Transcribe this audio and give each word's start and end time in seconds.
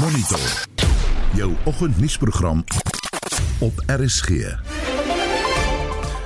Monitor. 0.00 0.66
Jou 1.34 1.54
oggendnuusprogram 1.64 2.64
op 3.58 3.82
RSG. 3.86 4.28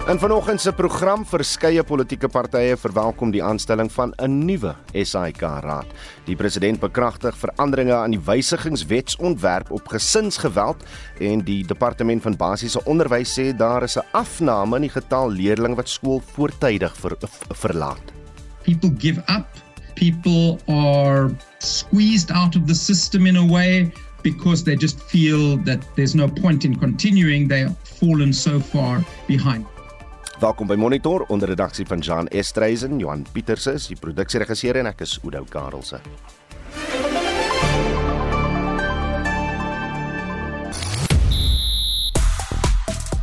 In 0.06 0.18
vanoggend 0.18 0.60
se 0.60 0.72
program 0.72 1.24
verskeie 1.27 1.82
politieke 1.82 2.29
partye 2.29 2.76
verwelkom 2.76 3.32
die 3.34 3.42
aanstelling 3.42 3.90
van 3.92 4.12
'n 4.16 4.45
nuwe 4.45 4.74
SAIK-raad. 4.92 5.87
Die 6.24 6.37
president 6.37 6.80
bekragtig 6.80 7.37
veranderinge 7.37 7.95
aan 7.95 8.10
die 8.10 8.21
wysigingswetsontwerp 8.24 9.71
op 9.71 9.88
gesinsgeweld 9.88 10.85
en 11.19 11.41
die 11.41 11.67
departement 11.67 12.22
van 12.22 12.37
basiese 12.37 12.85
onderwys 12.85 13.38
sê 13.38 13.56
daar 13.56 13.83
is 13.83 13.97
'n 13.97 14.06
afname 14.13 14.77
in 14.77 14.83
die 14.83 15.01
getal 15.01 15.31
leerders 15.31 15.75
wat 15.75 15.88
skool 15.88 16.23
voortydig 16.34 16.97
ver, 16.97 17.16
verlaat. 17.48 18.12
People 18.62 18.95
give 18.98 19.19
up 19.27 19.63
people 19.95 20.59
are 20.69 21.30
squeezed 21.59 22.30
out 22.30 22.56
of 22.56 22.66
the 22.66 22.74
system 22.74 23.27
in 23.27 23.37
a 23.37 23.47
way 23.47 23.92
because 24.23 24.65
they 24.65 24.77
just 24.77 25.01
feel 25.02 25.56
that 25.64 25.80
there's 25.96 26.14
no 26.14 26.28
point 26.28 26.64
in 26.64 26.74
continuing. 26.77 27.48
They've 27.48 27.77
fallen 27.84 28.32
so 28.32 28.60
far 28.60 29.04
behind. 29.27 29.66
Welkom 30.41 30.66
by 30.66 30.77
Monitor 30.77 31.24
onder 31.28 31.48
redaksie 31.48 31.87
van 31.87 31.98
Jean 31.98 32.28
Estreisen, 32.28 32.98
Johan 32.98 33.27
Pieterse, 33.32 33.78
die 33.88 33.96
produksieregisseur 33.96 34.77
en 34.77 34.91
ek 34.91 35.01
is 35.06 35.18
Oudo 35.23 35.45
Karelse. 35.48 36.01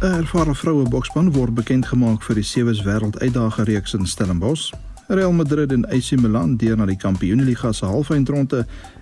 'n 0.01 0.13
Ervare 0.17 0.55
vroue 0.55 0.87
bokspan 0.89 1.33
word 1.35 1.53
bekend 1.53 1.85
gemaak 1.85 2.23
vir 2.25 2.39
die 2.39 2.43
Sewes 2.43 2.79
Wêreld 2.81 3.19
Uitdaging 3.21 3.67
reeks 3.67 3.93
in 3.93 4.07
Stellenbosch. 4.09 4.71
Real 5.13 5.31
Madrid 5.31 5.71
en 5.71 5.85
AC 5.91 6.11
Milan 6.15 6.53
deur 6.55 6.77
na 6.79 6.85
die 6.87 6.95
Kampioenligga 6.95 7.73
se 7.75 7.85
halfeindronde 7.85 8.61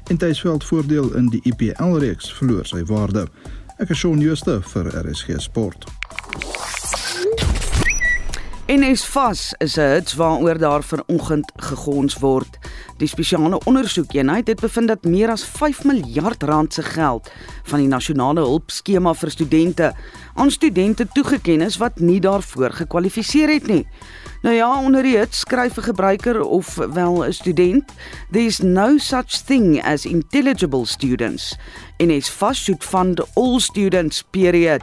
en 0.09 0.18
tuisveld 0.18 0.63
voordeel 0.66 1.12
in 1.20 1.27
die 1.30 1.41
IPL 1.45 1.99
reeks 2.02 2.32
verloor 2.34 2.66
sy 2.66 2.82
waarde. 2.90 3.27
Ek 3.77 3.94
is 3.94 4.02
Shaun 4.02 4.18
Schuster 4.23 4.63
vir 4.72 4.90
RSG 5.04 5.38
Sport. 5.38 5.85
NS 8.70 9.05
vas 9.13 9.54
is 9.57 9.77
'n 9.77 9.93
hits 9.93 10.13
waaroor 10.13 10.57
daar 10.57 10.84
vanoggend 10.84 11.51
gegons 11.55 12.18
word. 12.20 12.57
Die 12.98 13.07
spesiale 13.07 13.62
ondersoekeenheid 13.66 14.48
het 14.48 14.60
bevind 14.60 14.88
dat 14.88 15.04
meer 15.04 15.29
as 15.29 15.44
5 15.44 15.84
miljard 15.84 16.44
rand 16.44 16.73
se 16.73 16.84
geld 16.84 17.32
van 17.63 17.79
die 17.79 17.88
nasionale 17.88 18.41
hulpskema 18.41 19.13
vir 19.13 19.32
studente 19.32 19.94
aan 20.34 20.51
studente 20.51 21.07
toegeken 21.13 21.62
is 21.62 21.77
wat 21.77 21.99
nie 21.99 22.20
daarvoor 22.20 22.71
gekwalifiseer 22.71 23.49
het 23.49 23.68
nie. 23.68 23.88
Nou 24.41 24.55
ja, 24.55 24.70
onder 24.84 25.04
die 25.04 25.18
hit 25.18 25.35
skryf 25.35 25.77
'n 25.77 25.82
gebruiker 25.91 26.41
of 26.41 26.76
wel 26.76 27.26
'n 27.26 27.34
student, 27.34 27.91
there's 28.32 28.59
no 28.59 28.98
such 28.98 29.43
thing 29.45 29.84
as 29.84 30.05
intelligible 30.05 30.85
students. 30.85 31.57
En 31.98 32.09
is 32.09 32.29
vassoet 32.29 32.84
van 32.84 33.17
all 33.34 33.60
students 33.60 34.23
period. 34.23 34.82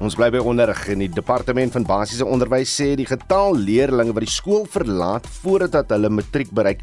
Ons 0.00 0.14
bly 0.14 0.30
by 0.30 0.38
onderrig 0.38 0.88
en 0.88 0.98
die 0.98 1.08
departement 1.08 1.72
van 1.72 1.82
basiese 1.82 2.26
onderwys 2.26 2.80
sê 2.80 2.94
die 2.94 3.06
getal 3.06 3.56
leerders 3.56 4.12
wat 4.12 4.24
die 4.24 4.30
skool 4.30 4.66
verlaat 4.70 5.26
voordat 5.26 5.88
hulle 5.88 6.08
matriek 6.08 6.50
bereik 6.50 6.80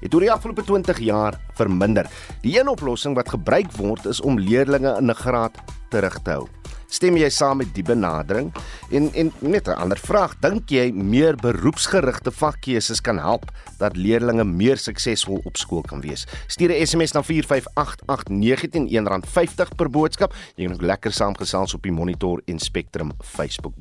het 0.00 0.14
oor 0.14 0.20
die 0.20 0.32
afgelope 0.32 0.64
20 0.66 0.98
jaar 0.98 1.38
verminder. 1.54 2.06
Die 2.42 2.58
een 2.58 2.68
oplossing 2.68 3.14
wat 3.14 3.28
gebruik 3.28 3.70
word 3.72 4.06
is 4.06 4.20
om 4.20 4.38
leerders 4.38 4.98
in 4.98 5.10
'n 5.10 5.14
graad 5.14 5.54
terug 5.90 6.22
te 6.22 6.30
hou. 6.30 6.61
Stem 6.92 7.16
jy 7.16 7.30
saam 7.32 7.62
met 7.62 7.70
die 7.72 7.84
benadering? 7.86 8.50
En 8.92 9.08
en 9.16 9.32
net 9.40 9.68
'n 9.68 9.80
ander 9.80 9.98
vraag, 9.98 10.36
dink 10.40 10.68
jy 10.68 10.92
meer 10.92 11.34
beroepsgerigte 11.36 12.30
vakkeuses 12.30 13.00
kan 13.00 13.18
help 13.18 13.44
dat 13.78 13.96
leerders 13.96 14.44
meer 14.44 14.76
suksesvol 14.76 15.40
op 15.44 15.56
skool 15.56 15.82
kan 15.82 16.00
wees? 16.00 16.26
Stuur 16.46 16.70
'n 16.70 16.86
SMS 16.86 17.12
na 17.12 17.22
4588919 17.22 18.88
R50 18.90 19.74
per 19.76 19.90
boodskap. 19.90 20.34
Jy 20.56 20.64
kan 20.66 20.74
ook 20.74 20.82
lekker 20.82 21.12
saamgesels 21.12 21.74
op 21.74 21.82
die 21.82 21.92
Monitor 21.92 22.42
en 22.44 22.58
Spectrum 22.58 23.12
Facebook 23.24 23.74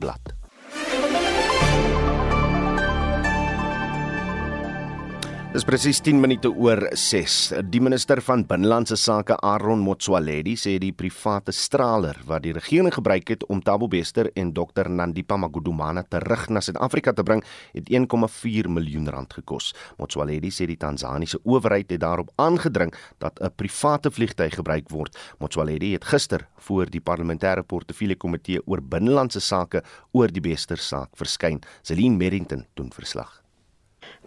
Dis 5.51 5.65
presies 5.67 5.97
10 5.99 6.15
minute 6.15 6.47
oor 6.47 6.79
6. 6.95 7.33
Die 7.67 7.81
minister 7.83 8.21
van 8.23 8.45
Binnelandse 8.47 8.95
Sake, 8.95 9.35
Aaron 9.43 9.81
Motsoaledi, 9.83 10.53
sê 10.55 10.77
die 10.79 10.93
private 10.95 11.51
straler 11.51 12.15
wat 12.29 12.45
die 12.45 12.53
regering 12.55 12.93
gebruik 12.95 13.33
het 13.33 13.43
om 13.51 13.59
Thabo 13.59 13.89
Bester 13.91 14.29
en 14.39 14.53
Dr 14.55 14.87
Nandipa 14.87 15.35
Magudumana 15.35 16.05
terug 16.07 16.45
na 16.55 16.63
Suid-Afrika 16.63 17.11
te 17.11 17.25
bring, 17.27 17.43
het 17.75 17.91
1,4 17.91 18.71
miljoen 18.71 19.11
rand 19.11 19.35
gekos. 19.41 19.73
Motsoaledi 19.99 20.53
sê 20.55 20.69
die 20.71 20.79
Tansaniese 20.79 21.41
owerheid 21.43 21.91
het 21.91 21.99
daarop 22.05 22.31
aangedring 22.39 22.95
dat 23.19 23.43
'n 23.43 23.51
private 23.51 24.07
vliegtuig 24.07 24.55
gebruik 24.55 24.87
word. 24.89 25.19
Motsoaledi 25.43 25.91
het 25.99 26.05
gister 26.05 26.47
voor 26.63 26.85
die 26.85 27.03
parlementêre 27.03 27.63
portefeulje 27.67 28.15
komitee 28.15 28.61
oor 28.65 28.81
binnelandse 28.81 29.41
sake 29.41 29.83
oor 30.13 30.31
die 30.31 30.41
Bester 30.41 30.77
saak 30.77 31.09
verskyn. 31.17 31.59
Celine 31.81 32.15
Merrington 32.15 32.65
doen 32.73 32.91
verslag. 32.93 33.40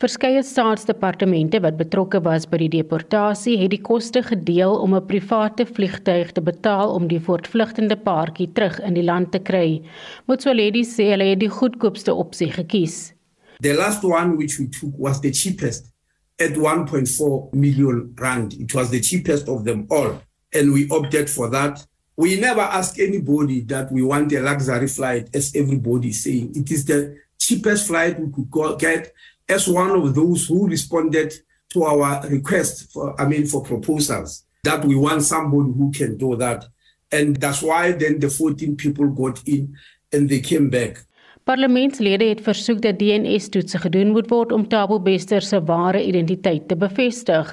Verskeie 0.03 0.43
staatsdepartemente 0.43 1.61
wat 1.63 1.77
betrokke 1.79 2.19
was 2.27 2.49
by 2.51 2.59
die 2.65 2.71
deportasie 2.73 3.53
het 3.61 3.71
die 3.71 3.83
koste 3.87 4.25
gedeel 4.27 4.75
om 4.83 4.97
'n 4.97 5.07
private 5.07 5.67
vliegtuig 5.67 6.33
te 6.33 6.43
betaal 6.43 6.91
om 6.95 7.07
die 7.07 7.21
voortvlugtende 7.21 7.97
paartjie 7.97 8.51
terug 8.53 8.81
in 8.81 8.95
die 8.95 9.05
land 9.05 9.31
te 9.31 9.39
kry. 9.39 9.83
Motsoaledi 10.27 10.83
sê 10.83 11.15
hulle 11.15 11.31
het 11.31 11.41
die 11.41 11.49
goedkoopste 11.49 12.13
opsie 12.13 12.51
gekies. 12.51 13.15
The 13.61 13.75
last 13.75 14.03
one 14.03 14.37
which 14.37 14.59
we 14.59 14.69
took 14.69 14.99
was 14.99 15.21
the 15.21 15.31
cheapest 15.31 15.87
at 16.41 16.57
1.4 16.57 17.55
million 17.55 18.13
rand. 18.17 18.53
It 18.59 18.75
was 18.75 18.91
the 18.91 19.01
cheapest 19.01 19.49
of 19.49 19.63
them 19.63 19.85
all 19.91 20.19
and 20.53 20.73
we 20.73 20.87
opted 20.91 21.31
for 21.31 21.49
that. 21.51 21.87
We 22.17 22.37
never 22.41 22.63
ask 22.63 22.99
anybody 22.99 23.65
that 23.67 23.93
we 23.93 24.03
want 24.03 24.33
a 24.33 24.41
luxury 24.41 24.89
flight 24.89 25.29
as 25.37 25.55
everybody 25.55 26.09
is 26.09 26.23
saying. 26.23 26.51
It 26.57 26.71
is 26.71 26.85
the 26.85 27.15
cheapest 27.39 27.87
flight 27.87 28.19
we 28.19 28.33
could 28.33 28.51
go 28.51 28.77
get 28.77 29.13
as 29.49 29.69
one 29.69 29.91
of 29.91 30.15
those 30.15 30.47
who 30.47 30.67
responded 30.67 31.35
to 31.71 31.85
our 31.85 32.27
request 32.29 32.93
for, 32.93 33.21
I 33.21 33.27
mean, 33.27 33.47
for 33.47 33.63
proposals 33.63 34.45
that 34.63 34.85
we 34.85 34.97
want 34.97 35.23
somebody 35.23 35.73
who 35.77 35.93
can 35.93 36.17
do 36.17 36.37
that. 36.37 36.65
And 37.13 37.37
that's 37.37 37.63
why 37.63 37.93
then 37.93 38.19
the 38.19 38.31
14 38.31 38.77
people 38.77 39.09
got 39.09 39.47
in 39.47 39.77
and 40.13 40.29
they 40.29 40.41
came 40.41 40.71
back. 40.71 40.99
Parlementslede 41.45 42.25
het 42.25 42.39
versoek 42.41 42.79
dat 42.81 42.97
DNA-toetse 42.99 43.79
gedoen 43.79 44.15
moet 44.17 44.31
word 44.33 44.53
om 44.53 44.63
Tabo 44.69 44.97
Bester 45.01 45.45
se 45.45 45.59
ware 45.69 46.01
identiteit 46.01 46.71
te 46.71 46.77
bevestig. 46.77 47.51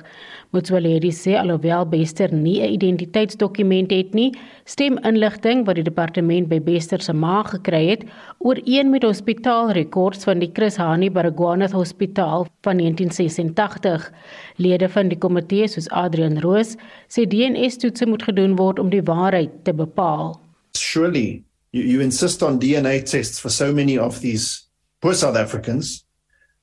Motswaledi 0.55 1.11
sê 1.11 1.33
alhoewel 1.35 1.83
Bester 1.91 2.31
nie 2.33 2.61
'n 2.61 2.71
identiteitsdokument 2.77 3.91
het 3.91 4.13
nie, 4.13 4.31
stem 4.63 4.97
inligting 5.03 5.65
wat 5.65 5.75
die 5.75 5.83
departement 5.83 6.47
by 6.47 6.61
Bester 6.61 7.01
se 7.01 7.13
ma 7.13 7.43
gekry 7.43 7.89
het 7.89 8.03
ooreen 8.39 8.89
met 8.89 9.03
hospitaalrekords 9.03 10.23
van 10.23 10.39
die 10.39 10.51
Chris 10.53 10.77
Hani 10.77 11.11
Baragwanath 11.11 11.71
Hospitaal 11.71 12.47
van 12.61 12.77
1986. 12.77 14.11
Lede 14.55 14.89
van 14.89 15.07
die 15.07 15.17
komitee 15.17 15.67
soos 15.67 15.89
Adrian 15.89 16.39
Roos 16.39 16.77
sê 17.09 17.27
DNA-toetse 17.27 18.07
moet 18.07 18.23
gedoen 18.23 18.55
word 18.55 18.79
om 18.79 18.89
die 18.89 19.03
waarheid 19.03 19.63
te 19.63 19.73
bepaal. 19.73 20.39
Surely 20.77 21.43
you, 21.71 21.83
you 21.83 22.01
insist 22.01 22.43
on 22.43 22.59
DNA 22.59 23.03
tests 23.03 23.39
for 23.39 23.49
so 23.49 23.73
many 23.73 23.97
of 23.97 24.21
these 24.21 24.67
poor 25.01 25.13
South 25.13 25.35
Africans 25.35 26.05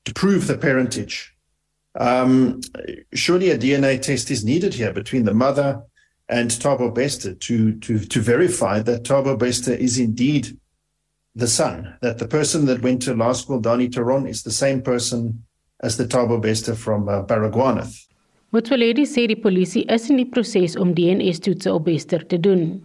to 0.05 0.13
prove 0.13 0.47
the 0.47 0.57
parentage 0.57 1.35
Um, 1.95 2.61
surely 3.13 3.49
a 3.49 3.57
DNA 3.57 4.01
test 4.01 4.29
is 4.29 4.45
needed 4.45 4.73
here 4.73 4.93
between 4.93 5.25
the 5.25 5.33
mother 5.33 5.81
and 6.27 6.49
Thabo 6.49 6.93
Bester 6.93 7.33
to, 7.33 7.79
to, 7.79 7.99
to 7.99 8.21
verify 8.21 8.79
that 8.81 9.03
Thabo 9.03 9.37
Bester 9.37 9.73
is 9.73 9.97
indeed 9.97 10.57
the 11.35 11.47
son, 11.47 11.95
that 12.01 12.19
the 12.19 12.27
person 12.27 12.65
that 12.65 12.81
went 12.81 13.01
to 13.03 13.13
law 13.13 13.33
school, 13.33 13.61
Dani 13.61 13.89
Taron, 13.89 14.27
is 14.27 14.43
the 14.43 14.51
same 14.51 14.81
person 14.81 15.43
as 15.81 15.97
the 15.97 16.05
Thabo 16.05 16.41
Bester 16.41 16.75
from 16.75 17.09
uh, 17.09 17.23
Baragwanath. 17.23 18.05
Motsoaledi 18.51 19.05
sê 19.05 19.27
die 19.29 19.37
polisie 19.37 19.85
is 19.93 20.09
in 20.09 20.17
die 20.17 20.25
proses 20.25 20.75
om 20.75 20.95
DNA-toetse 20.97 21.69
op 21.69 21.85
Bester 21.85 22.25
te 22.25 22.39
doen. 22.41 22.81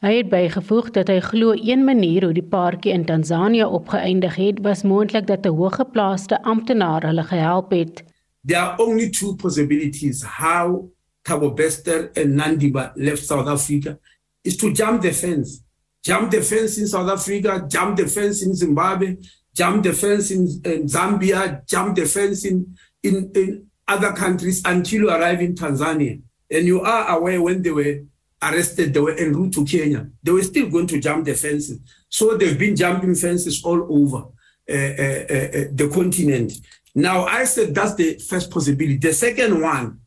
Hy 0.00 0.12
het 0.16 0.28
bygevoeg 0.30 0.90
dat 0.94 1.08
hy 1.08 1.20
glo 1.20 1.52
een 1.56 1.84
manier 1.84 2.24
hoe 2.24 2.34
die 2.34 2.46
paartjie 2.46 2.92
in 2.92 3.04
Tansanië 3.04 3.64
opgeëindig 3.64 4.36
het, 4.36 4.60
was 4.62 4.82
moontlik 4.82 5.26
dat 5.26 5.46
'n 5.46 5.56
hoëgeplaaste 5.58 6.42
amptenaar 6.42 7.02
hulle 7.02 7.22
gehelp 7.22 7.70
het. 7.70 8.04
there 8.44 8.60
are 8.60 8.76
only 8.78 9.10
two 9.10 9.36
possibilities 9.36 10.22
how 10.22 10.88
Thabo 11.24 11.54
Bester 11.54 12.10
and 12.16 12.38
Nandiba 12.38 12.92
left 12.96 13.24
South 13.24 13.46
Africa 13.46 13.98
is 14.42 14.56
to 14.56 14.72
jump 14.72 15.02
the 15.02 15.12
fence. 15.12 15.62
Jump 16.02 16.30
the 16.30 16.40
fence 16.42 16.78
in 16.78 16.86
South 16.86 17.10
Africa, 17.10 17.66
jump 17.68 17.96
the 17.96 18.06
fence 18.06 18.42
in 18.42 18.54
Zimbabwe, 18.54 19.16
jump 19.52 19.82
the 19.82 19.92
fence 19.92 20.30
in, 20.30 20.46
in 20.64 20.86
Zambia, 20.86 21.66
jump 21.66 21.96
the 21.96 22.06
fence 22.06 22.46
in, 22.46 22.78
in, 23.02 23.30
in 23.34 23.66
other 23.86 24.12
countries 24.12 24.62
until 24.64 25.00
you 25.00 25.10
arrive 25.10 25.42
in 25.42 25.54
Tanzania. 25.54 26.22
And 26.50 26.66
you 26.66 26.80
are 26.80 27.18
aware 27.18 27.42
when 27.42 27.60
they 27.60 27.72
were 27.72 28.04
arrested, 28.42 28.94
they 28.94 29.00
were 29.00 29.14
en 29.14 29.32
route 29.32 29.52
to 29.54 29.64
Kenya. 29.64 30.08
They 30.22 30.32
were 30.32 30.42
still 30.42 30.70
going 30.70 30.86
to 30.88 31.00
jump 31.00 31.24
the 31.24 31.34
fences. 31.34 31.80
So 32.08 32.36
they've 32.36 32.58
been 32.58 32.76
jumping 32.76 33.14
fences 33.14 33.62
all 33.64 33.86
over 33.90 34.26
uh, 34.68 34.72
uh, 34.72 35.24
uh, 35.36 35.64
the 35.72 35.90
continent. 35.92 36.52
Now, 36.94 37.24
I 37.24 37.44
said 37.44 37.74
that's 37.74 37.94
the 37.94 38.18
first 38.18 38.50
possibility. 38.50 38.96
The 38.96 39.12
second 39.12 39.60
one 39.60 40.00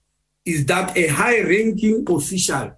is 0.46 0.66
that 0.66 0.98
a 0.98 1.08
high 1.08 1.42
ranking 1.42 2.06
official 2.10 2.74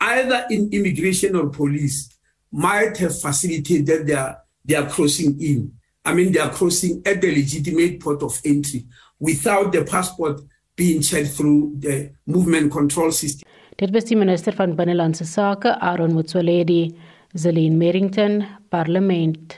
either 0.00 0.46
in 0.50 0.68
immigration 0.72 1.36
or 1.36 1.48
police, 1.48 2.08
might 2.50 2.96
have 2.96 3.18
facilitated 3.20 4.06
their, 4.06 4.38
their 4.64 4.88
crossing 4.88 5.40
in. 5.40 5.72
I 6.04 6.14
mean, 6.14 6.32
they 6.32 6.40
are 6.40 6.50
crossing 6.50 7.02
at 7.04 7.20
the 7.20 7.34
legitimate 7.34 8.00
port 8.00 8.22
of 8.22 8.40
entry 8.44 8.86
without 9.18 9.72
the 9.72 9.84
passport 9.84 10.40
being 10.74 11.02
checked 11.02 11.30
through 11.30 11.74
the 11.78 12.12
movement 12.26 12.72
control 12.72 13.10
system. 13.10 13.46
Dit 13.78 13.92
was 13.94 14.08
die 14.08 14.16
minister 14.18 14.56
van 14.58 14.72
binnelandse 14.74 15.22
sake, 15.22 15.70
Aaron 15.78 16.16
Motsoaledi, 16.16 16.96
Zelin 17.38 17.76
Merrington, 17.78 18.40
Parlement. 18.74 19.54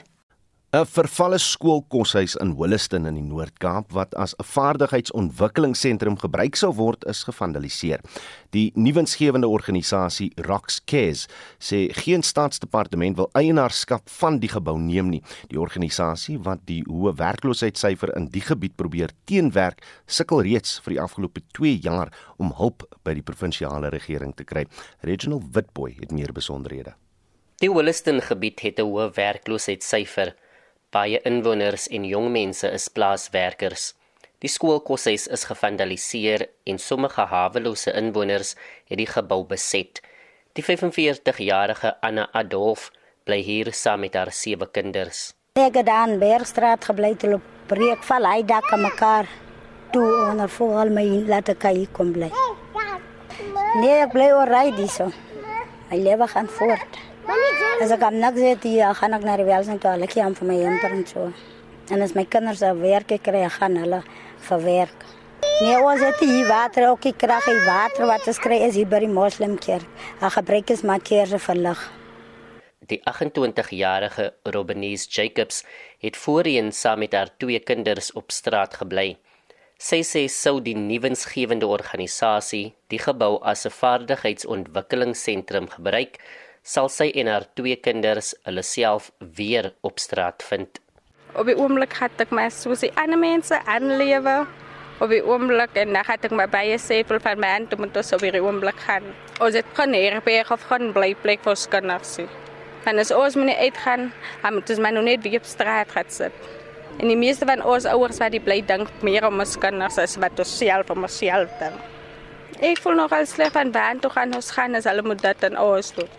'n 0.71 0.85
Vervalle 0.87 1.35
skoolkoshuis 1.35 2.37
in 2.39 2.53
Williston 2.55 3.03
in 3.05 3.17
die 3.17 3.25
Noord-Kaap 3.27 3.89
wat 3.91 4.13
as 4.15 4.31
'n 4.39 4.45
vaardigheidsontwikkelingsentrum 4.53 6.15
gebruik 6.19 6.55
sou 6.55 6.71
word, 6.75 7.03
is 7.05 7.23
gevandaliseer. 7.23 7.99
Die 8.49 8.71
nuwensgewende 8.75 9.47
organisasie 9.47 10.31
Rocks 10.35 10.79
Cares 10.85 11.27
sê 11.59 11.91
geen 11.91 12.23
staatsdepartement 12.23 13.17
wil 13.17 13.29
eienaarskap 13.33 14.09
van 14.09 14.39
die 14.39 14.47
gebou 14.47 14.79
neem 14.79 15.09
nie. 15.09 15.21
Die 15.47 15.59
organisasie 15.59 16.39
wat 16.39 16.59
die 16.65 16.83
hoë 16.87 17.17
werkloosheidssyfer 17.17 18.15
in 18.15 18.29
die 18.31 18.41
gebied 18.41 18.75
probeer 18.75 19.09
teenwerk, 19.25 19.83
sukkel 20.07 20.41
reeds 20.41 20.79
vir 20.79 20.93
die 20.93 21.01
afgelope 21.01 21.41
2 21.51 21.79
jaar 21.81 22.13
om 22.37 22.53
hulp 22.55 22.87
by 23.03 23.13
die 23.13 23.23
provinsiale 23.23 23.89
regering 23.89 24.33
te 24.35 24.43
kry. 24.43 24.65
Reginald 25.01 25.53
Witboy 25.53 25.97
het 25.99 26.11
meer 26.11 26.31
besonderhede. 26.31 26.95
Die 27.59 27.73
Williston 27.73 28.21
gebied 28.21 28.59
het 28.59 28.79
'n 28.79 28.87
hoë 28.87 29.11
werkloosheidssyfer 29.13 30.33
Baie 30.91 31.21
inwoners 31.23 31.85
en 31.87 32.03
jong 32.03 32.25
mense 32.33 32.67
is 32.67 32.89
plaaswerkers. 32.91 33.93
Die 34.43 34.49
skoolkoshuis 34.51 35.29
is 35.31 35.45
gevandaliseer 35.47 36.43
en 36.67 36.79
sommige 36.83 37.23
hawelose 37.31 37.93
inwoners 37.95 38.57
het 38.89 38.99
die 38.99 39.07
gebou 39.07 39.45
beset. 39.47 40.01
Die 40.59 40.65
45-jarige 40.67 41.93
Anna 42.03 42.25
Adolf 42.35 42.89
bly 43.23 43.39
hier 43.39 43.71
saam 43.71 44.03
met 44.03 44.17
haar 44.19 44.33
sewe 44.35 44.67
kinders. 44.67 45.29
Ek 45.55 45.79
het 45.79 45.87
aan 45.87 46.17
Bergstraat 46.19 46.83
gebly 46.89 47.13
te 47.15 47.29
loop, 47.31 47.45
breek 47.71 48.03
val 48.09 48.27
hy 48.27 48.41
dak 48.49 48.67
aan 48.75 48.83
mekaar. 48.83 49.29
Toe 49.95 50.09
onder 50.25 50.51
voel 50.51 50.91
my 50.91 51.05
laat 51.31 51.53
ek 51.55 51.69
hier 51.71 51.87
kom 51.95 52.11
bly. 52.17 52.27
Nee, 53.79 53.95
ek 54.01 54.11
bly 54.11 54.27
oor 54.35 54.51
ry 54.51 54.67
dis 54.75 54.99
so. 54.99 55.07
My 55.87 56.03
lewe 56.03 56.27
gaan 56.35 56.51
voort. 56.59 57.00
As 57.81 57.91
ek 57.95 58.03
aan 58.05 58.19
niks 58.19 58.43
het 58.43 58.65
hier, 58.67 58.91
gaan 58.97 59.15
ek 59.15 59.23
na 59.25 59.37
die 59.39 59.47
welsin 59.47 59.79
toe, 59.81 59.93
ek 60.05 60.13
gaan 60.17 60.35
vir 60.35 60.47
my 60.47 60.57
en 60.67 61.05
so. 61.07 61.31
En 61.89 62.01
as 62.01 62.13
my 62.15 62.25
kinders 62.25 62.61
al 62.61 62.77
werk 62.77 63.13
kry, 63.23 63.47
gaan 63.49 63.77
hulle 63.79 64.01
vir 64.47 64.61
werk. 64.65 65.05
Nee, 65.61 65.77
ons 65.77 66.01
het 66.01 66.19
hier 66.19 66.47
water, 66.49 66.89
ook 66.89 67.05
ek 67.05 67.17
kry 67.21 67.39
hier 67.45 67.63
water 67.65 68.05
wat 68.09 68.27
ons 68.27 68.39
kry 68.39 68.59
is 68.67 68.75
hier 68.75 68.89
by 68.89 68.99
die 68.99 69.09
moslimkerk. 69.09 69.87
Ek 70.21 70.35
gebruik 70.37 70.69
is 70.75 70.83
maar 70.83 70.99
keer 70.99 71.27
vir 71.47 71.55
lig. 71.55 71.81
Die 72.91 72.99
28-jarige 73.07 74.31
Robenies 74.51 75.07
Jacobs 75.07 75.63
het 76.03 76.17
voorheen 76.17 76.71
saam 76.75 76.99
met 76.99 77.13
haar 77.13 77.29
twee 77.37 77.59
kinders 77.59 78.11
op 78.17 78.31
straat 78.35 78.75
gebly. 78.81 79.15
Sy 79.81 80.03
sê 80.05 80.27
sou 80.29 80.59
die 80.61 80.75
nuwensgewende 80.77 81.65
organisasie 81.65 82.73
die 82.93 82.99
gebou 83.01 83.39
as 83.41 83.65
'n 83.65 83.73
vaardigheidsontwikkelingsentrum 83.73 85.69
gebruik, 85.69 86.19
sal 86.61 86.89
sy 86.93 87.09
en 87.17 87.29
haar 87.31 87.45
twee 87.57 87.75
kinders 87.75 88.33
hulle 88.45 88.63
self 88.63 89.11
weer 89.37 89.71
op 89.81 89.99
straat 89.99 90.43
vind. 90.45 90.79
Op 91.33 91.47
die 91.47 91.55
oomblik 91.57 91.95
het 91.97 92.21
ek 92.21 92.33
my 92.35 92.49
soos 92.53 92.83
die 92.85 92.91
ander 92.99 93.19
mense 93.19 93.57
aanlewe. 93.65 94.43
Op 95.01 95.09
die 95.09 95.23
oomblik 95.25 95.73
en 95.81 95.95
dan 95.95 96.05
het 96.05 96.27
ek 96.27 96.35
my 96.37 96.45
baie 96.51 96.77
sevel 96.77 97.21
van 97.23 97.39
my 97.41 97.49
hand 97.55 97.73
om 97.73 97.87
te 97.89 98.03
so 98.05 98.19
weer 98.21 98.37
oomblik 98.43 98.77
gaan. 98.85 99.07
Ons 99.41 99.57
het 99.57 99.65
hier 99.89 100.21
by 100.21 100.43
of 100.49 100.67
gaan 100.69 100.91
bly 100.93 101.15
plek 101.15 101.41
vir 101.41 101.55
skanners. 101.55 102.19
En 102.85 102.99
as 102.99 103.11
ons 103.11 103.35
moet 103.35 103.57
uitgaan, 103.57 104.11
dan 104.41 104.53
moet 104.53 104.69
ons 104.69 104.79
maar 104.79 104.93
nou 104.93 105.03
net 105.03 105.23
weer 105.23 105.39
op 105.39 105.45
straat 105.45 105.89
gaan. 105.89 106.31
En 106.99 107.07
die 107.07 107.17
meeste 107.17 107.45
van 107.45 107.63
ons 107.63 107.85
ouers 107.85 108.19
wat 108.19 108.31
die 108.31 108.41
bly 108.41 108.61
dink 108.61 108.89
meer 109.01 109.25
om 109.25 109.39
ons 109.39 109.57
kinders 109.57 109.97
as 109.97 110.17
wat 110.21 110.37
ons 110.37 110.57
self 110.57 110.89
om 110.89 111.03
ons 111.07 111.17
self 111.17 111.49
dink. 111.59 111.79
Ek 112.61 112.77
voel 112.83 112.99
nog 112.99 113.13
al 113.15 113.25
sleg 113.25 113.53
van 113.55 113.71
waar 113.71 113.97
toe 113.97 114.11
gaan 114.11 114.35
ons 114.35 114.51
gaan 114.51 114.75
as 114.75 114.85
hulle 114.85 115.01
moet 115.01 115.21
dit 115.21 115.47
in 115.47 115.57
ons 115.57 115.93
doen. 115.97 116.09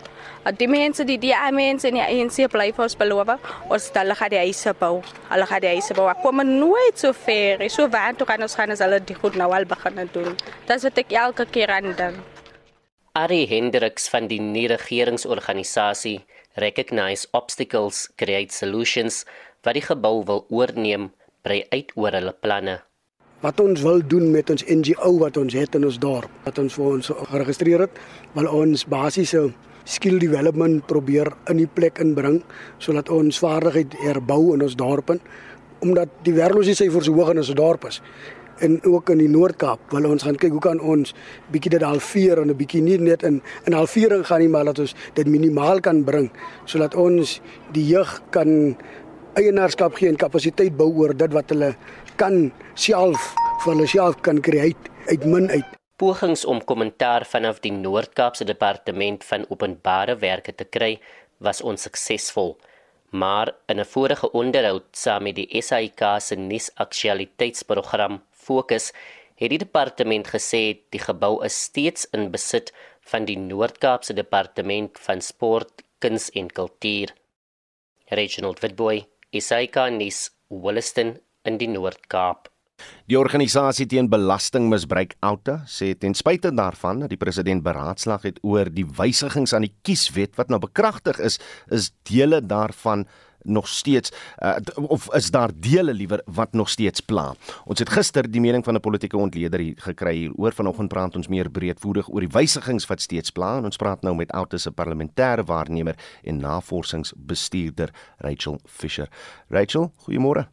Die 0.43 0.67
mense 0.67 1.05
die 1.07 1.15
die 1.15 1.31
mense 1.55 1.87
in 1.87 1.95
die 1.95 2.03
ANC 2.03 2.49
bly 2.51 2.73
vir 2.75 2.83
ons 2.83 2.97
beloof, 2.99 3.29
ons 3.71 3.85
hulle 3.95 4.15
gaan 4.19 4.31
die 4.33 4.41
huise 4.41 4.73
bou. 4.75 4.97
Hulle 5.29 5.45
gaan 5.47 5.63
die 5.63 5.71
huise 5.71 5.95
bou. 5.95 6.09
Kom 6.19 6.43
nooit 6.43 6.99
so 6.99 7.13
ver. 7.15 7.63
So 7.71 7.87
waar 7.87 8.11
toe 8.11 8.27
gaan 8.27 8.43
ons 8.43 8.55
gaan 8.59 8.75
as 8.75 8.83
hulle 8.83 8.99
die 8.99 9.15
goed 9.15 9.39
nou 9.39 9.53
al 9.55 9.63
begin 9.63 10.03
doen. 10.11 10.35
Dis 10.67 10.83
wat 10.83 10.99
ek 10.99 11.15
elke 11.15 11.47
keer 11.47 11.71
aan 11.71 11.95
dink. 11.95 12.19
Ari 13.15 13.45
Hendriks 13.47 14.09
van 14.09 14.27
die 14.27 14.41
nie-regeringsorganisasie 14.41 16.25
Recognize 16.59 17.27
Obstacles 17.31 18.09
Create 18.17 18.51
Solutions 18.51 19.23
wat 19.63 19.77
die 19.77 19.85
gebou 19.85 20.25
wil 20.27 20.43
oorneem, 20.51 21.11
brei 21.45 21.63
uit 21.71 21.93
oor 21.95 22.11
hulle 22.11 22.33
planne. 22.35 22.81
Wat 23.43 23.59
ons 23.63 23.83
wil 23.85 24.03
doen 24.03 24.31
met 24.31 24.49
ons 24.51 24.65
NGO 24.67 25.17
wat 25.21 25.37
ons 25.39 25.55
het 25.55 25.75
in 25.79 25.87
ons 25.87 25.99
dorp, 25.99 26.31
wat 26.43 26.59
ons 26.59 26.75
vir 26.75 26.89
ons 26.89 27.11
geregistreer 27.31 27.85
het, 27.85 28.01
wil 28.35 28.49
ons 28.51 28.83
basiese 28.91 29.53
skill 29.83 30.19
development 30.19 30.85
probeer 30.87 31.31
in 31.51 31.57
die 31.57 31.67
plek 31.67 31.99
inbring 31.99 32.41
sodat 32.79 33.09
ons 33.09 33.39
vaardigheid 33.43 33.97
herbou 34.03 34.53
in 34.53 34.63
ons 34.63 34.77
dorpe 34.79 35.19
omdat 35.83 36.11
die 36.23 36.35
werkloosheidsyfer 36.37 37.03
so 37.03 37.15
hoog 37.17 37.33
in 37.33 37.41
ons 37.41 37.51
dorp 37.57 37.89
is. 37.89 37.99
En 38.63 38.77
ook 38.87 39.09
in 39.11 39.19
die 39.19 39.27
Noord-Kaap 39.31 39.91
wil 39.91 40.07
ons 40.07 40.23
gaan 40.23 40.37
kyk 40.39 40.53
hoe 40.55 40.63
kan 40.63 40.79
ons 40.79 41.11
bietjie 41.51 41.73
dit 41.73 41.83
halveer 41.83 42.39
en 42.39 42.49
'n 42.53 42.57
bietjie 42.57 42.81
nie 42.81 42.97
net 42.97 43.23
in 43.23 43.41
in 43.65 43.73
halvering 43.73 44.25
gaan 44.25 44.39
nie 44.39 44.47
maar 44.47 44.65
dat 44.65 44.79
ons 44.79 44.95
dit 45.13 45.27
minimaal 45.27 45.79
kan 45.79 46.03
bring 46.03 46.31
sodat 46.65 46.95
ons 46.95 47.41
die 47.73 47.87
jeug 47.87 48.21
kan 48.29 48.77
eienaarskap 49.33 49.95
gee 49.95 50.09
en 50.09 50.15
kapasiteit 50.15 50.77
bou 50.77 50.91
oor 50.93 51.13
dit 51.17 51.33
wat 51.33 51.49
hulle 51.49 51.75
kan 52.15 52.51
self 52.75 53.33
vir 53.63 53.73
hulle 53.73 53.87
self 53.87 54.21
kan 54.21 54.41
kry 54.41 54.75
uit 55.07 55.25
min 55.25 55.49
uit 55.49 55.82
Pogings 55.95 56.41
om 56.45 56.57
kommentaar 56.65 57.21
vanaf 57.29 57.59
die 57.61 57.71
Noord-Kaapse 57.71 58.45
Departement 58.49 59.23
van 59.23 59.43
Openbare 59.53 60.15
Werke 60.17 60.53
te 60.57 60.65
kry 60.65 60.95
was 61.37 61.61
onsuksesvol. 61.61 62.55
Maar 63.21 63.51
in 63.69 63.79
'n 63.79 63.85
vorige 63.85 64.31
onderhoud 64.31 64.85
saam 64.91 65.23
met 65.23 65.35
die 65.35 65.61
SAIK 65.61 66.01
se 66.19 66.35
nuusaktualiteitsprogram 66.35 68.23
Fokus 68.31 68.91
het 69.35 69.49
die 69.49 69.57
departement 69.57 70.27
gesê 70.27 70.63
die 70.89 71.03
gebou 71.03 71.43
is 71.45 71.63
steeds 71.63 72.07
in 72.11 72.31
besit 72.31 72.73
van 73.11 73.25
die 73.25 73.37
Noord-Kaapse 73.37 74.13
Departement 74.13 74.99
van 74.99 75.21
Sport, 75.21 75.83
Kuns 75.99 76.29
en 76.31 76.47
Kultuur. 76.47 77.13
Reginald 78.05 78.59
Witboy, 78.59 79.05
SAIK 79.31 79.75
nuus, 79.91 80.31
Williston 80.49 81.19
in 81.43 81.57
die 81.57 81.67
Noord-Kaap. 81.67 82.52
Die 83.11 83.19
organisasie 83.19 83.85
teen 83.85 84.09
belastingmisbruik 84.09 85.17
Outa 85.19 85.61
sê 85.67 85.93
ten 85.97 86.15
spyte 86.15 86.53
daarvan 86.55 87.03
dat 87.03 87.09
die 87.09 87.19
president 87.19 87.63
beraadslag 87.63 88.23
het 88.23 88.39
oor 88.41 88.71
die 88.71 88.85
wysigings 88.85 89.53
aan 89.53 89.67
die 89.67 89.75
kieswet 89.83 90.35
wat 90.39 90.49
nou 90.49 90.59
bekragtig 90.63 91.19
is, 91.19 91.39
is 91.67 91.91
dele 92.07 92.41
daarvan 92.41 93.07
nog 93.43 93.67
steeds 93.67 94.11
uh, 94.39 94.55
of 94.75 95.13
is 95.13 95.31
daar 95.31 95.51
dele 95.55 95.93
liewer 95.93 96.21
wat 96.25 96.53
nog 96.53 96.69
steeds 96.69 96.99
pla. 96.99 97.33
Ons 97.65 97.79
het 97.79 97.89
gister 97.89 98.31
die 98.31 98.41
mening 98.41 98.63
van 98.63 98.75
'n 98.75 98.79
politieke 98.79 99.17
ontleder 99.17 99.59
hier 99.59 99.75
gekry 99.77 100.15
hier 100.15 100.31
oor 100.35 100.53
vanoggend 100.53 100.89
praat 100.89 101.15
ons 101.15 101.27
meer 101.27 101.49
breedvoerig 101.49 102.09
oor 102.09 102.19
die 102.19 102.33
wysigings 102.39 102.87
wat 102.87 103.01
steeds 103.01 103.31
pla 103.31 103.59
ons 103.59 103.77
praat 103.77 104.01
nou 104.01 104.15
met 104.15 104.31
Outa 104.31 104.57
se 104.57 104.71
parlementêre 104.71 105.43
waarnemer 105.43 105.95
en 106.23 106.37
navorsingsbestuurder 106.37 107.89
Rachel 108.17 108.59
Fisher. 108.65 109.09
Rachel, 109.49 109.91
goeiemôre. 109.97 110.47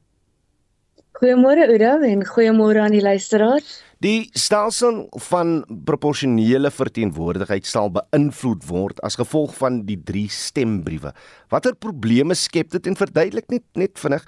Goeiemôre 1.21 1.67
Oudo 1.69 1.99
en 2.09 2.23
goeiemôre 2.25 2.81
aan 2.81 2.95
die 2.95 3.03
luisteraars. 3.05 3.75
Die 4.01 4.31
stelsel 4.33 5.03
van 5.29 5.59
proporsionele 5.85 6.71
verteenwoordigheid 6.73 7.69
sal 7.69 7.91
beïnvloed 7.93 8.65
word 8.65 9.03
as 9.05 9.19
gevolg 9.21 9.53
van 9.59 9.83
die 9.85 9.99
drie 10.01 10.31
stembriewe. 10.33 11.13
Watter 11.53 11.77
probleme 11.77 12.33
skep 12.33 12.73
dit 12.73 12.89
en 12.89 12.97
verduidelik 12.97 13.53
net 13.53 13.67
net 13.77 14.01
vinnig 14.01 14.25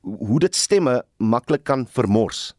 hoe 0.00 0.40
dit 0.40 0.56
stemme 0.56 1.02
maklik 1.20 1.66
kan 1.68 1.84
vermors? 1.98 2.54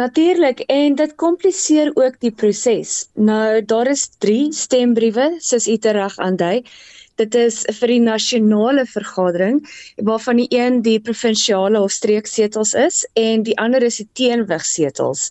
Natuurlik 0.00 0.64
en 0.72 0.96
dit 0.96 1.14
kompliseer 1.20 1.92
ook 2.00 2.16
die 2.24 2.32
proses. 2.32 3.10
Nou 3.12 3.60
daar 3.60 3.92
is 3.92 4.08
3 4.24 4.54
stembriewe 4.56 5.34
soos 5.44 5.68
u 5.68 5.76
tereg 5.76 6.16
aandui. 6.16 6.64
Dit 7.20 7.34
is 7.36 7.62
vir 7.80 7.92
die 7.92 8.00
nasionale 8.00 8.86
vergadering 8.88 9.58
waarvan 10.08 10.40
die 10.40 10.48
een 10.56 10.80
die 10.86 10.98
provinsiale 11.04 11.80
of 11.80 11.92
streeksetels 11.92 12.72
is 12.74 13.02
en 13.20 13.44
die 13.44 13.56
ander 13.60 13.84
is 13.84 14.00
die 14.00 14.08
teenwigsetels. 14.16 15.28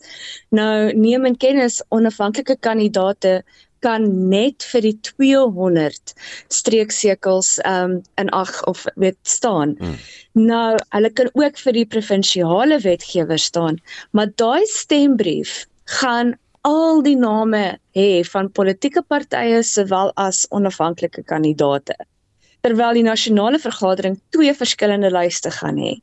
Nou 0.53 0.93
neem 0.93 1.25
in 1.25 1.39
kennis 1.41 1.81
onafhanklike 1.89 2.59
kandidaate 2.61 3.39
kan 3.85 4.05
net 4.29 4.65
vir 4.73 4.83
die 4.83 4.95
200 5.07 6.13
streeksekels 6.53 7.55
um 7.67 7.99
in 8.21 8.31
ag 8.35 8.51
of 8.67 8.85
weet 8.99 9.19
staan. 9.23 9.75
Hmm. 9.79 9.95
Nou, 10.39 10.77
hulle 10.95 11.11
kan 11.15 11.31
ook 11.33 11.57
vir 11.63 11.79
die 11.79 11.87
provinsiale 11.95 12.79
wetgewer 12.83 13.39
staan, 13.39 13.79
maar 14.11 14.31
daai 14.35 14.67
stembrief 14.69 15.63
gaan 15.99 16.35
al 16.67 17.01
die 17.05 17.15
name 17.15 17.79
hê 17.95 18.23
van 18.27 18.51
politieke 18.51 19.03
partye 19.07 19.63
sowel 19.63 20.11
as 20.17 20.45
onafhanklike 20.51 21.23
kandidaate. 21.23 21.95
Terwyl 22.65 22.97
die 22.97 23.05
nasionale 23.07 23.59
vergadering 23.59 24.19
twee 24.35 24.53
verskillende 24.53 25.11
lyste 25.15 25.51
gaan 25.51 25.79
hê. 25.79 25.95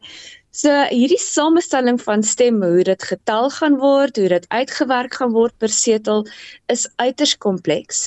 So 0.56 0.72
hierdie 0.88 1.20
samestelling 1.20 1.98
van 2.00 2.22
stemme, 2.24 2.70
hoe 2.72 2.84
dit 2.88 3.02
getel 3.04 3.50
gaan 3.58 3.76
word, 3.76 4.16
hoe 4.16 4.28
dit 4.32 4.46
uitgewerk 4.48 5.18
gaan 5.20 5.34
word 5.34 5.52
per 5.60 5.68
setel 5.68 6.24
is 6.72 6.86
uiters 6.96 7.36
kompleks. 7.36 8.06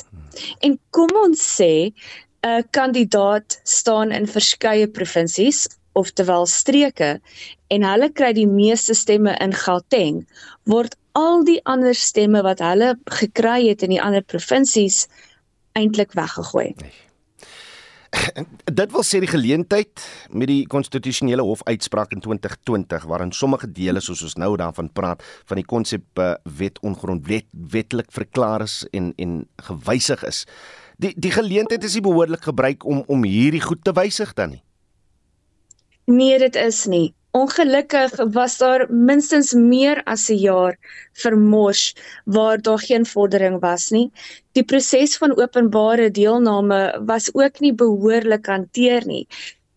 En 0.65 0.79
kom 0.89 1.13
ons 1.23 1.37
sê 1.37 1.93
'n 2.41 2.63
kandidaat 2.71 3.59
staan 3.63 4.11
in 4.11 4.25
verskeie 4.25 4.87
provinsies 4.87 5.67
oftewel 5.93 6.45
streke 6.45 7.19
en 7.73 7.85
hulle 7.85 8.09
kry 8.19 8.31
die 8.33 8.47
meeste 8.47 8.95
stemme 8.97 9.35
in 9.43 9.53
Gauteng 9.53 10.21
word 10.73 10.95
al 11.17 11.43
die 11.47 11.59
ander 11.65 11.95
stemme 11.95 12.41
wat 12.45 12.59
hulle 12.63 12.95
gekry 13.19 13.67
het 13.67 13.83
in 13.83 13.95
die 13.95 14.01
ander 14.01 14.21
provinsies 14.21 15.07
eintlik 15.77 16.13
weggegooi. 16.17 16.73
Nee. 16.77 16.97
Dit 18.79 18.89
wil 18.91 19.03
sê 19.05 19.19
die 19.21 19.29
geleentheid 19.29 20.01
met 20.33 20.49
die 20.49 20.63
konstitusionele 20.69 21.43
hof 21.45 21.61
uitspraak 21.69 22.15
in 22.15 22.23
2020 22.25 23.05
waarin 23.09 23.31
sommige 23.31 23.69
dele 23.71 24.01
soos 24.01 24.23
ons 24.25 24.37
nou 24.41 24.55
daarvan 24.57 24.89
praat 24.93 25.21
van 25.45 25.59
die 25.61 25.65
konsep 25.65 26.21
uh, 26.21 26.33
wet 26.57 26.79
ongrondwet 26.81 27.45
wettelik 27.51 28.09
verklaar 28.13 28.65
is 28.65 28.81
en 28.91 29.13
en 29.17 29.43
gewysig 29.69 30.25
is. 30.25 30.45
Die 30.97 31.13
die 31.17 31.31
geleentheid 31.31 31.85
is 31.85 31.99
nie 31.99 32.05
behoorlik 32.05 32.49
gebruik 32.49 32.85
om 32.85 33.03
om 33.07 33.23
hierdie 33.23 33.61
goed 33.61 33.83
te 33.85 33.93
wysig 33.93 34.33
dan 34.33 34.57
nie. 34.57 34.63
Nee, 36.09 36.39
dit 36.41 36.55
is 36.55 36.85
nie. 36.89 37.13
Ongelukkig 37.31 38.15
was 38.33 38.57
daar 38.57 38.87
minstens 38.89 39.53
meer 39.53 40.01
as 40.03 40.29
'n 40.29 40.41
jaar 40.41 40.77
vermors 41.13 41.95
waar 42.25 42.61
daar 42.61 42.79
geen 42.79 43.05
vordering 43.05 43.59
was 43.59 43.89
nie. 43.89 44.11
Die 44.51 44.63
proses 44.63 45.17
van 45.17 45.37
openbare 45.37 46.11
deelname 46.11 47.01
was 47.05 47.29
ook 47.33 47.59
nie 47.59 47.73
behoorlik 47.73 48.45
hanteer 48.45 49.05
nie. 49.05 49.27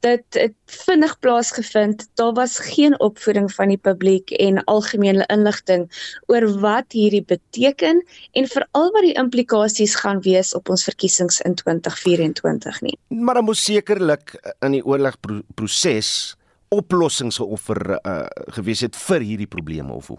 Dit 0.00 0.24
het 0.30 0.54
vinnig 0.66 1.18
plaasgevind. 1.18 2.08
Daar 2.14 2.32
was 2.32 2.58
geen 2.58 3.00
opvoeding 3.00 3.52
van 3.52 3.68
die 3.68 3.78
publiek 3.78 4.30
en 4.30 4.64
algemene 4.64 5.24
inligting 5.26 5.86
oor 6.26 6.60
wat 6.60 6.92
hierdie 6.92 7.24
beteken 7.24 8.04
en 8.32 8.48
veral 8.48 8.90
wat 8.90 9.02
die 9.02 9.14
implikasies 9.14 9.94
gaan 9.94 10.20
wees 10.20 10.54
op 10.54 10.68
ons 10.68 10.84
verkiesings 10.84 11.40
in 11.40 11.54
2024 11.54 12.80
nie. 12.80 12.98
Maar 13.08 13.34
dan 13.34 13.44
moet 13.44 13.56
sekerlik 13.56 14.54
in 14.58 14.70
die 14.70 14.84
oorlegproses 14.84 16.36
oplossings 16.72 17.38
geoffer 17.40 17.96
uh, 18.00 18.26
gewees 18.56 18.82
het 18.86 18.96
vir 18.96 19.24
hierdie 19.26 19.50
probleme 19.50 19.92
of 19.92 20.12
hoe? 20.12 20.18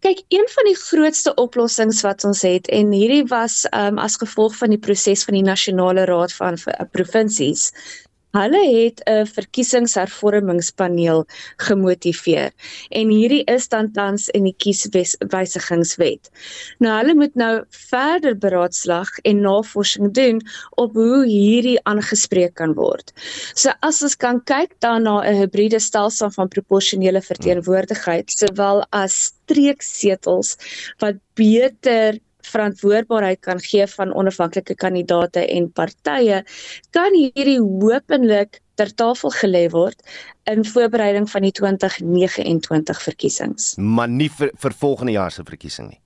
Kyk, 0.00 0.22
een 0.32 0.46
van 0.48 0.64
die 0.64 0.76
grootste 0.80 1.34
oplossings 1.36 2.00
wat 2.06 2.24
ons 2.24 2.40
het 2.46 2.68
en 2.72 2.92
hierdie 2.96 3.26
was 3.28 3.66
um, 3.76 3.98
as 4.00 4.16
gevolg 4.20 4.54
van 4.56 4.72
die 4.72 4.80
proses 4.80 5.26
van 5.28 5.36
die 5.36 5.44
nasionale 5.44 6.06
raad 6.08 6.32
van 6.32 6.56
uh, 6.56 6.86
provinsies 6.94 7.68
Hulle 8.30 8.60
het 8.62 9.00
'n 9.10 9.26
verkiesingshervormingspaneel 9.26 11.24
gemotiveer 11.56 12.52
en 12.88 13.08
hierdie 13.10 13.44
is 13.44 13.68
dan 13.68 13.90
tans 13.92 14.28
in 14.28 14.44
die 14.44 14.54
kieswysigingswet. 14.54 16.30
Nou 16.78 16.94
hulle 16.98 17.14
moet 17.14 17.34
nou 17.34 17.64
verder 17.68 18.38
beraadslag 18.38 19.10
en 19.22 19.40
navorsing 19.40 20.12
doen 20.14 20.40
op 20.70 20.94
hoe 20.94 21.26
hierdie 21.26 21.80
aangespreek 21.82 22.54
kan 22.54 22.74
word. 22.74 23.12
So 23.54 23.74
as 23.80 24.02
ons 24.02 24.16
kan 24.16 24.44
kyk 24.44 24.78
dan 24.78 25.02
na 25.02 25.20
'n 25.26 25.34
hibriede 25.34 25.80
stelsel 25.80 26.30
van 26.30 26.48
proporsionele 26.48 27.22
verteenwoordigheid 27.22 28.30
sowel 28.30 28.86
as 28.90 29.32
streeksetels 29.50 30.56
wat 30.98 31.16
beter 31.34 32.18
verantwoordbaarheid 32.46 33.40
kan 33.40 33.60
gee 33.60 33.86
van 33.86 34.14
onafhanklike 34.14 34.74
kandidaate 34.74 35.46
en 35.46 35.70
partye, 35.72 36.42
kan 36.90 37.16
hierdie 37.16 37.60
hopelik 37.60 38.60
ter 38.80 38.92
tafel 38.96 39.32
gelê 39.42 39.66
word 39.72 40.00
in 40.50 40.64
voorbereiding 40.64 41.28
van 41.30 41.44
die 41.44 41.52
2029 41.52 43.02
verkiesings. 43.02 43.74
Maar 43.76 44.08
nie 44.08 44.30
vir, 44.38 44.54
vir 44.56 44.76
volgende 44.84 45.12
jaar 45.12 45.34
se 45.34 45.44
verkiesing 45.44 45.90
nie. 45.92 46.00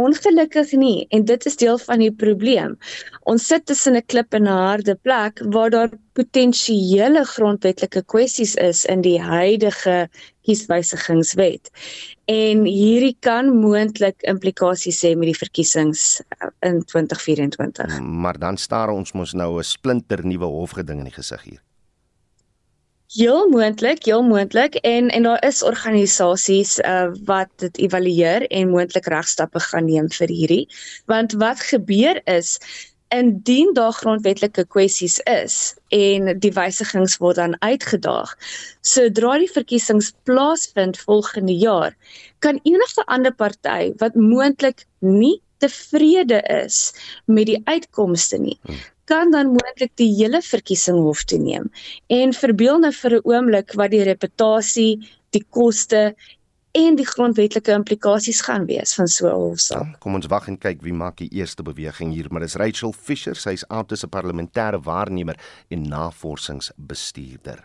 Ongelukkig 0.00 0.72
nie 0.80 1.06
en 1.16 1.24
dit 1.28 1.46
is 1.46 1.56
deel 1.60 1.78
van 1.78 2.02
die 2.02 2.12
probleem. 2.12 2.76
Ons 3.28 3.46
sit 3.50 3.66
tussen 3.66 3.96
'n 3.96 4.06
klip 4.06 4.34
en 4.34 4.46
'n 4.48 4.60
harde 4.68 4.94
plek 4.94 5.42
waar 5.54 5.70
daar 5.70 5.90
potensiële 6.12 7.24
grondwetlike 7.24 8.02
kwessies 8.12 8.54
is 8.54 8.84
in 8.84 9.00
die 9.00 9.20
huidige 9.20 10.08
kieswysigingswet. 10.46 11.70
En 12.24 12.64
hierdie 12.64 13.16
kan 13.20 13.50
moontlik 13.60 14.22
implikasies 14.22 15.02
hê 15.04 15.14
met 15.14 15.30
die 15.32 15.38
verkiesings 15.38 16.20
uh, 16.20 16.48
in 16.60 16.84
2024. 16.84 18.00
Maar 18.00 18.38
dan 18.38 18.56
staar 18.56 18.88
ons 18.88 19.12
mos 19.12 19.32
nou 19.32 19.58
'n 19.58 19.64
splinter 19.64 20.26
nuwe 20.26 20.44
hofgeding 20.46 20.98
in 20.98 21.10
die 21.10 21.18
gesig 21.18 21.42
hier. 21.42 21.62
Heel 23.10 23.48
moontlik, 23.50 24.04
heel 24.04 24.22
moontlik 24.22 24.74
en 24.74 25.08
en 25.08 25.22
daar 25.26 25.44
is 25.46 25.62
organisasies 25.66 26.76
uh, 26.78 27.08
wat 27.26 27.48
dit 27.58 27.78
evalueer 27.78 28.44
en 28.46 28.70
moontlik 28.70 29.08
regstappe 29.10 29.58
gaan 29.64 29.88
neem 29.90 30.06
vir 30.14 30.30
hierdie. 30.30 30.66
Want 31.10 31.34
wat 31.40 31.64
gebeur 31.72 32.20
is 32.30 32.52
indien 33.10 33.74
daar 33.74 33.96
grondwetlike 33.98 34.62
kwessies 34.70 35.18
is 35.26 35.56
en 35.88 36.30
die 36.38 36.52
wysigings 36.54 37.18
word 37.18 37.40
dan 37.42 37.56
uitgedaag, 37.66 38.36
sodra 38.86 39.34
die 39.42 39.50
verkiesings 39.50 40.12
plaasvind 40.22 41.02
volgende 41.02 41.58
jaar, 41.58 41.98
kan 42.38 42.62
enige 42.62 43.06
ander 43.10 43.34
party 43.34 43.90
wat 43.98 44.14
moontlik 44.14 44.86
nie 45.02 45.40
tevrede 45.58 46.38
is 46.62 46.92
met 47.26 47.50
die 47.50 47.58
uitkomste 47.66 48.38
nie, 48.38 48.58
hmm 48.62 48.86
kan 49.10 49.32
dan 49.34 49.54
moontlik 49.54 49.92
die 49.98 50.10
hele 50.14 50.42
verkiesing 50.42 50.98
hof 51.02 51.24
toe 51.26 51.38
neem. 51.42 51.70
En 52.06 52.34
verbeel 52.36 52.78
nou 52.78 52.92
vir 53.02 53.16
'n 53.16 53.24
oomblik 53.32 53.74
wat 53.74 53.90
die 53.90 54.04
reputasie, 54.06 54.92
die 55.34 55.44
koste 55.50 56.14
en 56.72 56.94
die 56.94 57.06
grondwetlike 57.06 57.72
implikasies 57.74 58.40
gaan 58.46 58.66
wees 58.66 58.94
van 58.94 59.08
so 59.08 59.26
'n 59.26 59.34
hofsaak. 59.34 59.86
Ja, 59.86 59.98
kom 59.98 60.14
ons 60.14 60.26
wag 60.26 60.46
en 60.48 60.58
kyk 60.58 60.82
wie 60.82 60.92
maak 60.92 61.16
die 61.16 61.32
eerste 61.32 61.62
beweging 61.62 62.12
hier, 62.12 62.26
maar 62.30 62.40
dis 62.40 62.54
Rachel 62.54 62.92
Fisher, 62.92 63.34
sy's 63.34 63.64
Aartse 63.68 64.06
parlementêre 64.06 64.80
waarnemer 64.82 65.36
en 65.68 65.88
navorsingsbestuurder. 65.88 67.64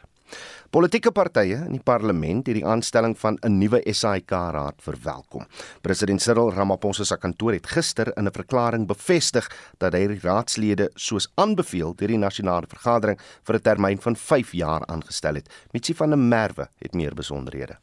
Politieke 0.76 1.14
partye 1.16 1.62
in 1.70 1.78
die 1.78 1.84
parlement 1.88 2.50
het 2.50 2.58
die 2.58 2.66
aanstelling 2.68 3.14
van 3.16 3.38
'n 3.48 3.58
nuwe 3.60 3.80
SAIK-raad 3.92 4.82
verwelkom. 4.84 5.46
President 5.82 6.22
Cyril 6.22 6.52
Ramaphosa 6.52 7.04
se 7.04 7.18
kantoor 7.18 7.54
het 7.54 7.68
gister 7.68 8.12
in 8.18 8.28
'n 8.28 8.32
verklaring 8.32 8.88
bevestig 8.88 9.48
dat 9.78 9.94
hy 9.94 10.08
die 10.08 10.20
raadslede 10.20 10.90
soos 10.96 11.32
aanbeveel 11.36 11.96
deur 11.96 12.08
die 12.08 12.18
nasionale 12.18 12.68
vergadering 12.68 13.20
vir 13.44 13.56
'n 13.56 13.62
termyn 13.62 14.02
van 14.02 14.16
5 14.16 14.52
jaar 14.52 14.86
aangestel 14.86 15.36
het. 15.36 15.50
Mitsi 15.72 15.94
van 15.94 16.10
der 16.10 16.20
Merwe 16.20 16.68
het 16.80 16.94
meer 16.94 17.14
besonderhede. 17.14 17.78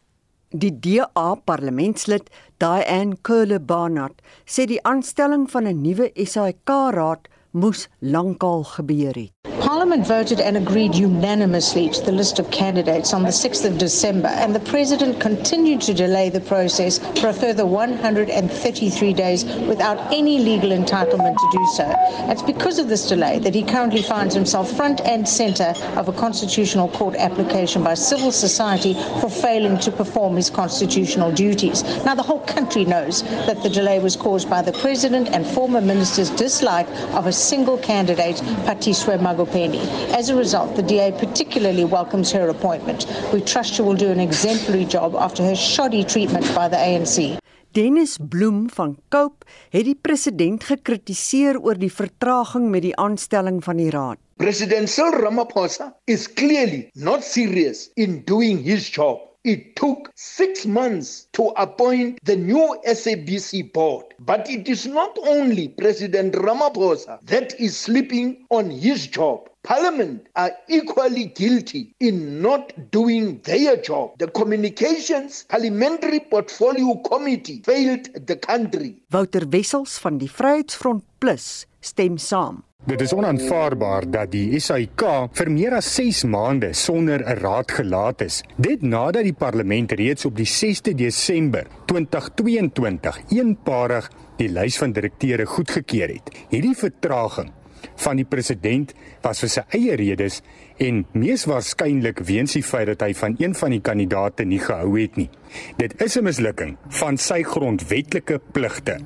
Die 0.50 0.78
DA 0.78 1.34
parlementslid 1.34 2.30
Diane 2.58 3.16
Curle 3.22 3.60
Barnard 3.60 4.20
sê 4.44 4.66
die 4.66 4.82
aanstelling 4.82 5.50
van 5.50 5.66
'n 5.66 5.80
nuwe 5.80 6.10
SAIK-raad 6.14 7.28
moes 7.52 7.88
lankal 8.00 8.64
gebeur 8.64 9.14
het. 9.14 9.51
Parliament 9.72 10.06
voted 10.06 10.38
and 10.38 10.58
agreed 10.58 10.94
unanimously 10.94 11.88
to 11.88 12.02
the 12.02 12.12
list 12.12 12.38
of 12.38 12.50
candidates 12.50 13.14
on 13.14 13.22
the 13.22 13.30
6th 13.30 13.64
of 13.64 13.78
December, 13.78 14.28
and 14.28 14.54
the 14.54 14.60
President 14.60 15.18
continued 15.18 15.80
to 15.80 15.94
delay 15.94 16.28
the 16.28 16.42
process 16.42 16.98
for 17.18 17.28
a 17.28 17.32
further 17.32 17.64
133 17.64 19.14
days 19.14 19.46
without 19.66 19.96
any 20.12 20.38
legal 20.38 20.72
entitlement 20.72 21.38
to 21.38 21.48
do 21.52 21.66
so. 21.74 21.90
It's 22.30 22.42
because 22.42 22.78
of 22.78 22.88
this 22.88 23.08
delay 23.08 23.38
that 23.38 23.54
he 23.54 23.62
currently 23.62 24.02
finds 24.02 24.34
himself 24.34 24.70
front 24.76 25.00
and 25.00 25.26
centre 25.26 25.72
of 25.96 26.06
a 26.06 26.12
constitutional 26.12 26.88
court 26.88 27.14
application 27.16 27.82
by 27.82 27.94
civil 27.94 28.30
society 28.30 28.92
for 29.22 29.30
failing 29.30 29.78
to 29.78 29.90
perform 29.90 30.36
his 30.36 30.50
constitutional 30.50 31.32
duties. 31.32 31.82
Now, 32.04 32.14
the 32.14 32.22
whole 32.22 32.40
country 32.40 32.84
knows 32.84 33.22
that 33.46 33.62
the 33.62 33.70
delay 33.70 34.00
was 34.00 34.16
caused 34.16 34.50
by 34.50 34.60
the 34.60 34.72
President 34.72 35.30
and 35.30 35.46
former 35.46 35.80
minister's 35.80 36.28
dislike 36.28 36.88
of 37.14 37.26
a 37.26 37.32
single 37.32 37.78
candidate, 37.78 38.36
Patiswe 38.66 39.16
Magopane. 39.18 39.61
Penny. 39.62 39.82
As 40.18 40.28
a 40.28 40.34
result, 40.34 40.74
the 40.74 40.82
DA 40.82 41.12
particularly 41.12 41.84
welcomes 41.84 42.32
her 42.32 42.48
appointment. 42.48 43.06
We 43.32 43.40
trust 43.40 43.74
she 43.74 43.82
will 43.82 43.94
do 43.94 44.10
an 44.10 44.18
exemplary 44.18 44.84
job 44.84 45.14
after 45.14 45.44
her 45.44 45.54
shoddy 45.54 46.02
treatment 46.02 46.46
by 46.54 46.66
the 46.68 46.80
ANC. 46.90 47.38
Dennis 47.72 48.18
Bloem 48.18 48.66
van 48.68 48.96
Cope 49.08 49.46
het 49.72 49.86
die 49.86 49.96
president 50.08 50.66
gekritiseer 50.66 51.60
oor 51.62 51.78
die 51.78 51.92
vertraging 51.92 52.66
met 52.74 52.82
die 52.88 52.96
aanstelling 53.00 53.62
van 53.64 53.78
die 53.80 53.90
raad. 53.94 54.18
President 54.42 54.90
Cyril 54.90 55.22
Ramaphosa 55.22 55.92
is 56.10 56.26
clearly 56.26 56.88
not 56.94 57.22
serious 57.24 57.86
in 57.94 58.24
doing 58.26 58.58
his 58.66 58.90
job. 58.90 59.22
It 59.44 59.74
took 59.74 60.10
six 60.14 60.66
months 60.66 61.26
to 61.32 61.48
appoint 61.56 62.20
the 62.24 62.36
new 62.36 62.78
SABC 62.86 63.72
board. 63.72 64.04
But 64.20 64.50
it 64.50 64.68
is 64.68 64.86
not 64.86 65.18
only 65.26 65.68
President 65.68 66.34
Ramaphosa 66.34 67.18
that 67.26 67.58
is 67.58 67.76
sleeping 67.76 68.44
on 68.50 68.70
his 68.70 69.08
job. 69.08 69.48
Parliament 69.62 70.26
are 70.34 70.50
equally 70.66 71.26
guilty 71.26 71.94
in 72.00 72.42
not 72.42 72.72
doing 72.90 73.40
their 73.42 73.76
job. 73.76 74.18
The 74.18 74.26
Communications 74.26 75.44
Parliamentary 75.48 76.18
Portfolio 76.18 76.96
Committee 76.96 77.62
failed 77.62 78.10
the 78.26 78.36
country. 78.36 78.96
Wouter 79.14 79.46
Wessels 79.48 80.00
van 80.02 80.18
die 80.18 80.30
Vryheidsfront 80.30 81.06
Plus 81.22 81.68
stem 81.78 82.18
saam. 82.18 82.64
Dit 82.90 83.04
is 83.06 83.14
onaanvaarbaar 83.14 84.08
dat 84.10 84.32
die 84.34 84.58
SAIK 84.58 85.06
vir 85.38 85.52
meer 85.54 85.78
as 85.78 85.92
6 85.94 86.24
maande 86.26 86.72
sonder 86.74 87.22
'n 87.22 87.38
raad 87.38 87.70
gelaat 87.70 88.26
is, 88.26 88.42
dit 88.58 88.82
nadat 88.82 89.22
die 89.22 89.38
parlement 89.46 89.92
reeds 89.92 90.26
op 90.26 90.34
die 90.36 90.50
6de 90.58 90.94
Desember 90.94 91.70
2022 91.86 93.22
eenparig 93.30 94.10
die 94.38 94.50
lys 94.50 94.78
van 94.82 94.92
direkteure 94.92 95.46
goedgekeur 95.46 96.08
het. 96.08 96.34
Hierdie 96.50 96.74
vertraging 96.74 97.52
van 97.96 98.16
die 98.16 98.24
president 98.24 98.94
was 99.22 99.40
vir 99.40 99.48
sy 99.48 99.64
eie 99.78 99.96
redes 99.96 100.42
en 100.82 101.04
mees 101.12 101.44
waarskynlik 101.46 102.22
weens 102.26 102.56
die 102.56 102.62
feit 102.62 102.86
dat 102.86 103.02
hy 103.06 103.12
van 103.14 103.36
een 103.38 103.54
van 103.54 103.70
die 103.70 103.80
kandidaate 103.80 104.44
nie 104.44 104.60
gehou 104.62 104.96
het 104.98 105.16
nie. 105.16 105.30
Dit 105.78 106.00
is 106.02 106.16
'n 106.16 106.24
mislukking 106.24 106.76
van 106.88 107.16
sy 107.16 107.42
grondwetlike 107.42 108.40
pligte. 108.52 108.98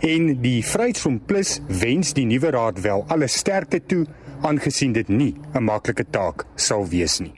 En 0.00 0.42
die 0.42 0.62
Vryheidsfront 0.62 1.26
Plus 1.26 1.60
wens 1.68 2.12
die 2.12 2.26
nuwe 2.26 2.50
raad 2.50 2.80
wel 2.80 3.04
alle 3.08 3.28
sterkte 3.28 3.80
toe 3.86 4.06
aangesien 4.42 4.92
dit 4.92 5.08
nie 5.08 5.34
'n 5.54 5.64
maklike 5.64 6.04
taak 6.10 6.46
sal 6.56 6.88
wees 6.88 7.20
nie. 7.20 7.34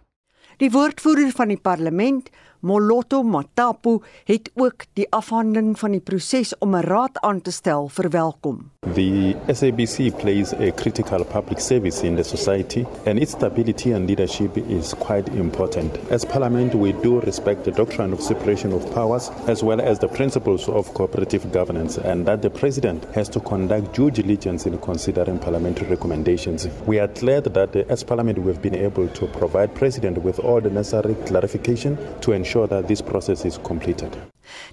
Die 0.57 0.71
woordvoerder 0.71 1.33
van 1.35 1.49
die 1.49 1.59
parlement, 1.59 2.31
Moloto 2.61 3.23
Matapu, 3.23 3.99
het 4.25 4.51
ook 4.55 4.87
die 4.93 5.07
afhandeling 5.11 5.75
van 5.79 5.91
die 5.91 6.01
proses 6.01 6.55
om 6.59 6.77
'n 6.77 6.87
raad 6.87 7.19
aan 7.21 7.41
te 7.41 7.51
stel 7.51 7.89
verwelkom. 7.89 8.71
The 8.88 9.33
SABC 9.49 10.19
plays 10.21 10.53
a 10.53 10.71
critical 10.73 11.25
public 11.25 11.59
service 11.59 12.03
in 12.03 12.17
the 12.17 12.23
society 12.23 12.87
and 13.07 13.19
its 13.19 13.33
stability 13.33 13.93
and 13.93 14.07
leadership 14.07 14.59
is 14.59 14.93
quite 14.93 15.26
important. 15.31 15.97
As 16.11 16.26
parliament 16.26 16.75
we 16.75 16.93
do 16.93 17.21
respect 17.23 17.64
the 17.64 17.71
doctrine 17.71 18.12
of 18.12 18.21
separation 18.21 18.75
of 18.75 18.93
powers 18.93 19.31
as 19.49 19.64
well 19.64 19.81
as 19.81 20.00
the 20.00 20.09
principles 20.09 20.69
of 20.69 20.93
cooperative 20.93 21.50
governance 21.50 21.97
and 21.97 22.26
that 22.26 22.43
the 22.43 22.50
president 22.50 23.03
has 23.14 23.31
to 23.31 23.41
conduct 23.41 23.95
due 23.95 24.11
diligence 24.11 24.67
in 24.67 24.76
considering 24.76 25.38
parliamentary 25.38 25.88
recommendations. 25.88 26.69
We 26.87 26.99
are 26.99 27.09
glad 27.09 27.45
that 27.45 27.75
as 27.88 28.05
parliament 28.05 28.38
we've 28.41 28.61
been 28.61 28.75
able 28.75 29.09
to 29.09 29.26
provide 29.29 29.75
president 29.75 30.19
with 30.19 30.38
all 30.41 30.61
the 30.61 30.69
necessary 30.69 31.14
clarification 31.26 31.97
to 32.21 32.33
ensure 32.33 32.67
that 32.67 32.87
this 32.88 33.00
process 33.00 33.47
is 33.47 33.57
completed. 33.57 34.14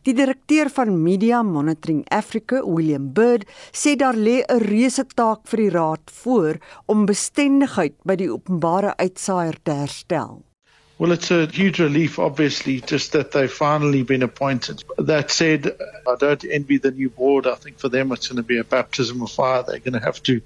Die 0.04 0.14
direkteur 0.14 0.70
van 0.70 1.04
Media 1.04 1.44
Monitoring 1.44 2.06
Africa, 2.10 2.62
William 2.66 3.14
Bird, 3.14 3.46
sê 3.72 3.96
daar 3.96 4.16
lê 4.16 4.44
'n 4.44 4.64
reuse 4.68 5.06
taak 5.16 5.48
vir 5.48 5.58
die 5.58 5.70
raad 5.70 6.12
voor 6.24 6.60
om 6.86 7.06
bestendigheid 7.06 7.96
by 8.04 8.16
die 8.16 8.32
openbare 8.32 8.96
uitsaaier 8.98 9.58
te 9.64 9.72
herstel. 9.72 10.42
Well, 11.02 11.14
it's 11.14 11.32
a 11.32 11.48
huge 11.48 11.80
relief, 11.80 12.20
obviously, 12.20 12.80
just 12.80 13.12
that 13.14 13.32
they've 13.32 13.52
finally 13.52 14.04
been 14.04 14.22
appointed. 14.22 14.84
That 15.00 15.32
said, 15.32 15.76
I 16.08 16.16
don't 16.16 16.46
envy 16.46 16.78
the 16.78 16.92
new 16.92 17.10
board. 17.10 17.48
I 17.48 17.56
think 17.56 17.80
for 17.80 17.90
them 17.90 18.12
it's 18.12 18.28
going 18.28 18.38
to 18.38 18.44
be 18.44 18.60
a 18.60 18.64
baptism 18.64 19.24
of 19.24 19.32
fire. 19.32 19.64
They're 19.64 19.80
going 19.80 20.00
to 20.00 20.06
have 20.06 20.22
to 20.24 20.42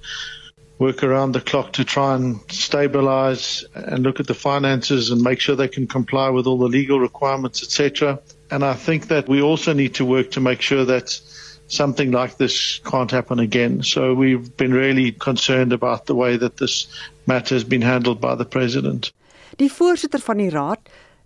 work 0.79 1.03
around 1.03 1.33
the 1.33 1.41
clock 1.41 1.73
to 1.73 1.83
try 1.83 2.15
and 2.15 2.39
stabilize 2.49 3.65
and 3.73 4.03
look 4.03 4.21
at 4.21 4.27
the 4.27 4.33
finances 4.33 5.09
and 5.09 5.21
make 5.21 5.41
sure 5.41 5.57
they 5.57 5.67
can 5.67 5.87
comply 5.87 6.29
with 6.29 6.47
all 6.47 6.57
the 6.57 6.69
legal 6.69 7.01
requirements, 7.01 7.61
etc. 7.61 8.19
And 8.51 8.63
I 8.63 8.73
think 8.73 9.07
that 9.07 9.27
we 9.27 9.41
also 9.41 9.73
need 9.73 9.93
to 9.95 10.05
work 10.05 10.31
to 10.31 10.41
make 10.41 10.61
sure 10.61 10.85
that 10.85 11.19
something 11.67 12.11
like 12.11 12.37
this 12.37 12.79
can't 12.85 13.11
happen 13.11 13.39
again. 13.39 13.83
So 13.83 14.13
we've 14.13 14.55
been 14.57 14.73
really 14.73 15.11
concerned 15.13 15.73
about 15.73 16.05
the 16.05 16.15
way 16.15 16.37
that 16.37 16.57
this 16.57 16.87
matter 17.25 17.55
has 17.55 17.63
been 17.63 17.81
handled 17.81 18.21
by 18.21 18.35
the 18.35 18.45
president. 18.45 19.11
Die 19.57 19.69
voorsitter 19.69 20.19
van 20.19 20.37
die 20.37 20.49
raad 20.49 20.79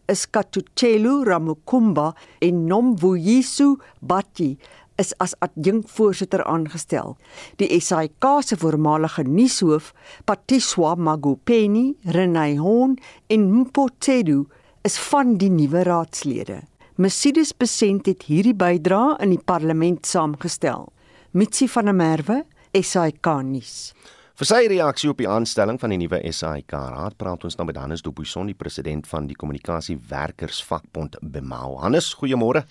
is 0.07 0.25
Katuchelu 0.25 1.23
Ramukumba 1.25 2.13
en 2.41 2.67
Nomvuyisu 2.67 3.75
Bati 4.01 4.57
is 4.99 5.13
as 5.19 5.33
adjunkvoorsitter 5.41 6.43
aangestel. 6.43 7.15
Die 7.57 7.79
SAIK 7.79 8.25
se 8.43 8.57
voormalige 8.59 9.23
nuushoof, 9.23 9.93
Patiswa 10.25 10.95
Magupeni, 10.95 11.95
Renai 12.05 12.57
Hon 12.57 12.97
en 13.27 13.51
Mpotsedu 13.59 14.45
is 14.83 14.99
van 15.09 15.37
die 15.37 15.49
nuwe 15.49 15.83
raadslede. 15.83 16.61
Mercedes 16.99 17.53
Besent 17.55 18.09
het 18.09 18.25
hierdie 18.27 18.51
bydra 18.59 19.13
in 19.23 19.31
die 19.31 19.39
parlement 19.39 20.03
saamgestel. 20.03 20.89
Mitsi 21.31 21.69
van 21.71 21.87
der 21.87 21.95
Merwe, 21.95 22.41
SAIK 22.75 23.29
nuus. 23.47 23.93
Vir 24.35 24.49
sy 24.49 24.59
reaksie 24.67 25.07
op 25.07 25.23
die 25.23 25.29
aanstelling 25.31 25.79
van 25.79 25.95
die 25.95 26.01
nuwe 26.01 26.19
SAIK 26.27 26.75
raad 26.75 27.15
praat 27.15 27.47
ons 27.47 27.55
nou 27.55 27.69
met 27.71 27.79
Hannes 27.79 28.03
Dubuisson, 28.03 28.51
die 28.51 28.57
president 28.65 29.07
van 29.07 29.31
die 29.31 29.39
kommunikasie 29.39 29.95
werkersvakbond 30.11 31.15
Bemau. 31.23 31.77
Hannes, 31.79 32.11
goeiemôre. 32.19 32.65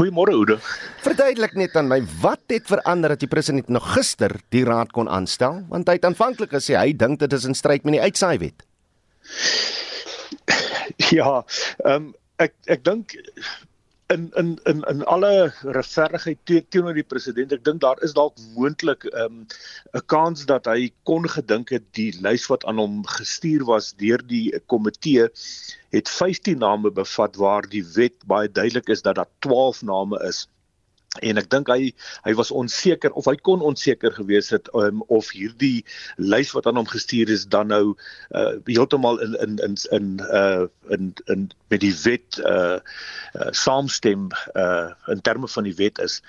Goeiemôre 0.00 0.32
Oude. 0.32 0.56
Verduidelik 1.04 1.60
net 1.60 1.76
aan 1.76 1.92
my 1.92 2.00
wat 2.24 2.40
het 2.48 2.72
verander 2.72 3.18
dat 3.18 3.28
die 3.28 3.32
president 3.36 3.68
nog 3.68 3.92
gister 3.98 4.32
die 4.48 4.64
raad 4.64 4.96
kon 4.96 5.12
aanstel 5.12 5.66
want 5.68 5.92
hy 5.92 6.00
het 6.00 6.08
aanvanklik 6.08 6.56
gesê 6.56 6.80
hy 6.80 6.96
dink 6.96 7.20
dit 7.20 7.36
is 7.36 7.44
in 7.44 7.58
stryd 7.58 7.84
met 7.84 8.00
die 8.00 8.06
uitsaaiwet. 8.08 8.64
Ja, 11.12 11.42
ehm 11.84 12.06
um, 12.06 12.14
ek 12.42 12.54
ek 12.66 12.84
dink 12.84 13.16
in 14.14 14.30
in 14.40 14.50
in 14.70 14.82
in 14.90 15.02
alle 15.12 15.52
regverdigheid 15.76 16.38
te, 16.44 16.60
teenoor 16.70 16.94
die 16.94 17.06
president 17.12 17.54
ek 17.56 17.64
dink 17.66 17.80
daar 17.82 18.02
is 18.06 18.14
dalk 18.18 18.36
moontlik 18.58 19.06
'n 19.08 19.22
um, 19.22 19.38
'n 20.00 20.04
kans 20.14 20.44
dat 20.50 20.68
hy 20.70 20.90
kon 21.10 21.26
gedink 21.36 21.72
het 21.74 21.86
die 21.98 22.12
lys 22.26 22.46
wat 22.52 22.64
aan 22.64 22.82
hom 22.82 23.00
gestuur 23.16 23.64
was 23.72 23.92
deur 24.02 24.22
die 24.34 24.52
komitee 24.74 25.26
het 25.96 26.12
15 26.18 26.62
name 26.66 26.92
bevat 27.00 27.36
waar 27.36 27.66
die 27.76 27.84
wet 27.96 28.18
baie 28.34 28.52
duidelik 28.60 28.92
is 28.94 29.02
dat 29.02 29.16
daar 29.16 29.32
12 29.48 29.82
name 29.82 30.22
is 30.28 30.46
en 31.22 31.38
ek 31.38 31.50
dink 31.50 31.70
hy 31.72 31.92
hy 32.26 32.34
was 32.38 32.50
onseker 32.50 33.12
of 33.12 33.28
hy 33.30 33.36
kon 33.48 33.64
onseker 33.64 34.14
gewees 34.16 34.50
het 34.54 34.68
um, 34.74 35.02
of 35.08 35.30
hierdie 35.34 35.84
lys 36.16 36.52
wat 36.56 36.66
aan 36.66 36.80
hom 36.80 36.90
gestuur 36.90 37.30
is 37.32 37.46
dan 37.52 37.72
nou 37.72 37.94
uh, 38.34 38.52
heeltemal 38.66 39.20
in 39.24 39.36
in 39.46 39.58
in 39.68 39.76
in 39.98 40.12
uh 40.30 40.66
in 40.90 41.14
in 41.32 41.48
met 41.70 41.80
die 41.80 41.94
wet 42.04 42.38
uh, 42.44 42.78
uh 43.34 43.50
saamstem 43.50 44.30
uh 44.54 44.92
in 45.12 45.20
terme 45.20 45.48
van 45.48 45.64
die 45.64 45.76
wet 45.78 45.98
is. 46.02 46.20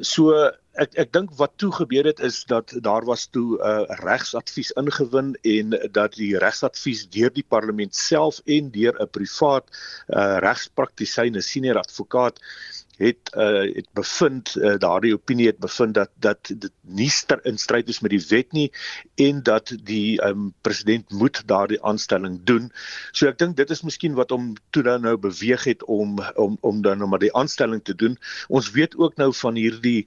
So 0.00 0.34
ek 0.80 0.94
ek 0.96 1.10
dink 1.12 1.32
wat 1.36 1.52
toe 1.60 1.68
gebeur 1.74 2.06
het 2.08 2.20
is 2.24 2.44
dat 2.48 2.72
daar 2.84 3.04
was 3.04 3.26
toe 3.26 3.58
'n 3.58 3.60
uh, 3.60 3.96
regsadvies 4.00 4.72
ingewin 4.80 5.34
en 5.42 5.76
dat 5.92 6.16
die 6.16 6.38
regsadvies 6.38 7.08
deur 7.08 7.32
die 7.32 7.44
parlement 7.44 7.94
self 7.94 8.40
en 8.46 8.70
deur 8.70 8.96
'n 8.96 9.10
privaat 9.10 9.64
uh 10.08 10.38
regspraktisyn 10.40 11.36
'n 11.36 11.42
senior 11.42 11.78
advokaat 11.78 12.40
het 12.96 13.32
uh, 13.36 13.74
het 13.74 13.88
bevind 13.96 14.54
uh, 14.56 14.74
daardie 14.78 15.14
opinie 15.14 15.46
het 15.46 15.58
bevind 15.58 15.94
dat 15.94 16.10
dat 16.14 16.52
dit 16.56 16.72
nie 16.80 17.10
in 17.42 17.58
stryd 17.58 17.88
is 17.88 18.00
met 18.00 18.10
die 18.10 18.24
wet 18.28 18.52
nie 18.52 18.72
en 19.14 19.42
dat 19.42 19.72
die 19.84 20.22
um, 20.24 20.52
president 20.60 21.10
moet 21.10 21.42
daardie 21.46 21.82
aanstelling 21.82 22.40
doen. 22.44 22.70
So 23.12 23.26
ek 23.26 23.38
dink 23.38 23.56
dit 23.56 23.70
is 23.70 23.82
miskien 23.82 24.14
wat 24.18 24.30
hom 24.30 24.52
toe 24.70 24.82
dan 24.82 25.02
nou 25.02 25.16
beweeg 25.16 25.64
het 25.64 25.84
om 25.84 26.18
om 26.36 26.58
om 26.60 26.82
dan 26.82 26.98
nou 26.98 27.08
maar 27.08 27.22
die 27.22 27.34
aanstelling 27.34 27.82
te 27.84 27.94
doen. 27.94 28.18
Ons 28.48 28.70
weet 28.70 28.96
ook 28.96 29.16
nou 29.16 29.32
van 29.34 29.54
hierdie 29.54 30.06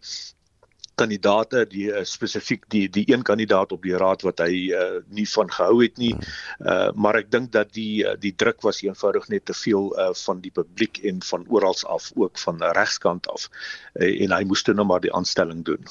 kandidate 0.95 1.65
die 1.71 1.87
uh, 1.91 2.03
spesifiek 2.07 2.65
die 2.73 2.85
die 2.89 3.05
een 3.11 3.23
kandidaat 3.27 3.71
op 3.75 3.83
die 3.85 3.95
raad 3.97 4.25
wat 4.27 4.41
hy 4.43 4.71
uh, 4.73 4.99
nie 5.07 5.27
van 5.29 5.51
gehou 5.51 5.81
het 5.83 5.97
nie. 6.01 6.13
Uh, 6.59 6.91
maar 6.95 7.19
ek 7.21 7.31
dink 7.31 7.51
dat 7.55 7.73
die 7.75 8.03
die 8.21 8.33
druk 8.35 8.63
was 8.65 8.81
eenvoudig 8.85 9.29
net 9.33 9.45
te 9.45 9.55
veel 9.57 9.91
uh, 9.99 10.11
van 10.25 10.41
die 10.43 10.51
publiek 10.51 11.01
en 11.03 11.21
van 11.25 11.45
oral 11.49 11.75
af 11.91 12.11
ook 12.15 12.37
van 12.39 12.61
regskant 12.77 13.27
af. 13.33 13.49
Uh, 13.93 14.11
en 14.25 14.35
hy 14.35 14.43
moes 14.47 14.63
toe 14.63 14.75
nou 14.75 14.85
maar 14.87 15.03
die 15.03 15.13
aanstelling 15.13 15.65
doen. 15.65 15.81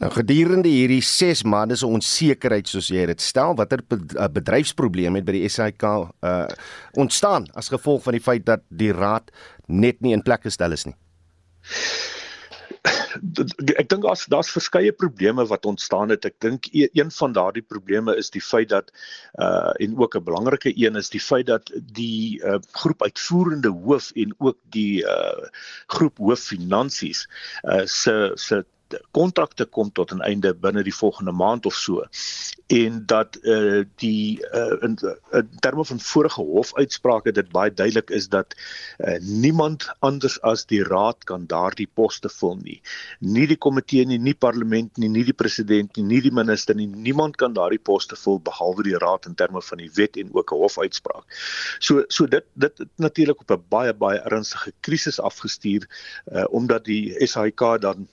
Nou 0.00 0.10
gedurende 0.12 0.70
hierdie 0.72 1.02
6 1.04 1.42
maande 1.48 1.76
se 1.76 1.86
onsekerheid 1.86 2.68
soos 2.68 2.88
jy 2.92 3.04
dit 3.10 3.20
stel 3.20 3.56
watter 3.58 3.82
bedryfsprobleme 4.32 5.20
het 5.20 5.28
by 5.28 5.36
die 5.36 5.50
SAIK 5.52 5.84
uh, 5.84 6.46
ontstaan 7.00 7.48
as 7.58 7.72
gevolg 7.72 8.04
van 8.06 8.16
die 8.16 8.24
feit 8.24 8.46
dat 8.48 8.64
die 8.68 8.92
raad 8.94 9.30
net 9.66 10.00
nie 10.00 10.14
in 10.16 10.24
plek 10.24 10.46
gestel 10.48 10.72
is 10.76 10.86
nie 10.88 10.96
ek 13.80 13.88
dink 13.90 14.02
daar's 14.02 14.24
daar's 14.32 14.50
verskeie 14.50 14.92
probleme 14.92 15.44
wat 15.46 15.66
ontstaan 15.70 16.10
het. 16.14 16.26
Ek 16.26 16.38
dink 16.42 16.66
e, 16.74 16.88
een 16.98 17.12
van 17.14 17.34
daardie 17.36 17.62
probleme 17.62 18.14
is 18.18 18.32
die 18.34 18.42
feit 18.42 18.72
dat 18.72 18.90
uh 19.38 19.70
en 19.84 19.94
ook 19.98 20.16
'n 20.18 20.24
belangrike 20.26 20.72
een 20.74 20.96
is 20.96 21.10
die 21.10 21.22
feit 21.22 21.46
dat 21.46 21.70
die 22.00 22.42
uh 22.42 22.58
groep 22.72 23.02
uitvoerende 23.02 23.70
hoof 23.70 24.10
en 24.14 24.34
ook 24.38 24.58
die 24.74 25.04
uh 25.06 25.48
groep 25.86 26.18
hoof 26.18 26.40
finansies 26.50 27.28
uh 27.62 27.86
se 27.86 28.32
se 28.34 28.64
kontrakte 29.10 29.64
kom 29.64 29.92
tot 29.92 30.12
'n 30.12 30.20
einde 30.20 30.54
binne 30.54 30.82
die 30.82 30.94
volgende 30.94 31.32
maand 31.32 31.66
of 31.66 31.74
so 31.74 32.04
en 32.66 33.02
dat 33.06 33.38
uh 33.42 33.84
die 33.96 34.40
uh 34.52 34.76
in, 34.80 34.98
in 35.30 35.48
terme 35.60 35.84
van 35.84 36.00
vorige 36.00 36.42
hofuitsprake 36.42 37.32
dit 37.32 37.50
baie 37.52 37.74
duidelik 37.74 38.10
is 38.10 38.28
dat 38.28 38.54
uh 38.98 39.18
niemand 39.20 39.88
anders 39.98 40.40
as 40.40 40.66
die 40.66 40.82
raad 40.82 41.24
kan 41.24 41.46
daardie 41.46 41.88
poste 41.94 42.28
vul 42.28 42.56
nie. 42.62 42.80
Nie 43.18 43.46
die 43.46 43.56
komitee 43.56 44.06
nie, 44.06 44.18
nie 44.18 44.34
parlement 44.34 44.96
nie, 44.96 45.08
nie 45.08 45.24
die 45.24 45.36
president 45.36 45.96
nie, 45.96 46.04
nie 46.04 46.20
die 46.20 46.32
minister 46.32 46.76
nie. 46.76 46.86
Niemand 46.86 47.36
kan 47.36 47.52
daardie 47.52 47.82
poste 47.82 48.16
vul 48.16 48.40
behalwe 48.40 48.86
die 48.88 48.98
raad 49.04 49.28
in 49.28 49.34
terme 49.34 49.62
van 49.62 49.84
die 49.84 49.90
wet 49.98 50.16
en 50.16 50.32
ook 50.32 50.52
'n 50.52 50.62
hofuitspraak. 50.64 51.24
So 51.78 52.04
so 52.08 52.26
dit 52.26 52.44
dit 52.54 52.84
natuurlik 52.96 53.40
op 53.40 53.50
'n 53.50 53.64
baie 53.68 53.94
baie 53.94 54.18
ernstige 54.18 54.72
krisis 54.80 55.20
afgestuur 55.20 55.88
uh 56.32 56.44
omdat 56.50 56.84
die 56.84 57.26
SAIK 57.26 57.80
dan 57.80 58.08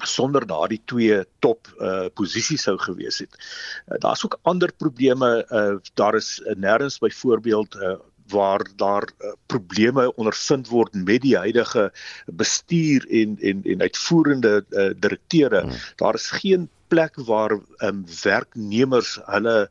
sonder 0.00 0.46
daardie 0.46 0.80
twee 0.84 1.24
top 1.44 1.68
uh 1.80 2.06
posisies 2.14 2.62
sou 2.62 2.78
gewees 2.78 3.18
het. 3.18 3.36
Uh, 3.36 3.98
Daar's 3.98 4.24
ook 4.24 4.38
ander 4.42 4.72
probleme 4.72 5.46
uh 5.50 5.76
daar 5.94 6.14
is 6.14 6.40
uh, 6.40 6.56
nêrens 6.56 6.98
byvoorbeeld 6.98 7.74
uh 7.74 7.98
waar 8.32 8.66
daar 8.76 9.02
uh, 9.02 9.32
probleme 9.46 10.14
ondervind 10.14 10.68
word 10.68 10.94
met 10.94 11.20
die 11.20 11.36
huidige 11.36 11.92
bestuur 12.26 13.06
en 13.10 13.36
en 13.40 13.60
en 13.64 13.80
uitvoerende 13.80 14.64
uh, 14.70 14.90
direkteure. 14.96 15.60
Hmm. 15.60 15.76
Daar 15.96 16.14
is 16.14 16.30
geen 16.30 16.70
plek 16.88 17.16
waar 17.16 17.52
um, 17.78 18.04
werknemers 18.22 19.18
hulle 19.24 19.70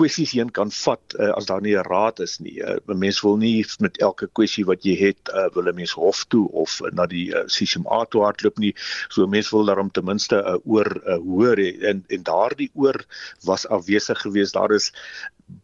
kwessies 0.00 0.32
heen 0.32 0.50
kan 0.56 0.70
vat 0.72 1.14
uh, 1.18 1.30
as 1.36 1.48
daar 1.50 1.60
nie 1.64 1.76
'n 1.76 1.84
raad 1.84 2.20
is 2.24 2.38
nie. 2.40 2.56
'n 2.62 2.80
uh, 2.88 2.96
Mens 3.04 3.20
wil 3.22 3.36
nie 3.36 3.64
met 3.84 3.98
elke 4.00 4.28
kwessie 4.38 4.64
wat 4.64 4.84
jy 4.84 4.96
het, 4.96 5.32
uh, 5.34 5.48
wil 5.54 5.68
'n 5.68 5.74
mens 5.74 5.92
hof 5.92 6.24
toe 6.32 6.46
of 6.64 6.80
uh, 6.80 6.92
na 6.92 7.06
die 7.06 7.28
uh, 7.34 7.44
CCMA 7.46 8.04
toe 8.08 8.24
hardloop 8.24 8.58
nie. 8.58 8.74
So 9.08 9.26
mense 9.26 9.52
wil 9.56 9.64
daarom 9.68 9.90
ten 9.90 10.04
minste 10.04 10.36
'n 10.40 10.46
uh, 10.54 10.58
oor 10.64 10.90
uh, 11.04 11.18
hoor 11.18 11.58
en 11.60 12.04
en 12.08 12.22
daardie 12.22 12.70
oor 12.74 13.04
was 13.44 13.68
afwesig 13.68 14.20
geweest. 14.20 14.54
Daar 14.54 14.72
is 14.72 14.92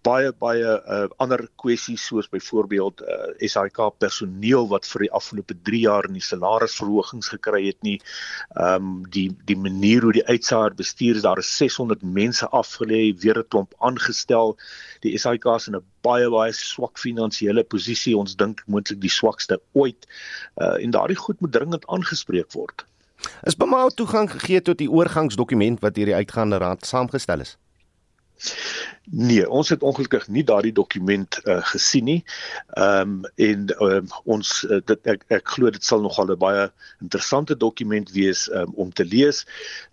baie 0.06 0.30
baie 0.40 0.64
uh, 0.64 1.06
ander 1.22 1.42
kwessies 1.60 2.04
soos 2.08 2.28
byvoorbeeld 2.32 3.02
uh, 3.02 3.48
SAIK 3.52 3.80
personeel 4.02 4.68
wat 4.70 4.86
vir 4.90 5.06
die 5.06 5.10
afgelope 5.18 5.56
3 5.68 5.80
jaar 5.82 6.08
nie 6.12 6.22
salarisverhogings 6.24 7.30
gekry 7.34 7.66
het 7.66 7.78
nie. 7.86 7.98
Ehm 8.56 8.88
um, 8.90 9.04
die 9.16 9.28
die 9.50 9.58
manier 9.58 10.06
hoe 10.06 10.14
die 10.16 10.26
uitsaaier 10.26 10.74
bestuur 10.78 11.20
is, 11.20 11.26
daar 11.26 11.42
is 11.42 11.52
600 11.56 12.02
mense 12.02 12.48
afgelê, 12.48 13.02
weer 13.22 13.38
'n 13.38 13.48
klomp 13.48 13.74
aangestel. 13.78 14.56
Die 15.02 15.16
SAIK 15.18 15.46
is 15.56 15.68
in 15.68 15.76
'n 15.76 15.84
baie 16.02 16.28
baie 16.30 16.52
swak 16.52 16.98
finansiële 16.98 17.64
posisie. 17.64 18.16
Ons 18.16 18.36
dink 18.36 18.62
moontlik 18.66 19.00
die 19.00 19.12
swakste 19.20 19.60
ooit. 19.72 20.06
Uh, 20.56 20.82
en 20.82 20.90
daardie 20.90 21.16
goed 21.16 21.40
moet 21.40 21.52
dringend 21.52 21.86
aangespreek 21.86 22.52
word. 22.52 22.86
Is 23.42 23.56
bemaal 23.56 23.90
toegang 23.90 24.30
gegee 24.30 24.62
tot 24.62 24.78
die 24.78 24.90
oorgangsdokument 24.90 25.80
wat 25.80 25.96
hierdie 25.96 26.14
uitgaande 26.14 26.58
raad 26.62 26.86
saamgestel 26.86 27.40
is? 27.40 27.56
Nee, 29.10 29.48
ons 29.48 29.68
het 29.68 29.82
ongelukkig 29.82 30.28
nie 30.28 30.44
daardie 30.44 30.72
dokument 30.72 31.38
uh, 31.44 31.60
gesien 31.72 32.04
nie. 32.04 32.22
Ehm 32.74 33.22
um, 33.24 33.28
en 33.34 33.68
um, 33.82 34.08
ons 34.24 34.50
uh, 34.68 34.80
dit 34.84 35.12
ek 35.12 35.22
ek 35.38 35.54
glo 35.54 35.70
dit 35.70 35.84
sal 35.84 36.02
nogal 36.02 36.32
'n 36.34 36.38
baie 36.38 36.64
interessante 37.00 37.56
dokument 37.56 38.10
wees 38.10 38.48
um, 38.50 38.74
om 38.74 38.92
te 38.92 39.04
lees. 39.04 39.46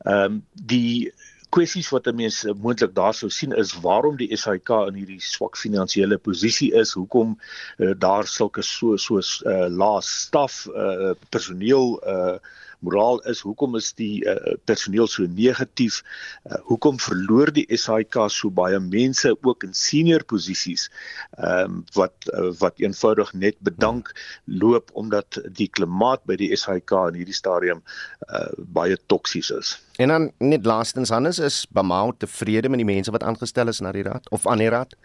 Ehm 0.05 0.25
um, 0.25 0.41
die 0.53 1.13
kwessies 1.53 1.91
wat 1.93 2.07
'n 2.09 2.15
mens 2.15 2.43
uh, 2.43 2.53
moontlik 2.57 2.95
daar 2.95 3.13
sou 3.13 3.29
sien 3.29 3.53
is 3.53 3.73
waarom 3.85 4.17
die 4.17 4.35
SAIK 4.35 4.69
in 4.89 4.97
hierdie 4.97 5.21
swak 5.21 5.57
finansiële 5.57 6.17
posisie 6.17 6.73
is, 6.73 6.93
hoekom 6.97 7.37
uh, 7.77 7.93
daar 7.97 8.27
sulke 8.27 8.61
so 8.61 8.97
soos 8.97 9.43
uh, 9.45 9.69
lae 9.69 10.01
staf 10.01 10.65
uh, 10.67 11.13
personeel 11.29 12.01
uh, 12.01 12.37
moraal 12.83 13.21
is 13.31 13.41
hoekom 13.45 13.77
is 13.79 13.91
die 13.97 14.23
uh, 14.29 14.55
personeel 14.69 15.07
so 15.11 15.25
negatief? 15.27 16.01
Uh, 16.45 16.59
hoekom 16.69 16.99
verloor 17.01 17.51
die 17.55 17.65
SAIK 17.71 18.19
so 18.33 18.51
baie 18.53 18.79
mense 18.83 19.31
ook 19.41 19.63
in 19.67 19.73
senior 19.77 20.23
posisies 20.27 20.89
um, 21.37 21.83
wat 21.97 22.29
uh, 22.33 22.51
wat 22.59 22.79
eenvoudig 22.83 23.33
net 23.33 23.59
bedank 23.65 24.11
loop 24.45 24.91
omdat 24.93 25.39
die 25.57 25.69
klimaat 25.71 26.23
by 26.29 26.37
die 26.39 26.51
SAIK 26.55 26.95
in 27.09 27.21
hierdie 27.21 27.37
stadium 27.37 27.83
uh, 28.29 28.49
baie 28.75 28.97
toksies 29.11 29.51
is. 29.55 29.77
En 30.01 30.13
dan 30.13 30.31
net 30.39 30.65
laastens 30.65 31.13
Hannes 31.13 31.39
is 31.39 31.63
Bamau 31.69 32.11
tevrede 32.17 32.69
met 32.69 32.81
die 32.81 32.89
mense 32.89 33.11
wat 33.13 33.23
aangestel 33.23 33.71
is 33.71 33.81
na 33.81 33.93
die 33.95 34.05
raad 34.05 34.29
of 34.33 34.47
aan 34.47 34.63
die 34.63 34.71
raad 34.73 34.95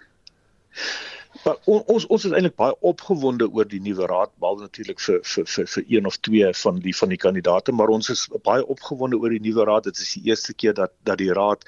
Maar 1.48 1.56
on, 1.64 1.82
ons 1.94 2.04
ons 2.12 2.24
is 2.28 2.32
eintlik 2.36 2.56
baie 2.60 2.74
opgewonde 2.90 3.46
oor 3.56 3.68
die 3.68 3.80
nuwe 3.80 4.06
raad, 4.10 4.32
behalwe 4.42 4.66
natuurlik 4.66 5.00
vir 5.00 5.22
vir 5.32 5.46
vir 5.54 5.70
vir 5.74 5.86
een 5.94 6.08
of 6.10 6.18
twee 6.28 6.50
van 6.62 6.82
die 6.84 6.92
van 6.98 7.14
die 7.14 7.20
kandidate, 7.22 7.72
maar 7.72 7.92
ons 7.94 8.10
is 8.12 8.26
baie 8.44 8.66
opgewonde 8.74 9.16
oor 9.16 9.32
die 9.32 9.40
nuwe 9.46 9.64
raad. 9.70 9.88
Dit 9.88 10.02
is 10.04 10.12
die 10.18 10.26
eerste 10.28 10.52
keer 10.52 10.76
dat 10.76 10.92
dat 11.08 11.22
die 11.24 11.32
raad 11.40 11.64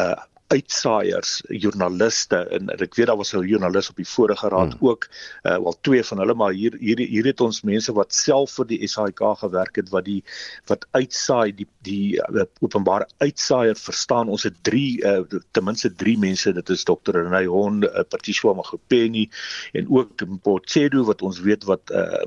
uh 0.00 0.16
uitsaaiers, 0.48 1.42
joernaliste 1.60 2.38
en 2.56 2.70
ek 2.72 2.94
weet 2.96 3.10
daar 3.10 3.18
was 3.20 3.34
'n 3.34 3.44
joernalis 3.44 3.90
op 3.90 3.96
die 4.00 4.08
vorige 4.08 4.48
raad 4.48 4.72
hmm. 4.72 4.88
ook, 4.88 5.08
uh, 5.44 5.58
wel 5.64 5.76
twee 5.80 6.04
van 6.04 6.18
hulle 6.18 6.34
maar 6.34 6.52
hier 6.52 6.76
hier 6.80 6.98
hier 6.98 7.26
het 7.26 7.40
ons 7.40 7.60
mense 7.62 7.92
wat 7.92 8.14
self 8.14 8.54
vir 8.56 8.66
die 8.66 8.88
SAIK 8.88 9.20
gewerk 9.40 9.76
het 9.76 9.88
wat 9.92 10.04
die 10.04 10.22
wat 10.66 10.86
uitsaai 10.90 11.52
die 11.52 11.68
die 11.82 12.16
uh, 12.16 12.44
openbare 12.60 13.08
uitsaaier 13.18 13.76
verstaan. 13.76 14.28
Ons 14.28 14.42
het 14.42 14.56
drie 14.62 15.00
uh, 15.04 15.20
ten 15.52 15.64
minste 15.64 15.92
drie 15.94 16.18
mense, 16.18 16.52
dit 16.52 16.70
is 16.70 16.84
Dr. 16.84 17.16
Renay 17.16 17.44
Hond, 17.46 17.84
uh, 17.84 18.04
Patricia 18.08 18.52
Magopeni 18.52 19.28
en 19.72 19.86
ook 19.88 20.26
Mpotsedu 20.26 21.04
wat 21.04 21.22
ons 21.22 21.40
weet 21.40 21.64
wat 21.64 21.92
uh, 21.92 22.24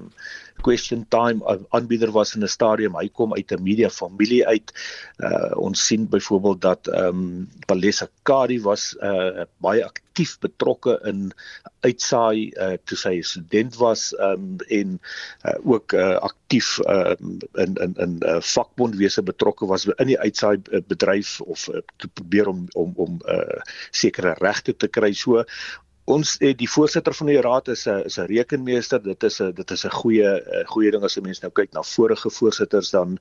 question 0.62 1.06
time 1.10 1.42
aanbieder 1.70 2.12
was 2.12 2.36
in 2.36 2.44
'n 2.44 2.48
stadium 2.48 2.96
hy 2.96 3.10
kom 3.10 3.34
uit 3.34 3.52
'n 3.52 3.64
media 3.64 3.90
familie 3.90 4.48
uit 4.48 4.74
uh, 5.18 5.52
ons 5.58 5.86
sien 5.86 6.10
byvoorbeeld 6.10 6.62
dat 6.62 6.88
ehm 6.88 7.08
um, 7.08 7.50
Palesa 7.66 8.08
Kadi 8.24 8.60
was 8.62 8.92
uh, 9.02 9.48
baie 9.66 9.82
aktief 9.82 10.36
betrokke 10.44 11.00
in 11.10 11.32
uitsaai 11.82 12.52
uh, 12.54 12.76
toe 12.86 12.98
sy 13.00 13.14
student 13.26 13.78
was 13.82 14.12
um, 14.22 14.60
en 14.70 15.00
uh, 15.42 15.58
ook 15.66 15.96
uh, 15.98 16.20
aktief 16.22 16.76
uh, 16.86 17.16
in 17.58 17.74
in 17.82 17.96
in 18.06 18.20
uh, 18.22 18.38
vakbondwese 18.46 19.26
betrokke 19.26 19.66
was 19.66 19.88
in 19.96 20.14
die 20.14 20.20
uitsaai 20.20 20.62
bedryf 20.92 21.40
of 21.42 21.66
uh, 21.74 21.82
te 21.98 22.12
probeer 22.14 22.52
om 22.54 22.68
om 22.78 22.94
om 22.96 23.18
uh, 23.26 23.62
sekere 23.90 24.36
regte 24.38 24.78
te 24.78 24.88
kry. 24.88 25.14
So 25.18 25.42
ons 26.12 26.34
eh, 26.42 26.52
die 26.58 26.70
voorsitter 26.70 27.16
van 27.16 27.30
die 27.32 27.40
raad 27.42 27.70
is 27.74 27.86
'n 27.88 28.06
is 28.10 28.18
'n 28.20 28.28
rekenmeester. 28.32 29.02
Dit 29.04 29.24
is 29.24 29.40
'n 29.42 29.52
dit 29.56 29.72
is 29.72 29.86
'n 29.86 29.96
goeie 30.02 30.30
eh, 30.42 30.66
goeie 30.74 30.92
ding 30.92 31.04
as 31.04 31.18
'n 31.18 31.24
mens 31.24 31.42
nou 31.42 31.52
kyk 31.52 31.74
na 31.74 31.82
vorige 31.82 32.30
voorsitters 32.30 32.92
dan 32.92 33.18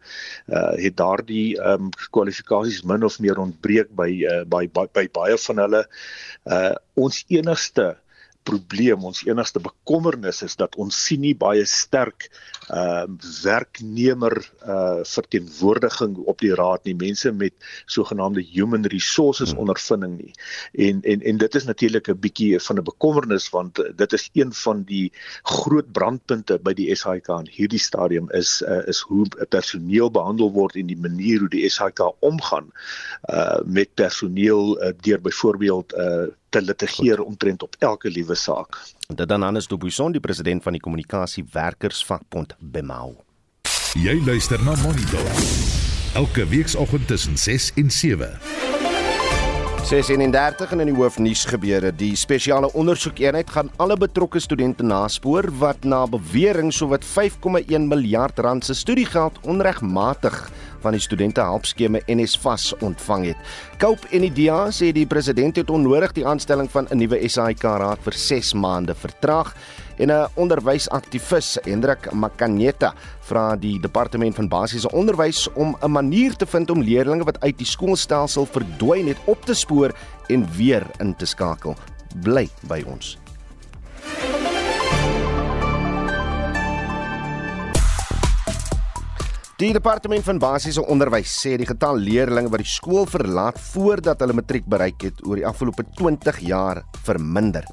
uh, 0.48 0.74
het 0.84 0.96
daardie 0.96 1.58
ehm 1.58 1.84
um, 1.84 1.90
kwalifikasies 2.10 2.82
min 2.82 3.04
of 3.04 3.18
meer 3.20 3.38
ontbreek 3.38 3.88
by 3.94 4.10
uh, 4.32 4.44
by, 4.44 4.68
by 4.68 4.86
by 4.92 5.08
baie 5.12 5.38
van 5.38 5.56
hulle. 5.56 5.82
Uh, 6.46 6.74
ons 6.94 7.24
enigste 7.28 7.96
probleem. 8.42 9.04
Ons 9.04 9.22
enigste 9.26 9.60
bekommernis 9.62 10.42
is 10.42 10.56
dat 10.56 10.76
ons 10.80 10.96
sien 11.06 11.20
nie 11.24 11.34
baie 11.36 11.64
sterk 11.68 12.28
ehm 12.70 13.16
uh, 13.16 13.28
werknemer 13.42 14.36
uh 14.62 15.02
verteenwoordiging 15.10 16.16
op 16.30 16.38
die 16.42 16.52
raad 16.54 16.84
nie. 16.84 16.94
Mense 16.94 17.32
met 17.32 17.54
sogenaamde 17.86 18.42
human 18.52 18.86
resources 18.92 19.50
hmm. 19.50 19.64
ondervinding 19.64 20.16
nie. 20.18 20.32
En 20.88 21.02
en 21.02 21.24
en 21.32 21.40
dit 21.42 21.54
is 21.54 21.64
natuurlik 21.64 22.08
'n 22.08 22.20
bietjie 22.20 22.60
van 22.60 22.78
'n 22.78 22.84
bekommernis 22.84 23.48
want 23.50 23.82
dit 23.96 24.12
is 24.12 24.28
een 24.32 24.52
van 24.52 24.82
die 24.82 25.12
groot 25.42 25.92
brandpunte 25.92 26.58
by 26.58 26.74
die 26.74 26.94
SAIK 26.94 27.28
in 27.28 27.48
hierdie 27.50 27.82
stadium 27.82 28.30
is 28.30 28.62
uh, 28.62 28.86
is 28.86 29.00
hoe 29.00 29.26
personeel 29.48 30.10
behandel 30.10 30.52
word 30.52 30.76
en 30.76 30.86
die 30.86 31.00
manier 31.00 31.38
hoe 31.40 31.48
die 31.48 31.68
SAIK 31.68 32.00
omgaan 32.20 32.70
uh 33.30 33.60
met 33.64 33.94
personeel 33.94 34.82
uh, 34.82 34.92
deur 35.00 35.20
byvoorbeeld 35.20 35.92
uh 35.92 36.26
te 36.50 36.62
litigeer 36.62 37.22
omtrent 37.22 37.62
op 37.62 37.76
elke 37.78 38.10
liewe 38.10 38.34
saak. 38.34 38.78
Dit 39.08 39.28
dan 39.28 39.42
Hannes 39.42 39.66
Dubuisson, 39.66 40.12
die 40.12 40.20
president 40.20 40.62
van 40.62 40.76
die 40.76 40.82
kommunikasie 40.82 41.44
werkersvakbond 41.52 42.56
Bemau. 42.58 43.16
Jy 43.98 44.20
luister 44.26 44.62
na 44.64 44.74
Monitor. 44.82 45.26
Elke 46.14 46.46
weekoggend 46.46 47.06
tussen 47.06 47.38
6 47.38 47.72
en 47.74 47.90
7. 47.90 48.38
36 49.90 50.70
in 50.76 50.84
die 50.86 50.94
hoofnuus 50.94 51.40
gebeure. 51.50 51.90
Die 51.90 52.12
spesiale 52.18 52.68
ondersoekeenheid 52.78 53.50
gaan 53.50 53.70
alle 53.82 53.96
betrokke 53.98 54.38
studente 54.38 54.84
naspoor 54.86 55.48
wat 55.58 55.82
na 55.84 56.04
bewering 56.06 56.70
sowat 56.74 57.02
5,1 57.02 57.88
miljard 57.90 58.38
rand 58.38 58.64
se 58.64 58.74
studiegeld 58.74 59.40
onregmatig 59.42 60.36
van 60.80 60.92
die 60.96 61.00
studente 61.00 61.40
helpskema 61.40 62.00
NSFAS 62.06 62.74
ontvang 62.80 63.26
het. 63.30 63.36
Cope 63.78 64.08
en 64.10 64.24
Idea 64.24 64.68
sê 64.74 64.92
die 64.92 65.06
president 65.06 65.56
het 65.56 65.70
onnodig 65.70 66.12
die 66.16 66.26
aanstelling 66.26 66.70
van 66.70 66.86
'n 66.90 66.98
nuwe 66.98 67.28
SAIK 67.28 67.62
raad 67.62 67.98
vir 68.02 68.12
6 68.12 68.54
maande 68.54 68.94
vertraag 68.94 69.54
en 69.98 70.10
'n 70.10 70.28
onderwysaktivis, 70.34 71.58
Hendrik 71.64 72.12
Makanyeta, 72.12 72.94
vra 73.20 73.56
die 73.56 73.80
departement 73.80 74.34
van 74.34 74.48
basiese 74.48 74.90
onderwys 74.90 75.48
om 75.54 75.76
'n 75.80 75.90
manier 75.90 76.36
te 76.36 76.46
vind 76.46 76.70
om 76.70 76.82
leerders 76.82 77.24
wat 77.24 77.40
uit 77.40 77.58
die 77.58 77.66
skoolstelsel 77.66 78.46
verdwyn 78.46 79.08
het 79.08 79.18
op 79.24 79.44
te 79.44 79.54
spoor 79.54 79.92
en 80.28 80.48
weer 80.56 80.86
in 80.98 81.16
te 81.16 81.26
skakel. 81.26 81.76
Bly 82.22 82.48
by 82.66 82.82
ons. 82.86 83.18
Die 89.60 89.74
departement 89.76 90.24
van 90.24 90.38
basiese 90.40 90.80
onderwys 90.88 91.34
sê 91.36 91.50
die 91.60 91.66
getal 91.68 91.98
leerders 92.00 92.46
wat 92.48 92.62
die 92.62 92.70
skool 92.70 93.02
verlaat 93.04 93.58
voordat 93.60 94.22
hulle 94.24 94.38
matriek 94.38 94.64
bereik 94.72 95.04
het 95.04 95.20
oor 95.28 95.36
die 95.36 95.44
afgelope 95.44 95.84
20 95.98 96.38
jaar 96.48 96.80
verminder. 97.04 97.66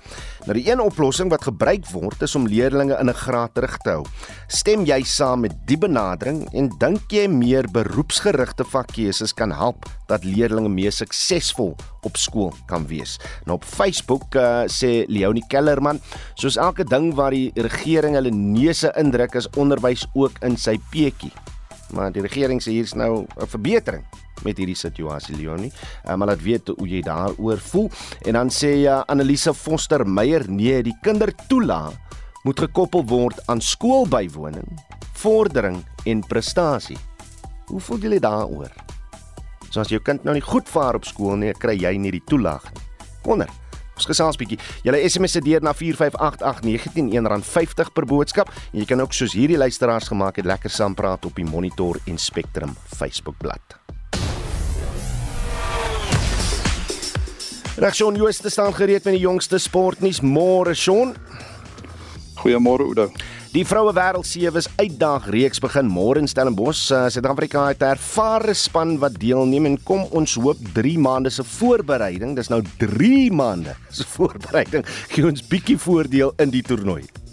Nou 0.44 0.58
die 0.58 0.66
een 0.68 0.84
oplossing 0.84 1.32
wat 1.32 1.48
gebruik 1.48 1.88
word 1.94 2.28
is 2.28 2.36
om 2.36 2.50
leerders 2.52 2.92
in 3.00 3.08
'n 3.08 3.16
graad 3.24 3.56
terug 3.56 3.80
te 3.86 3.96
hou. 3.96 4.04
Stem 4.50 4.84
jy 4.84 5.00
saam 5.04 5.48
met 5.48 5.56
die 5.66 5.78
benadering 5.78 6.44
en 6.54 6.70
dink 6.78 7.08
jy 7.10 7.26
meer 7.28 7.64
beroepsgerigte 7.72 8.66
vakkeuses 8.68 9.34
kan 9.34 9.52
help 9.52 9.86
dat 10.08 10.26
leerders 10.26 10.68
meer 10.68 10.92
suksesvol 10.92 11.76
op 12.04 12.18
skool 12.18 12.54
kan 12.68 12.86
wees? 12.88 13.18
Nou 13.46 13.56
op 13.56 13.64
Facebook 13.64 14.36
uh, 14.36 14.68
sê 14.68 15.06
Leonie 15.08 15.48
Kellerman, 15.48 16.02
soos 16.36 16.58
elke 16.58 16.84
ding 16.84 17.14
waar 17.16 17.32
die 17.32 17.52
regering 17.56 18.16
hulle 18.16 18.32
neuse 18.32 18.92
indruk 18.98 19.36
is 19.36 19.50
onderwys 19.56 20.06
ook 20.14 20.34
in 20.42 20.58
sy 20.58 20.78
peetjie 20.92 21.32
maar 21.96 22.12
die 22.12 22.22
regering 22.22 22.62
sê 22.64 22.72
hier's 22.78 22.94
nou 22.94 23.26
'n 23.26 23.48
verbetering 23.48 24.04
met 24.44 24.58
hierdie 24.58 24.78
situasie 24.78 25.36
Leonie. 25.36 25.72
Um, 26.06 26.18
maar 26.18 26.28
laat 26.28 26.42
weet 26.42 26.68
hoe 26.68 26.88
jy 26.88 27.02
daaroor 27.02 27.58
voel. 27.58 27.90
En 28.26 28.34
dan 28.34 28.50
sê 28.50 28.82
ja 28.84 29.00
uh, 29.00 29.04
Annelise 29.08 29.54
Foster 29.54 30.08
Meyer, 30.08 30.46
nee, 30.50 30.84
die 30.84 30.98
kindertoela 31.02 31.92
moet 32.44 32.60
gekoppel 32.60 33.06
word 33.06 33.40
aan 33.48 33.62
skoolbywoning, 33.62 34.68
vordering 35.14 35.84
en 36.06 36.24
prestasie. 36.28 36.98
Hoe 37.68 37.80
voel 37.80 37.98
julle 37.98 38.20
daaroor? 38.20 38.72
So 39.70 39.82
as 39.82 39.90
jou 39.92 40.00
kind 40.00 40.24
nou 40.24 40.34
nie 40.34 40.46
goed 40.46 40.70
vaar 40.70 40.96
op 40.96 41.06
skool 41.06 41.36
nie, 41.36 41.54
kry 41.54 41.76
jy 41.76 41.98
nie 41.98 42.12
die 42.12 42.24
toelaag 42.24 42.64
nie. 42.72 42.84
Wonder. 43.28 43.50
Ons 43.98 44.06
gesels 44.06 44.38
bietjie. 44.38 44.60
Julle 44.86 45.02
SMS 45.10 45.38
se 45.38 45.42
deur 45.42 45.64
na 45.66 45.74
4588919 45.74 47.42
R50 47.42 47.92
per 47.96 48.06
boodskap. 48.10 48.52
En 48.72 48.82
jy 48.84 48.88
kan 48.90 49.02
ook 49.02 49.16
soos 49.18 49.34
hierdie 49.38 49.58
luisteraars 49.58 50.12
gemaak 50.14 50.38
het 50.38 50.46
lekker 50.46 50.74
saam 50.74 50.96
praat 50.98 51.26
op 51.26 51.36
die 51.38 51.48
Monitor 51.48 51.98
en 52.06 52.22
Spectrum 52.22 52.76
Facebookblad. 52.94 53.80
Regsjon 57.78 58.16
Jooste 58.18 58.50
staan 58.50 58.74
gereed 58.74 59.06
met 59.06 59.18
die 59.18 59.22
jongste 59.22 59.60
sportnuus 59.62 60.24
môre 60.26 60.74
Shaun. 60.74 61.14
Goeiemôre 62.42 62.86
Oudo. 62.86 63.12
Die 63.56 63.64
vroue 63.64 63.94
wêreld 63.96 64.28
sewe 64.28 64.60
is 64.60 64.68
uitdag 64.76 65.30
reeks 65.32 65.62
begin 65.64 65.88
môre 65.88 66.20
in 66.20 66.28
Stellenbosch. 66.28 66.90
Uh, 66.92 67.06
Suid-Afrika 67.08 67.68
het 67.70 67.80
'n 67.80 67.96
ervare 67.96 68.54
span 68.54 68.98
wat 69.00 69.20
deelneem 69.20 69.66
en 69.66 69.78
kom 69.84 70.04
ons 70.12 70.36
hoop 70.36 70.58
3 70.74 70.98
maande 71.00 71.30
se 71.30 71.44
voorbereiding. 71.44 72.36
Dis 72.36 72.50
nou 72.50 72.62
3 72.78 73.32
maande 73.32 73.76
se 73.90 74.04
voorbereiding 74.16 74.84
gee 75.08 75.26
ons 75.26 75.48
bietjie 75.48 75.78
voordeel 75.78 76.34
in 76.38 76.50
die 76.50 76.62
toernooi. 76.62 77.27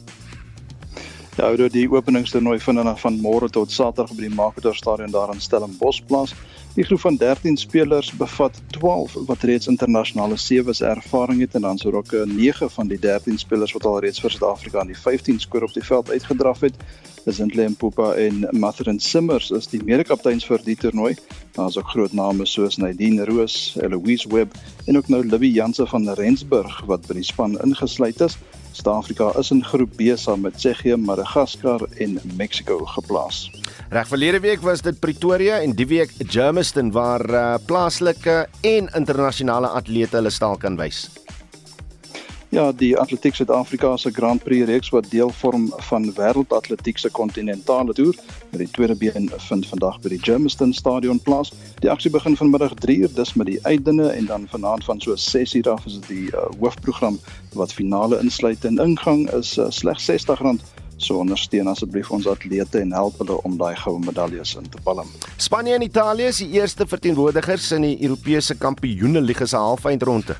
Ja, 1.35 1.49
oor 1.51 1.67
die 1.67 1.89
openingstoernooi 1.91 2.61
vind 2.63 2.79
dan 2.79 2.99
van 2.99 3.17
môre 3.19 3.49
tot 3.51 3.73
Saterdag 3.75 4.15
by 4.15 4.29
die 4.29 4.37
Makerdorp 4.37 4.77
Stadion 4.79 5.11
daar 5.11 5.33
in 5.33 5.41
Stellenbosch 5.43 6.05
plaas. 6.07 6.31
Die 6.77 6.85
groep 6.87 7.01
van 7.03 7.17
13 7.19 7.57
spelers 7.59 8.13
bevat 8.15 8.61
12 8.77 9.17
wat 9.27 9.43
reeds 9.43 9.67
internasionale 9.67 10.39
sewees 10.39 10.81
ervaring 10.87 11.41
het 11.43 11.57
en 11.59 11.67
dan 11.67 11.79
sou 11.79 11.91
ook 11.95 12.15
9 12.31 12.71
van 12.71 12.89
die 12.89 13.01
13 13.03 13.39
spelers 13.43 13.75
wat 13.75 13.87
al 13.91 13.99
reeds 14.07 14.23
vir 14.23 14.31
Suid-Afrika 14.31 14.79
aan 14.81 14.95
die 14.95 14.99
15 14.99 15.43
skoor 15.43 15.67
op 15.67 15.75
die 15.75 15.83
veld 15.83 16.11
uitgedraf 16.11 16.63
het. 16.69 16.79
Dis 17.27 17.43
Endlem 17.43 17.75
Pupa 17.75 18.13
en 18.15 18.47
Mathurin 18.53 19.01
Simmers 19.01 19.51
is 19.51 19.67
die 19.67 19.83
mede-kapteins 19.83 20.47
vir 20.47 20.63
die 20.63 20.79
toernooi. 20.79 21.17
Daar's 21.59 21.79
ook 21.83 21.91
groot 21.91 22.13
name 22.15 22.47
soos 22.47 22.79
Nadine 22.79 23.27
Roos, 23.27 23.75
Eloise 23.83 24.31
Webb 24.31 24.55
en 24.87 25.03
ook 25.03 25.11
nou 25.11 25.25
Libby 25.27 25.51
Jansen 25.51 25.91
van 25.91 26.15
Rensburg 26.15 26.85
wat 26.87 27.09
by 27.11 27.19
die 27.19 27.27
span 27.27 27.59
ingesluit 27.59 28.23
is. 28.23 28.39
Suid-Afrika 28.75 29.31
is 29.39 29.53
in 29.55 29.63
groep 29.63 29.93
B 29.95 30.17
saam 30.19 30.43
met 30.43 30.57
Tsjechië, 30.59 30.97
Madagaskar 30.99 31.85
en 32.03 32.19
Mexico 32.35 32.81
geplaas. 32.97 33.45
Reg 33.95 34.09
verlede 34.11 34.41
week 34.43 34.65
was 34.67 34.83
dit 34.83 34.99
Pretoria 34.99 35.61
en 35.63 35.77
die 35.79 35.87
week 35.87 36.11
Germiston 36.19 36.91
waar 36.95 37.23
uh, 37.31 37.45
plaaslike 37.67 38.49
en 38.67 38.91
internasionale 38.99 39.71
atlete 39.79 40.19
hulle 40.19 40.35
staal 40.35 40.59
kan 40.59 40.81
wys. 40.81 41.07
Ja, 42.55 42.73
die 42.73 42.93
Atletiek 42.95 43.35
Suid-Afrika 43.35 43.97
se 43.97 44.13
Grand 44.15 44.45
Prix 44.45 44.67
reeks 44.67 44.93
wat 44.95 45.09
deel 45.11 45.31
vorm 45.35 45.65
van 45.89 46.05
Wêreldatletiek 46.15 47.01
se 47.03 47.11
kontinentale 47.11 47.93
toer, 47.99 48.15
met 48.53 48.61
die 48.63 48.69
tweede 48.71 48.95
been 48.95 49.27
vind 49.49 49.67
vandag 49.67 49.97
by 50.05 50.13
die 50.13 50.21
Germiston 50.23 50.71
Stadion 50.73 51.19
plaas. 51.19 51.51
Die 51.83 51.91
aksie 51.91 52.13
begin 52.15 52.39
vanmiddag 52.39 52.77
3uur 52.87 53.11
dis 53.17 53.35
met 53.35 53.51
die 53.51 53.59
uitdinne 53.67 54.07
en 54.13 54.31
dan 54.31 54.47
vanaand 54.55 54.87
van 54.87 55.03
so 55.03 55.19
6uur 55.19 55.73
af 55.75 55.83
is 55.91 55.99
dit 55.99 56.09
die 56.13 56.31
uh, 56.31 56.47
hoofprogram 56.61 57.19
wat 57.59 57.75
finale 57.75 58.23
insluit 58.23 58.63
en 58.71 58.79
ingang 58.79 59.27
is 59.35 59.57
uh, 59.59 59.67
slegs 59.75 60.07
R60 60.07 60.47
so 60.97 61.19
ondersteun 61.19 61.67
asseblief 61.67 62.15
ons 62.15 62.31
atlete 62.31 62.79
en 62.79 62.95
help 62.95 63.19
hulle 63.19 63.43
om 63.43 63.59
daai 63.59 63.75
goue 63.83 63.99
medaljes 63.99 64.55
in 64.55 64.71
te 64.71 64.79
palm. 64.87 65.11
Spanje 65.43 65.75
en 65.75 65.91
Italië 65.91 66.31
is 66.31 66.45
die 66.47 66.53
eerste 66.63 66.87
verteenwoordigers 66.87 67.73
in 67.75 67.91
die 67.91 67.97
Europese 68.07 68.55
Kampioenligga 68.55 69.51
se 69.51 69.59
halfeindronde. 69.59 70.39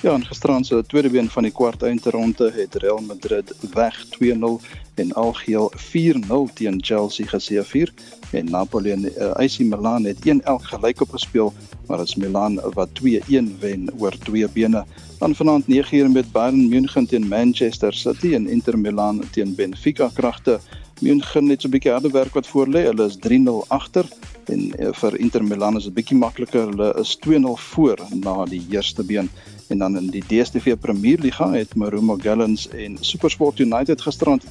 Ja, 0.00 0.12
en 0.14 0.26
gisterand 0.26 0.66
se 0.66 0.84
tweede 0.86 1.10
been 1.10 1.28
van 1.30 1.42
die 1.42 1.52
kwart 1.52 1.82
eindronde 1.82 2.52
het 2.54 2.74
Real 2.74 3.00
Madrid 3.02 3.50
weg 3.74 3.96
2-0 4.06 4.60
en 4.94 5.12
algeheel 5.12 5.72
4-0 5.76 6.52
teen 6.54 6.78
Chelsea 6.84 7.26
geseëvier 7.26 7.90
en 8.30 8.50
Napoli 8.50 8.90
en 8.90 9.08
uh, 9.08 9.30
AC 9.30 9.58
Milan 9.58 10.04
het 10.04 10.22
1-1 10.22 10.30
gelyk 10.70 11.00
opgespeel, 11.00 11.52
maar 11.86 11.98
dit 11.98 12.08
is 12.08 12.14
Milan 12.14 12.60
wat 12.74 12.88
2-1 13.02 13.58
wen 13.58 13.90
oor 13.98 14.14
twee 14.18 14.48
bene. 14.48 14.84
Dan 15.18 15.34
vanaand 15.34 15.66
9uur 15.66 16.10
met 16.10 16.32
Bayern 16.32 16.68
München 16.68 17.06
teen 17.06 17.28
Manchester 17.28 17.94
City 17.94 18.34
en 18.34 18.48
Inter 18.48 18.78
Milan 18.78 19.22
teen 19.30 19.54
Benfica 19.54 20.10
kragte. 20.14 20.60
München 21.00 21.48
het 21.48 21.60
so 21.60 21.68
'n 21.68 21.70
bietjie 21.70 21.90
harde 21.90 22.10
werk 22.10 22.34
wat 22.34 22.46
voor 22.46 22.66
lê. 22.66 22.86
Hulle 22.86 23.06
is 23.06 23.18
3-0 23.18 23.66
agter 23.68 24.06
en 24.44 24.80
uh, 24.80 24.88
vir 24.92 25.18
Inter 25.18 25.44
Milan 25.44 25.76
is 25.76 25.84
dit 25.84 25.94
bietjie 25.94 26.16
makliker. 26.16 26.68
Hulle 26.70 26.94
is 27.00 27.18
2-0 27.26 27.54
voor 27.54 27.98
na 28.14 28.44
die 28.44 28.66
eerste 28.70 29.02
been. 29.04 29.30
En 29.68 29.78
dan 29.78 29.96
in 29.96 30.06
die 30.10 30.24
DStv 30.26 30.76
Premier 30.80 31.18
Liga 31.20 31.50
het 31.52 31.74
Marumo 31.74 32.16
Gallants 32.20 32.68
en 32.68 32.96
SuperSport 33.00 33.58
United 33.58 34.00
gisterand 34.00 34.44
1-1 34.44 34.50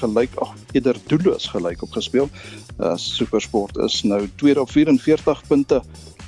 gelyk, 0.00 0.34
ag 0.34 0.54
eerder 0.72 0.98
doelloos 1.06 1.46
gelyk 1.46 1.82
opgespeel. 1.82 2.28
Uh, 2.80 2.96
SuperSport 2.96 3.78
is 3.86 4.02
nou 4.02 4.26
tweede 4.34 4.60
op 4.60 4.70
44 4.70 5.46
punte 5.46 5.82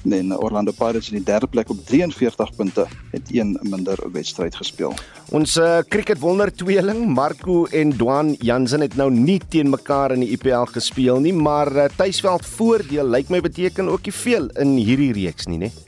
en 0.09 0.31
Orlando 0.39 0.73
Pirates 0.73 1.11
in 1.11 1.19
die 1.19 1.25
derde 1.25 1.47
plek 1.47 1.71
op 1.71 1.81
43 1.87 2.55
punte 2.57 2.87
het 3.11 3.35
een 3.35 3.59
minder 3.63 3.99
wedstryd 4.13 4.55
gespeel. 4.57 4.95
Ons 5.35 5.57
uh, 5.57 5.79
cricket 5.89 6.21
wonder 6.23 6.53
tweeling 6.55 7.07
Marco 7.07 7.65
en 7.67 7.97
Dwan 7.97 8.37
Jansen 8.39 8.81
het 8.81 8.95
nou 8.97 9.11
nie 9.11 9.41
teen 9.49 9.71
mekaar 9.71 10.15
in 10.15 10.23
die 10.25 10.31
IPL 10.39 10.71
gespeel 10.79 11.21
nie, 11.21 11.35
maar 11.35 11.73
uh, 11.75 11.91
tuisveld 11.97 12.47
voordeel 12.47 13.11
lyk 13.11 13.29
my 13.35 13.43
beteken 13.45 13.91
ook 13.91 14.07
nie 14.07 14.15
veel 14.15 14.49
in 14.63 14.77
hierdie 14.79 15.13
reeks 15.19 15.51
nie, 15.51 15.59
né? 15.59 15.73
Nee? 15.75 15.88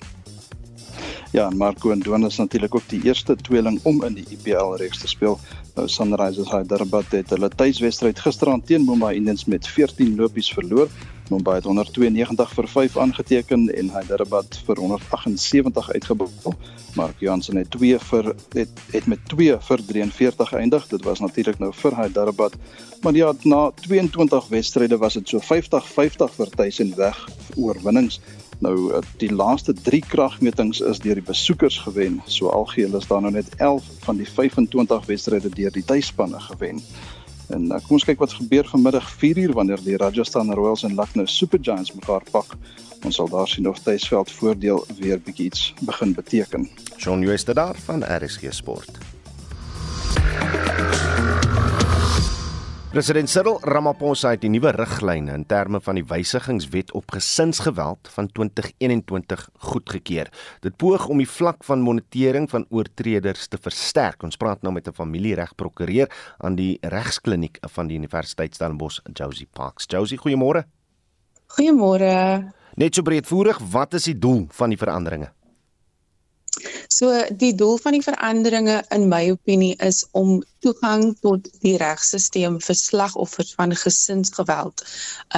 Ja, 1.30 1.46
en 1.46 1.56
Marco 1.56 1.90
en 1.90 2.00
Duan 2.00 2.26
is 2.26 2.36
natuurlik 2.36 2.74
ook 2.74 2.88
die 2.88 3.02
eerste 3.02 3.36
tweeling 3.36 3.80
om 3.82 4.02
in 4.04 4.14
die 4.14 4.26
IPL 4.34 4.74
reeks 4.82 4.98
te 4.98 5.08
speel. 5.08 5.38
Nou 5.76 5.86
Sunrisers 5.88 6.50
Hyderabad 6.50 7.12
het 7.14 7.30
hulle 7.30 7.48
tuiswedstryd 7.48 8.18
gisterand 8.18 8.66
teen 8.66 8.82
Mumbai 8.84 9.14
Indians 9.14 9.44
met 9.44 9.68
14 9.68 10.16
lopies 10.18 10.50
verloor. 10.52 10.90
Mumbai 11.30 11.54
het 11.60 11.68
192 11.70 12.54
vir 12.56 12.68
5 12.68 12.98
aangeteken 12.98 13.68
en 13.76 13.92
Hyderabad 13.94 14.58
vir 14.66 14.82
178 14.82 15.92
uitgebou. 15.92 16.28
Mark 16.98 17.22
Jansen 17.22 17.62
het 17.62 17.70
2 17.70 17.98
vir 18.10 18.32
het, 18.58 18.84
het 18.90 19.06
met 19.06 19.22
2 19.30 19.60
vir 19.68 19.86
43 19.86 20.48
geëindig. 20.48 20.90
Dit 20.90 21.06
was 21.06 21.22
natuurlik 21.22 21.62
nou 21.62 21.70
vir 21.72 21.96
Hyderabad. 22.02 22.58
Maar 23.02 23.14
ja, 23.14 23.32
na 23.42 23.70
22 23.86 24.48
wedstryde 24.48 24.98
was 24.98 25.14
dit 25.14 25.28
so 25.28 25.38
50-50 25.38 26.34
vir 26.36 26.54
tuis 26.56 26.82
en 26.82 26.96
weg 26.96 27.28
oorwinnings. 27.54 28.18
Nou 28.60 28.92
eh, 28.92 29.00
die 29.16 29.32
laaste 29.32 29.72
3 29.72 30.02
kragmetings 30.08 30.80
is 30.80 31.00
deur 31.00 31.16
die 31.16 31.24
besoekers 31.24 31.78
gewen. 31.78 32.20
So 32.26 32.48
algeheel 32.48 32.96
is 32.96 33.08
daar 33.08 33.20
nou 33.24 33.32
net 33.32 33.54
11 33.56 33.84
van 34.04 34.20
die 34.20 34.28
25 34.28 35.06
wedstryde 35.06 35.48
deur 35.48 35.72
die 35.72 35.84
tuisspanne 35.84 36.40
gewen. 36.40 36.82
En 37.50 37.64
uh, 37.66 37.80
kom 37.82 37.96
ons 37.98 38.04
kyk 38.06 38.20
wat 38.22 38.36
gebeur 38.36 38.68
vanmiddag 38.70 39.08
4uur 39.18 39.56
wanneer 39.56 39.80
die 39.82 39.96
Rajasthan 39.98 40.52
Royals 40.54 40.84
en 40.86 40.94
Lucknow 40.94 41.26
Super 41.26 41.58
Giants 41.62 41.92
mekaar 41.96 42.22
pak. 42.30 42.54
Ons 43.04 43.16
sal 43.18 43.28
daar 43.32 43.48
sien 43.48 43.68
of 43.68 43.80
tuisveld 43.82 44.30
voordeel 44.30 44.84
weer 45.00 45.18
bietjie 45.18 45.48
iets 45.50 45.72
begin 45.80 46.14
beteken. 46.14 46.68
Shaun 46.96 47.24
Jooste 47.26 47.54
daar 47.54 47.80
van 47.88 48.04
RSG 48.04 48.52
Sport. 48.54 49.00
President 52.90 53.30
Cyril 53.30 53.60
Ramaphosa 53.62 54.32
het 54.34 54.40
die 54.42 54.48
nuwe 54.50 54.72
riglyne 54.74 55.30
in 55.38 55.44
terme 55.46 55.78
van 55.78 55.94
die 55.94 56.02
wysigingswet 56.10 56.88
op 56.98 57.12
gesinsgeweld 57.14 58.10
van 58.10 58.26
2021 58.34 59.44
goedgekeur. 59.70 60.26
Dit 60.66 60.74
poog 60.74 61.06
om 61.06 61.22
die 61.22 61.28
vlak 61.30 61.62
van 61.68 61.84
monitering 61.86 62.48
van 62.50 62.66
oortreders 62.74 63.46
te 63.46 63.62
versterk. 63.62 64.26
Ons 64.26 64.40
praat 64.42 64.66
nou 64.66 64.74
met 64.74 64.88
'n 64.88 64.98
familieregprokureur 64.98 66.10
aan 66.38 66.56
die 66.56 66.78
regskliniek 66.82 67.58
van 67.62 67.86
die 67.86 67.96
Universiteit 67.96 68.54
Stellenbosch, 68.54 68.98
Josie 69.14 69.48
Parks. 69.52 69.86
Josie, 69.86 70.18
goeiemôre. 70.18 70.64
Goeiemôre. 71.46 72.52
Net 72.74 72.94
so 72.94 73.02
breedvoerig, 73.02 73.58
wat 73.70 73.94
is 73.94 74.04
die 74.04 74.18
doel 74.18 74.46
van 74.50 74.68
die 74.68 74.78
veranderinge? 74.78 75.30
So 77.00 77.08
die 77.32 77.54
doel 77.56 77.78
van 77.80 77.94
die 77.96 78.02
veranderinge 78.04 78.74
in 78.92 79.06
my 79.08 79.22
opinie 79.32 79.72
is 79.86 80.02
om 80.20 80.42
toegang 80.60 81.04
tot 81.24 81.46
die 81.62 81.78
regstelsel 81.80 82.58
vir 82.60 82.76
slagoffers 82.76 83.54
van 83.56 83.72
gesinsgeweld 83.82 84.82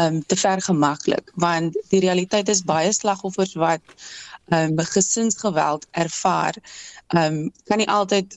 um 0.01 0.17
te 0.27 0.39
vergemaklik 0.41 1.31
want 1.45 1.77
die 1.93 2.01
realiteit 2.03 2.51
is 2.51 2.65
baie 2.71 2.91
slagoffers 2.97 3.55
wat 3.63 3.95
um 4.59 4.83
gesinsgeweld 4.95 5.87
ervaar 6.05 6.59
um 7.23 7.37
kan 7.71 7.79
nie 7.79 7.91
altyd 7.99 8.35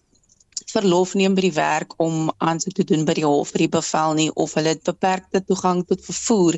verlof 0.76 1.16
neem 1.18 1.38
by 1.40 1.48
die 1.48 1.56
werk 1.56 1.96
om 2.06 2.30
aansoek 2.50 2.76
te 2.78 2.86
doen 2.92 3.08
by 3.10 3.16
die 3.18 3.26
hof 3.26 3.56
vir 3.56 3.64
die 3.64 3.72
bevel 3.78 4.14
nie 4.20 4.28
of 4.46 4.54
hulle 4.60 4.76
het 4.76 4.84
beperkte 4.86 5.42
toegang 5.50 5.82
tot 5.90 6.04
vervoer. 6.06 6.58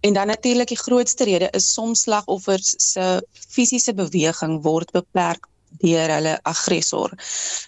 En 0.00 0.16
dan 0.18 0.32
natuurlik 0.32 0.72
die 0.72 0.80
grootste 0.80 1.28
rede 1.28 1.48
is 1.56 1.72
soms 1.72 2.04
slagoffers 2.08 2.74
se 2.90 3.06
fisiese 3.56 3.94
beweging 3.96 4.60
word 4.66 4.92
beperk 4.96 5.48
deur 5.78 6.10
hulle 6.16 6.38
aggressor. 6.42 7.14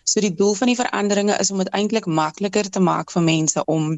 So 0.05 0.21
die 0.21 0.35
doel 0.35 0.55
van 0.55 0.73
die 0.73 0.79
veranderinge 0.79 1.39
is 1.41 1.51
om 1.51 1.59
dit 1.59 1.73
eintlik 1.73 2.07
makliker 2.07 2.71
te 2.71 2.81
maak 2.81 3.11
vir 3.11 3.23
mense 3.23 3.65
om 3.65 3.95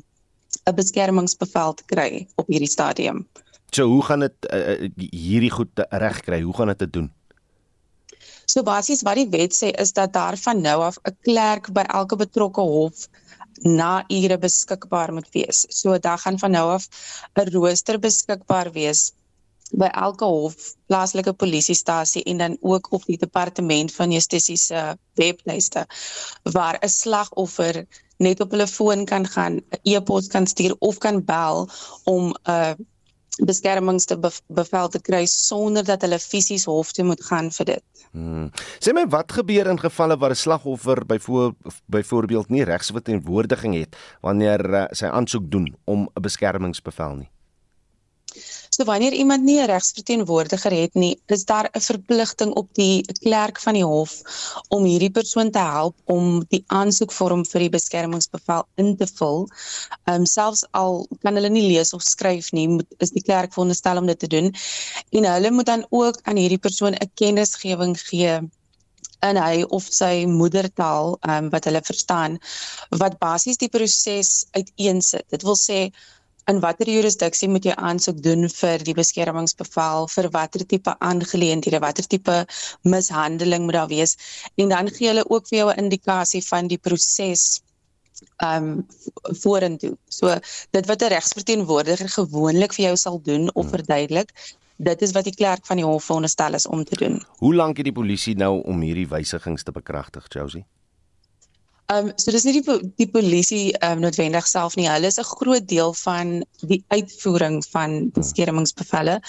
'n 0.66 0.74
beskermingsbevel 0.74 1.74
te 1.74 1.84
kry 1.86 2.26
op 2.36 2.46
hierdie 2.46 2.70
stadium. 2.70 3.26
So 3.70 3.86
hoe 3.86 4.02
gaan 4.02 4.20
dit 4.20 4.48
uh, 4.50 4.88
hierdie 5.10 5.50
goed 5.50 5.86
regkry? 5.90 6.40
Hoe 6.42 6.54
gaan 6.56 6.72
dit 6.72 6.78
dit 6.78 6.92
doen? 6.92 7.12
So 8.46 8.62
basies 8.62 9.02
wat 9.02 9.18
die 9.18 9.28
wet 9.30 9.54
sê 9.54 9.72
is 9.74 9.92
dat 9.92 10.12
daar 10.12 10.36
van 10.38 10.60
nou 10.62 10.80
af 10.82 10.98
'n 11.02 11.16
klerk 11.26 11.72
by 11.72 11.84
elke 12.00 12.16
betrokke 12.16 12.60
hof 12.60 13.08
na 13.62 14.04
ure 14.08 14.38
beskikbaar 14.38 15.12
moet 15.12 15.28
wees. 15.32 15.66
So 15.68 15.98
daar 15.98 16.18
gaan 16.18 16.38
van 16.38 16.50
nou 16.50 16.70
af 16.72 16.88
'n 17.34 17.50
rooster 17.52 17.98
beskikbaar 17.98 18.72
wees 18.72 19.12
by 19.72 19.88
elke 19.92 20.24
hof, 20.24 20.54
plaaslike 20.86 21.32
polisiestasie 21.32 22.22
en 22.24 22.38
dan 22.38 22.56
ook 22.60 22.92
op 22.92 23.04
die 23.06 23.18
departement 23.18 23.94
van 23.94 24.12
justisie 24.12 24.56
se 24.56 24.96
webtuiste 25.14 25.86
waar 26.42 26.78
'n 26.82 26.88
slagoffer 26.88 27.86
net 28.18 28.40
op 28.40 28.50
hulle 28.50 28.66
foon 28.66 29.04
kan 29.04 29.26
gaan, 29.26 29.56
'n 29.56 29.80
e-pos 29.82 30.26
kan 30.26 30.46
stuur 30.46 30.76
of 30.78 30.98
kan 30.98 31.24
bel 31.24 31.68
om 32.04 32.30
'n 32.30 32.50
uh, 32.50 32.72
beskermings 33.44 34.04
te 34.04 34.16
bevel 34.48 34.88
te 34.88 35.00
kry 35.00 35.26
sonder 35.26 35.84
dat 35.84 36.02
hulle 36.02 36.18
fisies 36.18 36.64
hof 36.64 36.92
toe 36.92 37.04
moet 37.04 37.24
gaan 37.24 37.50
vir 37.50 37.64
dit. 37.64 37.84
Hmm. 38.12 38.50
Sê 38.80 38.94
my 38.96 39.04
wat 39.12 39.32
gebeur 39.32 39.66
in 39.66 39.80
gevalle 39.80 40.16
waar 40.16 40.30
'n 40.30 40.42
slagoffer 40.44 41.04
byvoorbeeld 41.86 42.48
nie 42.48 42.64
regsverteenwoordiging 42.64 43.74
het 43.74 43.96
wanneer 44.20 44.70
uh, 44.70 44.84
sy 44.90 45.06
aansoek 45.06 45.50
doen 45.50 45.74
om 45.84 46.08
'n 46.14 46.22
beskermingsbevel 46.22 47.14
nie? 47.14 47.30
So 48.76 48.84
wanneer 48.84 49.14
iemand 49.16 49.42
nie 49.42 49.60
'n 49.60 49.70
regsverteenwoordiger 49.72 50.72
het 50.72 50.94
nie, 50.94 51.14
is 51.26 51.44
daar 51.44 51.68
'n 51.72 51.80
verpligting 51.80 52.50
op 52.60 52.68
die 52.74 53.04
klerk 53.20 53.60
van 53.60 53.74
die 53.74 53.84
hof 53.84 54.12
om 54.68 54.84
hierdie 54.84 55.10
persoon 55.10 55.50
te 55.50 55.58
help 55.58 55.96
om 56.04 56.44
die 56.48 56.64
aansoekvorm 56.66 57.44
vir 57.52 57.60
die 57.60 57.70
beskermingsbevel 57.76 58.66
in 58.74 58.96
te 58.96 59.06
vul. 59.06 59.48
Ehm 60.04 60.14
um, 60.14 60.26
selfs 60.26 60.64
al 60.70 61.06
kan 61.22 61.34
hulle 61.34 61.48
nie 61.48 61.66
lees 61.68 61.92
of 61.92 62.02
skryf 62.02 62.52
nie, 62.52 62.68
moet 62.68 62.86
is 62.98 63.14
die 63.16 63.22
klerk 63.22 63.52
veronderstel 63.52 63.96
om 63.96 64.06
dit 64.06 64.18
te 64.18 64.26
doen. 64.36 64.52
En 65.10 65.24
hulle 65.24 65.50
moet 65.50 65.66
dan 65.66 65.86
ook 65.88 66.20
aan 66.22 66.36
hierdie 66.36 66.64
persoon 66.68 66.92
'n 66.92 67.10
kennisgewing 67.14 67.96
gee 68.00 68.40
en 69.20 69.36
hy 69.40 69.62
of 69.62 69.86
sy 69.90 70.26
moedertaal 70.28 71.16
um, 71.28 71.48
wat 71.50 71.64
hulle 71.64 71.80
verstaan 71.82 72.36
wat 72.90 73.18
basies 73.18 73.56
die 73.56 73.72
proses 73.72 74.44
uiteensit. 74.50 75.24
Dit 75.30 75.42
wil 75.42 75.56
sê 75.56 75.80
in 76.50 76.60
watter 76.60 76.88
jurisdiksie 76.90 77.48
moet 77.50 77.64
jy 77.68 77.74
aansoek 77.90 78.22
doen 78.22 78.48
vir 78.52 78.82
die 78.88 78.94
beskermingsbevel 78.94 80.08
vir 80.14 80.28
watter 80.38 80.66
tipe 80.72 80.94
aangeleenthede 81.10 81.80
watter 81.82 82.06
tipe 82.06 82.36
mishandeling 82.94 83.66
moet 83.66 83.78
daar 83.78 83.88
wees 83.92 84.16
en 84.56 84.74
dan 84.74 84.90
gee 84.98 85.10
hulle 85.10 85.26
ook 85.28 85.48
vir 85.50 85.58
jou 85.58 85.70
'n 85.72 85.84
indikasie 85.84 86.42
van 86.48 86.68
die 86.68 86.78
proses 86.78 87.62
um 88.44 88.86
vorentoe. 89.42 89.96
So 90.08 90.38
dit 90.70 90.86
wat 90.86 91.02
'n 91.02 91.12
regsverteenwoordiger 91.14 92.08
gewoonlik 92.08 92.72
vir 92.72 92.84
jou 92.84 92.96
sal 92.96 93.20
doen 93.22 93.50
of 93.54 93.64
hmm. 93.64 93.74
verduidelik, 93.74 94.32
dit 94.76 95.02
is 95.02 95.12
wat 95.12 95.24
die 95.24 95.34
klerk 95.34 95.66
van 95.66 95.76
die 95.76 95.84
hof 95.84 96.04
veronderstel 96.04 96.54
is 96.54 96.66
om 96.66 96.84
te 96.84 96.96
doen. 96.96 97.22
Hoe 97.38 97.54
lank 97.54 97.76
het 97.76 97.84
die 97.84 97.92
polisie 97.92 98.36
nou 98.36 98.62
om 98.62 98.80
hierdie 98.80 99.08
wysigings 99.08 99.62
te 99.62 99.72
bekragtig, 99.72 100.26
Josie? 100.28 100.64
Ehm 101.86 102.08
um, 102.08 102.12
so 102.18 102.32
dis 102.34 102.44
nie 102.46 102.52
die 102.56 102.76
die 102.98 103.06
polisie 103.16 103.66
ehm 103.78 103.98
um, 103.98 104.00
noodwendig 104.04 104.46
self 104.50 104.74
nie. 104.78 104.88
Hulle 104.90 105.10
is 105.12 105.18
'n 105.22 105.28
groot 105.32 105.68
deel 105.72 105.92
van 105.94 106.32
die 106.72 106.80
uitvoering 106.96 107.58
van 107.74 107.94
beskermingsbevelle. 108.16 109.20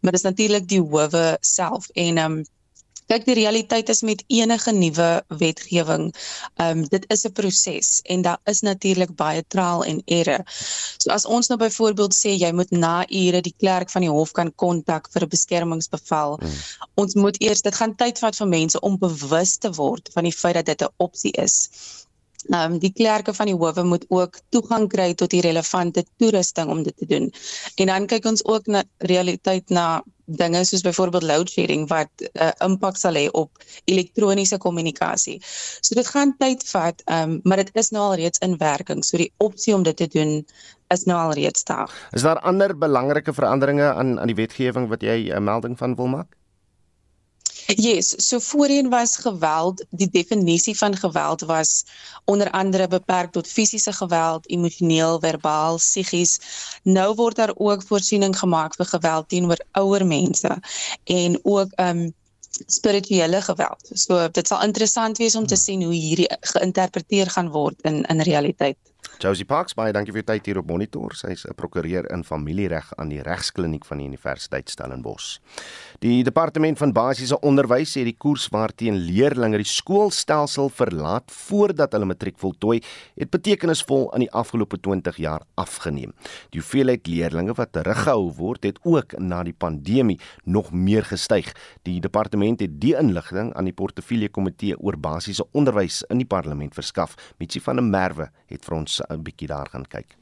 Maar 0.00 0.12
dis 0.12 0.26
natuurlik 0.28 0.68
die 0.68 0.80
howe 0.80 1.24
self 1.40 1.88
en 1.94 2.18
ehm 2.18 2.38
um, 2.38 2.44
kyk 3.12 3.26
die 3.28 3.36
realiteit 3.38 3.88
is 3.92 4.02
met 4.02 4.24
enige 4.32 4.72
nuwe 4.72 5.08
wetgewing, 5.28 6.08
ehm 6.56 6.78
um, 6.78 6.84
dit 6.88 7.04
is 7.12 7.24
'n 7.26 7.32
proses 7.32 8.00
en 8.02 8.22
daar 8.22 8.40
is 8.44 8.60
natuurlik 8.60 9.14
baie 9.16 9.44
trial 9.48 9.84
en 9.84 10.02
error. 10.04 10.42
So 10.98 11.10
as 11.10 11.26
ons 11.26 11.48
nou 11.48 11.58
byvoorbeeld 11.58 12.14
sê 12.14 12.36
jy 12.38 12.52
moet 12.52 12.70
na 12.70 13.04
ure 13.08 13.40
die 13.40 13.54
klerk 13.58 13.90
van 13.90 14.02
die 14.02 14.10
hof 14.10 14.32
kan 14.32 14.54
kontak 14.54 15.08
vir 15.12 15.22
'n 15.22 15.28
beskermingsbevel. 15.28 16.38
Hmm. 16.40 16.50
Ons 16.94 17.14
moet 17.14 17.42
eers 17.42 17.62
dit 17.62 17.74
gaan 17.74 17.96
tyd 17.96 18.18
vat 18.18 18.36
vir 18.36 18.48
mense 18.48 18.80
om 18.80 18.98
bewus 18.98 19.56
te 19.56 19.70
word 19.70 20.10
van 20.12 20.24
die 20.24 20.32
feit 20.32 20.54
dat 20.54 20.66
dit 20.66 20.82
'n 20.82 20.92
opsie 20.96 21.32
is. 21.32 21.68
Ehm 22.48 22.72
um, 22.72 22.78
die 22.78 22.92
klerke 22.92 23.34
van 23.34 23.46
die 23.46 23.56
howe 23.56 23.82
moet 23.82 24.04
ook 24.08 24.40
toegang 24.48 24.88
kry 24.88 25.14
tot 25.14 25.30
die 25.30 25.40
relevante 25.40 26.04
toerusting 26.16 26.70
om 26.70 26.82
dit 26.82 26.96
te 26.96 27.06
doen. 27.06 27.30
En 27.76 27.86
dan 27.86 28.06
kyk 28.06 28.24
ons 28.24 28.44
ook 28.44 28.66
na 28.66 28.82
realiteit 28.98 29.68
na 29.68 30.02
dinge 30.24 30.64
soos 30.64 30.80
byvoorbeeld 30.80 31.22
load 31.22 31.50
shedding 31.50 31.88
wat 31.88 32.08
'n 32.18 32.28
uh, 32.42 32.50
impak 32.68 32.96
sal 32.96 33.14
hê 33.14 33.28
op 33.30 33.50
elektroniese 33.84 34.58
kommunikasie. 34.58 35.38
So 35.80 35.94
dit 35.94 36.06
gaan 36.06 36.34
tyd 36.38 36.68
vat, 36.68 37.02
ehm 37.04 37.30
um, 37.30 37.40
maar 37.42 37.56
dit 37.56 37.70
is 37.72 37.90
nou 37.90 38.04
al 38.04 38.14
reeds 38.14 38.38
in 38.38 38.56
werking. 38.56 39.04
So 39.04 39.16
die 39.16 39.32
opsie 39.36 39.74
om 39.74 39.82
dit 39.82 39.96
te 39.96 40.06
doen 40.06 40.46
is 40.88 41.04
nou 41.04 41.18
al 41.18 41.32
reeds 41.32 41.64
daar. 41.64 42.08
Is 42.12 42.22
daar 42.22 42.40
ander 42.40 42.78
belangrike 42.78 43.32
veranderinge 43.32 43.92
aan 43.92 44.20
aan 44.20 44.26
die 44.26 44.40
wetgewing 44.42 44.88
wat 44.88 45.02
jy 45.02 45.32
'n 45.32 45.44
melding 45.44 45.78
van 45.78 45.94
wil 45.94 46.06
maak? 46.06 46.36
Yes, 47.66 48.28
so 48.28 48.38
voorheen 48.40 48.88
was 48.90 49.16
geweld, 49.16 49.84
die 49.90 50.08
definisie 50.10 50.76
van 50.76 50.96
geweld 50.96 51.40
was 51.40 51.84
onder 52.24 52.50
andere 52.50 52.88
beperk 52.88 53.32
tot 53.32 53.48
fisiese 53.48 53.92
geweld, 53.92 54.48
emosioneel, 54.48 55.20
verbaal, 55.20 55.76
psigies. 55.76 56.40
Nou 56.82 57.14
word 57.14 57.36
daar 57.36 57.52
ook 57.54 57.82
voorsiening 57.82 58.38
gemaak 58.38 58.76
vir 58.76 58.86
geweld 58.86 59.28
teenoor 59.28 59.64
ouer 59.72 60.06
mense 60.06 60.58
en 61.04 61.40
ook 61.42 61.72
um 61.80 62.12
spirituele 62.66 63.40
geweld. 63.42 63.90
So 63.92 64.28
dit 64.28 64.46
sal 64.46 64.62
interessant 64.62 65.18
wees 65.18 65.36
om 65.36 65.46
te 65.46 65.56
sien 65.56 65.82
hoe 65.82 65.94
hierdie 65.94 66.28
geïnterpreteer 66.40 67.30
gaan 67.30 67.48
word 67.50 67.80
in 67.82 68.04
in 68.04 68.20
realiteit. 68.20 68.78
Josie 69.22 69.46
Parks, 69.46 69.76
baie 69.78 69.92
dankie 69.94 70.12
vir 70.12 70.24
u 70.24 70.26
tyd 70.26 70.48
hier 70.48 70.58
op 70.58 70.66
Monitor. 70.68 71.14
Sy's 71.14 71.44
'n 71.46 71.54
prokureur 71.54 72.10
in 72.10 72.24
familiereg 72.24 72.92
aan 72.98 73.08
die 73.08 73.22
Regskliniek 73.22 73.84
van 73.84 73.98
die 73.98 74.06
Universiteit 74.06 74.68
Stellenbosch. 74.68 75.38
Die 76.00 76.22
departement 76.24 76.78
van 76.78 76.92
basiese 76.92 77.38
onderwys 77.40 77.96
sê 77.96 78.04
die 78.04 78.16
koers 78.18 78.48
waarteen 78.48 78.96
leerders 78.96 79.56
die 79.56 79.64
skoolstelsel 79.64 80.68
verlaat 80.68 81.30
voordat 81.30 81.92
hulle 81.92 82.04
matriek 82.04 82.38
voltooi, 82.38 82.82
het 83.16 83.30
betekenisvol 83.30 84.10
in 84.14 84.20
die 84.20 84.32
afgelope 84.32 84.80
20 84.80 85.16
jaar 85.16 85.42
afgeneem. 85.54 86.12
Die 86.50 86.60
hoeveelheid 86.60 87.06
leerders 87.06 87.56
wat 87.56 87.72
teruggehou 87.72 88.32
word, 88.36 88.64
het 88.64 88.78
ook 88.82 89.18
na 89.18 89.42
die 89.42 89.52
pandemie 89.56 90.18
nog 90.44 90.72
meer 90.72 91.04
gestyg. 91.04 91.54
Die 91.82 92.00
departement 92.00 92.60
het 92.60 92.80
die 92.80 92.96
inligting 92.96 93.54
aan 93.54 93.64
die 93.64 93.72
portefeulje 93.72 94.28
komitee 94.28 94.76
oor 94.78 94.96
basiese 94.96 95.46
onderwys 95.52 96.02
in 96.10 96.18
die 96.18 96.26
parlement 96.26 96.74
verskaf. 96.74 97.14
Mitsi 97.38 97.60
van 97.60 97.76
der 97.76 97.84
Merwe 97.84 98.30
het 98.46 98.64
vir 98.64 98.76
ons 98.76 99.00
'n 99.10 99.22
bietjie 99.22 99.48
daar 99.48 99.68
gaan 99.70 99.86
kyk. 99.86 100.16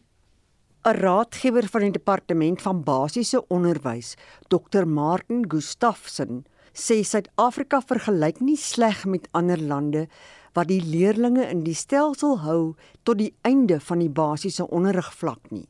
'n 0.85 0.99
Raadgewer 0.99 1.69
van 1.69 1.81
die 1.81 1.91
departement 1.91 2.63
van 2.63 2.83
basiese 2.83 3.47
onderwys, 3.49 4.17
Dr. 4.49 4.85
Martin 4.87 5.45
Gustafsson, 5.49 6.45
sê 6.73 7.03
Suid-Afrika 7.05 7.81
vergelyk 7.81 8.41
nie 8.41 8.57
sleg 8.57 9.05
met 9.05 9.29
ander 9.33 9.61
lande 9.61 10.09
wat 10.57 10.69
die 10.69 10.83
leerdlinge 10.85 11.45
in 11.49 11.63
die 11.65 11.77
stelsel 11.77 12.39
hou 12.45 12.75
tot 13.05 13.19
die 13.19 13.33
einde 13.43 13.79
van 13.81 14.03
die 14.03 14.11
basiese 14.11 14.67
onderrigvlak 14.69 15.51
nie. 15.51 15.69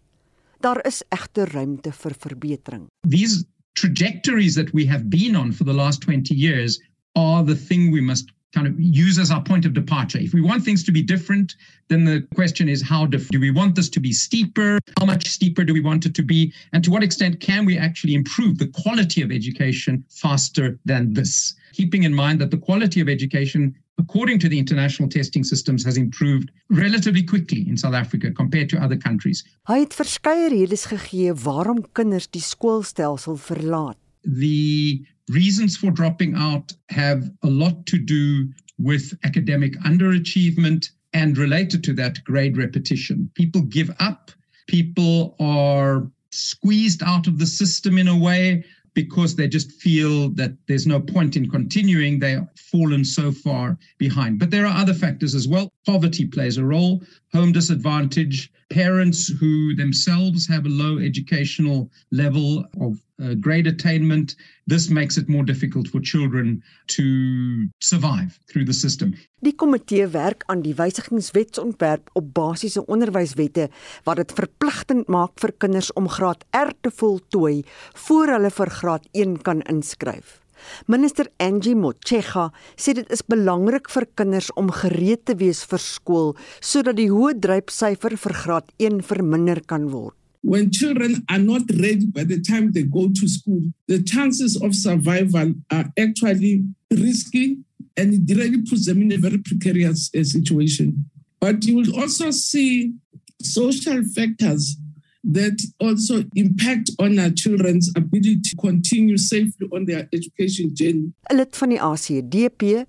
Daar 0.62 0.80
is 0.86 1.02
egter 1.10 1.50
ruimte 1.52 1.92
vir 1.92 2.14
verbetering. 2.18 2.86
These 3.08 3.44
trajectories 3.74 4.54
that 4.54 4.72
we 4.72 4.86
have 4.86 5.08
been 5.08 5.36
on 5.36 5.52
for 5.52 5.64
the 5.64 5.74
last 5.74 6.02
20 6.02 6.34
years 6.34 6.80
are 7.14 7.44
the 7.44 7.56
thing 7.56 7.92
we 7.92 8.00
must 8.00 8.32
kind 8.52 8.66
of 8.66 8.78
use 8.78 9.18
as 9.18 9.30
our 9.30 9.42
point 9.42 9.64
of 9.64 9.72
departure. 9.72 10.18
If 10.18 10.34
we 10.34 10.40
want 10.40 10.64
things 10.64 10.84
to 10.84 10.92
be 10.92 11.02
different, 11.02 11.56
then 11.88 12.04
the 12.04 12.26
question 12.34 12.68
is 12.68 12.82
how 12.82 13.06
different? 13.06 13.32
Do 13.32 13.40
we 13.40 13.50
want 13.50 13.74
this 13.74 13.88
to 13.90 14.00
be 14.00 14.12
steeper? 14.12 14.78
How 14.98 15.06
much 15.06 15.26
steeper 15.28 15.64
do 15.64 15.72
we 15.72 15.80
want 15.80 16.06
it 16.06 16.14
to 16.14 16.22
be? 16.22 16.52
And 16.72 16.84
to 16.84 16.90
what 16.90 17.02
extent 17.02 17.40
can 17.40 17.64
we 17.64 17.78
actually 17.78 18.14
improve 18.14 18.58
the 18.58 18.68
quality 18.68 19.22
of 19.22 19.30
education 19.30 20.04
faster 20.08 20.78
than 20.84 21.14
this? 21.14 21.54
Keeping 21.72 22.02
in 22.02 22.14
mind 22.14 22.40
that 22.40 22.50
the 22.50 22.58
quality 22.58 23.00
of 23.00 23.08
education 23.08 23.74
according 23.98 24.38
to 24.40 24.48
the 24.48 24.58
international 24.58 25.08
testing 25.08 25.44
systems 25.44 25.84
has 25.84 25.96
improved 25.96 26.50
relatively 26.70 27.22
quickly 27.22 27.68
in 27.68 27.76
South 27.76 27.94
Africa 27.94 28.30
compared 28.30 28.68
to 28.70 28.82
other 28.82 28.96
countries. 28.96 29.44
Hy 29.68 29.82
het 29.84 29.94
verskeie 29.94 30.48
redes 30.50 30.86
gegee 30.90 31.34
waarom 31.44 31.84
kinders 31.92 32.28
die 32.32 32.42
skoolstelsel 32.42 33.36
verlaat. 33.36 33.98
The 34.22 35.04
reasons 35.32 35.76
for 35.76 35.90
dropping 35.90 36.34
out 36.34 36.72
have 36.90 37.30
a 37.42 37.48
lot 37.48 37.86
to 37.86 37.98
do 37.98 38.48
with 38.78 39.12
academic 39.24 39.74
underachievement 39.80 40.90
and 41.12 41.36
related 41.36 41.84
to 41.84 41.92
that 41.94 42.22
grade 42.24 42.56
repetition. 42.56 43.30
People 43.34 43.62
give 43.62 43.90
up, 44.00 44.30
people 44.66 45.36
are 45.40 46.10
squeezed 46.30 47.02
out 47.02 47.26
of 47.26 47.38
the 47.38 47.46
system 47.46 47.98
in 47.98 48.08
a 48.08 48.18
way 48.18 48.64
because 48.94 49.36
they 49.36 49.48
just 49.48 49.72
feel 49.72 50.30
that 50.30 50.52
there's 50.68 50.86
no 50.86 51.00
point 51.00 51.36
in 51.36 51.48
continuing. 51.50 52.18
They've 52.18 52.46
fallen 52.56 53.04
so 53.04 53.32
far 53.32 53.78
behind. 53.98 54.38
But 54.38 54.50
there 54.50 54.66
are 54.66 54.76
other 54.76 54.94
factors 54.94 55.34
as 55.34 55.48
well. 55.48 55.72
Poverty 55.86 56.26
plays 56.26 56.58
a 56.58 56.64
role, 56.64 57.02
home 57.32 57.52
disadvantage, 57.52 58.50
parents 58.72 59.28
who 59.28 59.74
themselves 59.74 60.46
have 60.46 60.64
a 60.64 60.68
low 60.68 60.98
educational 60.98 61.90
level 62.10 62.64
of 62.80 63.02
uh, 63.22 63.34
grade 63.34 63.66
attainment. 63.66 64.36
This 64.66 64.88
makes 64.88 65.16
it 65.16 65.28
more 65.28 65.44
difficult 65.44 65.88
for 65.88 66.00
children 66.00 66.62
to 66.88 67.68
survive 67.80 68.38
through 68.48 68.64
the 68.64 68.72
system. 68.72 69.14
Die 69.42 69.54
komitee 69.54 70.06
werk 70.06 70.44
aan 70.46 70.62
die 70.62 70.74
wysigingswetsontwerp 70.78 72.10
op 72.18 72.30
basiese 72.34 72.86
onderwyswette 72.86 73.68
wat 74.06 74.22
dit 74.22 74.36
verpligtend 74.38 75.10
maak 75.10 75.34
vir 75.42 75.54
kinders 75.58 75.90
om 75.98 76.08
graad 76.08 76.46
R 76.56 76.70
te 76.80 76.94
voltooi 76.94 77.64
voor 78.06 78.36
hulle 78.36 78.54
vir 78.54 78.70
graad 78.78 79.10
1 79.12 79.42
kan 79.42 79.66
inskryf. 79.66 80.41
Minister 80.86 81.28
Angie 81.38 81.76
Motshega 81.76 82.50
sê 82.76 82.94
dit 82.94 83.08
is 83.12 83.22
belangrik 83.22 83.90
vir 83.92 84.08
kinders 84.16 84.50
om 84.56 84.72
gereed 84.72 85.24
te 85.26 85.36
wees 85.38 85.64
vir 85.68 85.82
skool 85.82 86.34
sodat 86.60 86.98
die 86.98 87.10
hoë 87.12 87.38
drypsyfer 87.42 88.16
vir 88.16 88.40
graad 88.44 88.74
1 88.78 89.02
verminder 89.06 89.62
kan 89.66 89.90
word. 89.92 90.16
when 90.42 90.70
children 90.72 91.24
are 91.30 91.38
not 91.38 91.62
ready 91.70 92.06
by 92.06 92.24
the 92.24 92.40
time 92.40 92.72
they 92.72 92.82
go 92.82 93.08
to 93.08 93.28
school, 93.28 93.62
the 93.86 94.02
chances 94.02 94.60
of 94.60 94.74
survival 94.74 95.54
are 95.70 95.86
actually 95.98 96.64
risky 96.90 97.58
and 97.96 98.14
it 98.14 98.36
really 98.36 98.60
puts 98.62 98.86
them 98.86 99.02
in 99.02 99.12
a 99.12 99.16
very 99.16 99.38
precarious 99.38 100.10
uh, 100.16 100.24
situation. 100.24 101.08
But 101.40 101.64
you 101.64 101.76
will 101.76 102.00
also 102.00 102.30
see 102.30 102.92
social 103.40 104.02
factors 104.14 104.76
that 105.22 105.62
also 105.78 106.24
impact 106.34 106.90
on 106.98 107.18
our 107.18 107.30
children's 107.30 107.90
ability 107.96 108.40
to 108.40 108.56
continue 108.56 109.16
safely 109.16 109.68
on 109.70 109.84
their 109.84 110.08
education 110.12 110.74
journey. 110.74 111.12
Lid 111.30 111.56
van 111.56 111.68
die 111.68 111.80
ACDP, 111.80 112.84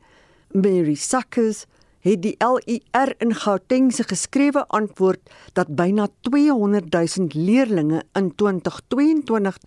Mary 0.52 0.96
Sackers, 0.96 1.66
het 2.04 2.20
die 2.24 2.36
LUR 2.44 3.14
in 3.24 3.32
Gauteng 3.34 3.92
se 3.96 4.04
geskrewe 4.04 4.66
antwoord 4.68 5.22
dat 5.56 5.72
byna 5.76 6.10
200 6.28 6.92
000 6.92 7.32
leerdlinge 7.34 8.04
in 8.20 8.34
2022 8.36 9.58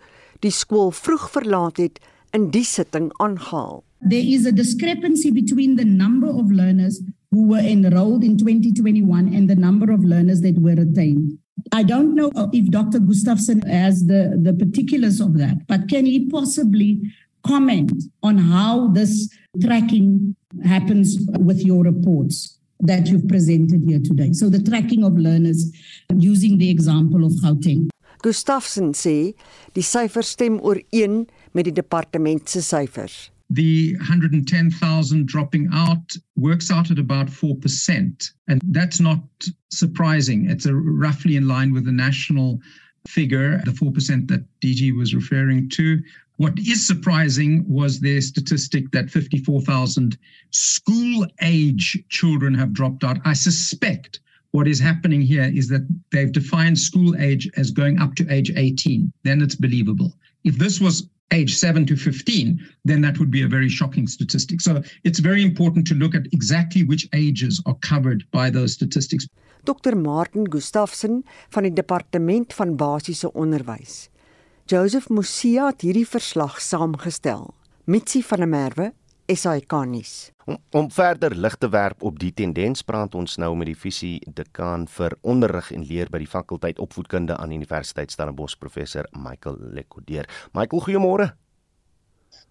die 0.45 0.53
skool 0.53 0.91
vroeg 0.91 1.31
verlaat 1.33 1.81
het 1.81 1.99
in 2.37 2.51
die 2.53 2.65
sitting 2.65 3.09
aangehaal. 3.23 3.81
There 4.09 4.21
is 4.21 4.45
a 4.45 4.51
discrepancy 4.51 5.31
between 5.31 5.75
the 5.75 5.85
number 5.85 6.29
of 6.29 6.51
learners 6.51 7.01
who 7.31 7.47
were 7.47 7.65
enrolled 7.65 8.23
in 8.23 8.37
2021 8.37 9.33
and 9.33 9.49
the 9.49 9.55
number 9.55 9.91
of 9.91 10.03
learners 10.03 10.41
that 10.41 10.61
were 10.61 10.75
retained. 10.75 11.39
I 11.71 11.83
don't 11.83 12.15
know 12.15 12.31
if 12.53 12.69
Dr. 12.69 12.99
Gustafsson 12.99 13.67
has 13.67 14.05
the, 14.05 14.39
the 14.41 14.53
particulars 14.53 15.19
of 15.19 15.37
that, 15.37 15.67
but 15.67 15.89
can 15.89 16.05
he 16.05 16.29
possibly 16.29 17.01
comment 17.45 17.91
on 18.23 18.37
how 18.37 18.87
this 18.89 19.29
tracking 19.61 20.35
happens 20.63 21.17
with 21.39 21.65
your 21.65 21.83
reports 21.83 22.59
that 22.79 23.07
you've 23.07 23.27
presented 23.27 23.81
here 23.87 23.99
today. 23.99 24.31
So 24.33 24.49
the 24.49 24.61
tracking 24.61 25.03
of 25.03 25.17
learners 25.17 25.71
using 26.13 26.57
the 26.57 26.69
example 26.69 27.25
of 27.25 27.33
Gauteng. 27.41 27.89
Gustafsson 28.23 28.93
sê 28.97 29.33
die 29.73 29.85
syfers 29.85 30.33
stem 30.33 30.59
ooreen 30.61 31.25
met 31.53 31.69
die 31.69 31.73
departement 31.73 32.49
se 32.49 32.61
syfers. 32.65 33.29
The 33.49 33.95
110,000 33.97 35.25
dropping 35.25 35.69
out 35.71 36.15
works 36.35 36.69
out 36.69 36.91
at 36.91 36.99
about 36.99 37.27
4%. 37.27 38.31
And 38.47 38.61
that's 38.69 38.99
not 38.99 39.23
surprising. 39.71 40.49
It's 40.49 40.67
roughly 40.69 41.37
in 41.37 41.47
line 41.47 41.73
with 41.73 41.85
the 41.85 41.91
national 41.91 42.59
figure, 43.07 43.61
the 43.63 43.71
4% 43.71 44.27
that 44.27 44.45
DG 44.59 44.95
was 44.97 45.15
referring 45.15 45.69
to. 45.69 46.01
What 46.37 46.59
is 46.59 46.85
surprising 46.85 47.65
was 47.67 47.99
their 47.99 48.21
statistic 48.21 48.91
that 48.91 49.09
54,000 49.09 50.17
school 50.51 51.25
age 51.41 51.97
children 52.09 52.53
have 52.53 52.73
dropped 52.73 53.03
out. 53.03 53.17
I 53.25 53.33
suspect 53.33 54.19
what 54.51 54.67
is 54.67 54.79
happening 54.79 55.21
here 55.21 55.51
is 55.53 55.67
that 55.69 55.87
they've 56.11 56.31
defined 56.31 56.79
school 56.79 57.15
age 57.17 57.49
as 57.57 57.71
going 57.71 57.99
up 57.99 58.15
to 58.15 58.31
age 58.31 58.51
18. 58.55 59.11
Then 59.23 59.41
it's 59.41 59.55
believable. 59.55 60.13
If 60.43 60.57
this 60.57 60.79
was 60.79 61.09
age 61.31 61.55
7 61.55 61.85
to 61.85 61.95
15, 61.95 62.59
then 62.85 63.01
that 63.01 63.17
would 63.19 63.31
be 63.31 63.43
a 63.43 63.47
very 63.47 63.69
shocking 63.69 64.07
statistic. 64.07 64.61
So 64.61 64.81
it's 65.03 65.19
very 65.19 65.43
important 65.43 65.87
to 65.87 65.95
look 65.95 66.15
at 66.15 66.27
exactly 66.31 66.83
which 66.83 67.07
ages 67.13 67.61
are 67.65 67.75
covered 67.81 68.23
by 68.31 68.49
those 68.49 68.73
statistics. 68.73 69.27
Dr. 69.63 69.95
Martin 69.95 70.45
Gustafsson 70.49 71.25
van 71.49 71.63
die 71.63 71.73
Departement 71.73 72.53
van 72.53 72.75
Basiese 72.75 73.33
Onderwys. 73.33 74.07
Joseph 74.67 75.09
Musia 75.09 75.65
het 75.71 75.83
hierdie 75.83 76.07
verslag 76.07 76.61
saamgestel. 76.61 77.53
Mitsi 77.87 78.21
van 78.23 78.43
der 78.43 78.49
Merwe, 78.51 78.93
SAK-nuus. 79.27 80.31
Om, 80.45 80.57
om 80.71 80.91
verder 80.91 81.35
lig 81.35 81.55
te 81.59 81.69
werp 81.69 82.03
op 82.03 82.19
die 82.19 82.31
tendens 82.31 82.81
praat 82.87 83.15
ons 83.15 83.35
nou 83.41 83.49
met 83.59 83.67
die 83.67 83.75
visie 83.75 84.13
dekaan 84.39 84.85
vir 84.87 85.17
onderrig 85.21 85.73
en 85.75 85.83
leer 85.83 86.07
by 86.11 86.21
die 86.23 86.29
fakulteit 86.31 86.79
opvoedkunde 86.79 87.35
aan 87.35 87.51
Universiteit 87.51 88.11
Stellenbosch 88.11 88.55
professor 88.59 89.09
Michael 89.11 89.59
Lekodeer. 89.75 90.29
Michael, 90.55 90.85
goeiemôre. 90.87 91.27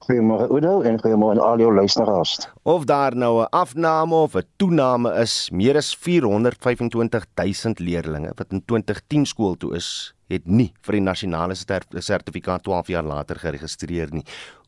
Goeiemôre 0.05 0.51
Udo 0.53 0.83
en 0.85 1.01
goeiemôre 1.01 1.39
aan 1.39 1.47
al 1.47 1.63
jou 1.65 1.71
luisteraars. 1.73 2.35
Of 2.69 2.85
daar 2.85 3.17
nou 3.17 3.41
'n 3.41 3.49
afname 3.51 4.15
of 4.15 4.37
'n 4.37 4.45
toename 4.57 5.15
is, 5.21 5.51
meer 5.51 5.77
as 5.77 5.97
425 5.97 7.27
000 7.35 7.75
leerdlinge 7.79 8.33
wat 8.35 8.53
in 8.53 8.63
2010 8.65 9.25
skool 9.27 9.57
toe 9.57 9.75
is, 9.75 10.15
het 10.29 10.47
nie 10.47 10.73
vir 10.83 10.93
die 10.93 11.01
nasionale 11.01 11.55
sertifikaat 11.55 12.63
12 12.63 12.87
jaar 12.87 13.07
later 13.07 13.37
geregistreer 13.37 14.13
nie. 14.13 14.25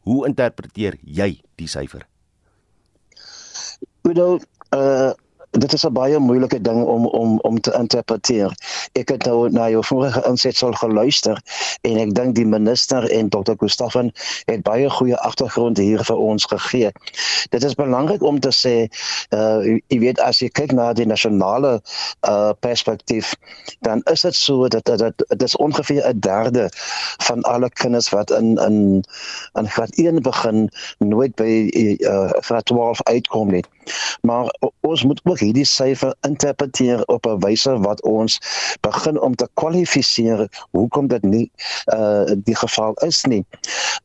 Hoe 0.07 0.26
interpreteer 0.28 0.99
jy 1.03 1.40
die 1.59 1.68
syfer? 1.68 2.07
Udo, 4.09 4.38
uh 4.74 5.12
dit 5.59 5.72
is 5.72 5.84
'n 5.86 5.92
baie 5.92 6.18
moeilike 6.18 6.61
ding 6.61 6.84
om 6.84 7.06
om 7.06 7.38
om 7.40 7.61
te 7.61 7.72
interpreteer. 7.78 8.52
Ek 8.92 9.09
het 9.09 9.24
nou 9.24 9.50
na 9.50 9.68
jou 9.70 9.84
vorige 9.84 10.22
insetsel 10.28 10.72
geluister 10.72 11.42
en 11.80 11.96
ek 11.96 12.14
dink 12.14 12.34
die 12.34 12.46
minister 12.46 13.11
en 13.11 13.28
Dr. 13.28 13.52
Gustafan 13.56 14.12
het 14.44 14.62
baie 14.62 14.90
goeie 14.90 15.16
agtergrond 15.16 15.76
hier 15.76 16.04
vir 16.04 16.16
ons 16.16 16.44
gegee. 16.44 16.90
Dit 17.48 17.64
is 17.64 17.74
belangrik 17.74 18.22
om 18.22 18.40
te 18.40 18.52
sê 18.52 18.88
uh 19.34 19.78
jy 19.88 19.98
weet 19.98 20.20
as 20.20 20.38
jy 20.38 20.48
kyk 20.48 20.72
na 20.72 20.92
die 20.92 21.06
nasionale 21.06 21.80
uh 22.28 22.52
perspektief 22.61 23.34
dan 23.80 24.02
is 24.12 24.20
dit 24.20 24.34
so 24.34 24.68
dat 24.68 24.84
dat 24.84 25.12
dit 25.28 25.42
is 25.42 25.56
ongeveer 25.56 26.09
'n 26.09 26.20
derde 26.20 26.70
van 27.18 27.42
alle 27.42 27.70
kinders 27.70 28.09
wat 28.09 28.30
in 28.30 28.56
in 28.56 29.04
in 29.54 29.68
graad 29.68 29.94
1 29.94 30.22
begin 30.22 30.70
nooit 30.98 31.34
by 31.34 31.68
uh 32.00 32.30
graad 32.40 32.64
12 32.64 33.02
uitkom 33.02 33.50
nie. 33.50 33.64
Maar 34.20 34.51
ons 34.80 35.05
moet 35.05 35.20
ook 35.24 35.39
hierdie 35.39 35.64
syfer 35.64 36.14
interpreteer 36.26 37.05
op 37.07 37.26
'n 37.26 37.39
wyse 37.45 37.78
wat 37.80 38.03
ons 38.03 38.39
begin 38.80 39.20
om 39.20 39.34
te 39.34 39.49
kwalifiseer 39.55 40.49
hoekom 40.70 41.07
dit 41.07 41.22
nie 41.22 41.51
uh 41.95 42.24
die 42.45 42.57
geval 42.57 42.95
is 43.07 43.24
nie. 43.24 43.45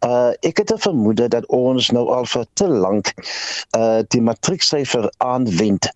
Uh 0.06 0.32
ek 0.40 0.58
het 0.58 0.74
'n 0.74 0.80
vermoede 0.80 1.28
dat 1.28 1.46
ons 1.46 1.90
nou 1.90 2.08
al 2.10 2.26
vir 2.26 2.46
te 2.54 2.68
lank 2.68 3.14
uh 3.78 4.02
die 4.08 4.22
matrieksyfer 4.22 5.12
aanwend 5.18 5.90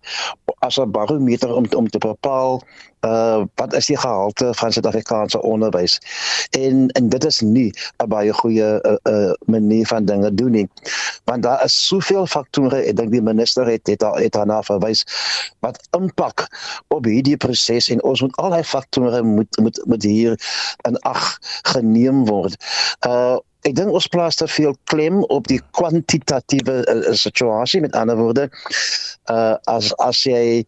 as 0.58 0.78
'n 0.78 0.90
barometer 0.90 1.54
om 1.54 1.66
om 1.76 1.88
te 1.88 1.98
bepaal 1.98 2.62
uh 3.06 3.44
wat 3.54 3.74
is 3.74 3.86
die 3.86 3.96
gehalte 3.98 4.54
van 4.54 4.72
Suid-Afrikaanse 4.72 5.42
onderwys? 5.42 5.98
En 6.50 6.88
en 6.88 7.08
dit 7.08 7.24
is 7.24 7.40
nie 7.40 7.72
'n 8.02 8.08
baie 8.08 8.32
goeie 8.32 8.80
uh, 8.82 8.96
uh 9.02 9.32
manier 9.46 9.86
van 9.86 10.04
dinge 10.04 10.34
doen 10.34 10.50
nie. 10.50 10.68
Want 11.24 11.42
daar 11.42 11.64
is 11.64 11.86
soveel 11.86 12.26
faktore 12.26 12.82
ek 12.82 12.96
dink 12.96 13.12
die 13.12 13.22
minister 13.22 13.66
het 13.66 13.86
het, 13.86 14.02
het 14.02 14.32
daarna 14.32 14.62
verwys 14.62 15.04
wat 15.60 15.88
impak 15.90 16.46
op 16.88 17.04
hierdie 17.04 17.36
proses 17.36 17.88
en 17.88 18.02
ons 18.02 18.20
moet 18.20 18.36
al 18.36 18.50
daai 18.50 18.64
faktore 18.64 19.22
moet 19.22 19.58
moet 19.58 19.82
moet 19.84 20.02
hier 20.02 20.38
in 20.88 20.98
ag 20.98 21.38
geneem 21.62 22.24
word. 22.26 22.56
Uh 23.06 23.38
Ek 23.66 23.74
dink 23.74 23.90
ons 23.90 24.06
plaas 24.06 24.38
te 24.38 24.46
veel 24.46 24.76
klem 24.84 25.22
op 25.34 25.48
die 25.50 25.60
kwantitatiewe 25.74 26.76
uh, 26.84 27.14
situasie 27.18 27.80
met 27.80 27.96
ander 27.98 28.16
woorde 28.16 28.48
uh 29.28 29.56
as 29.68 29.90
as 30.04 30.22
jy 30.24 30.64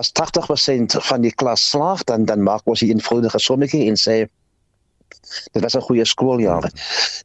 as 0.00 0.10
80% 0.20 0.98
van 1.08 1.22
die 1.24 1.32
klas 1.32 1.62
slaag 1.70 2.02
dan 2.10 2.26
dan 2.28 2.42
maak 2.42 2.66
ons 2.66 2.82
'n 2.82 2.90
eenvoudige 2.96 3.38
sommetjie 3.38 3.86
en 3.88 3.96
sê 3.96 4.26
dit 5.52 5.62
was 5.62 5.76
'n 5.76 5.86
goeie 5.88 6.04
skooljaar. 6.04 6.70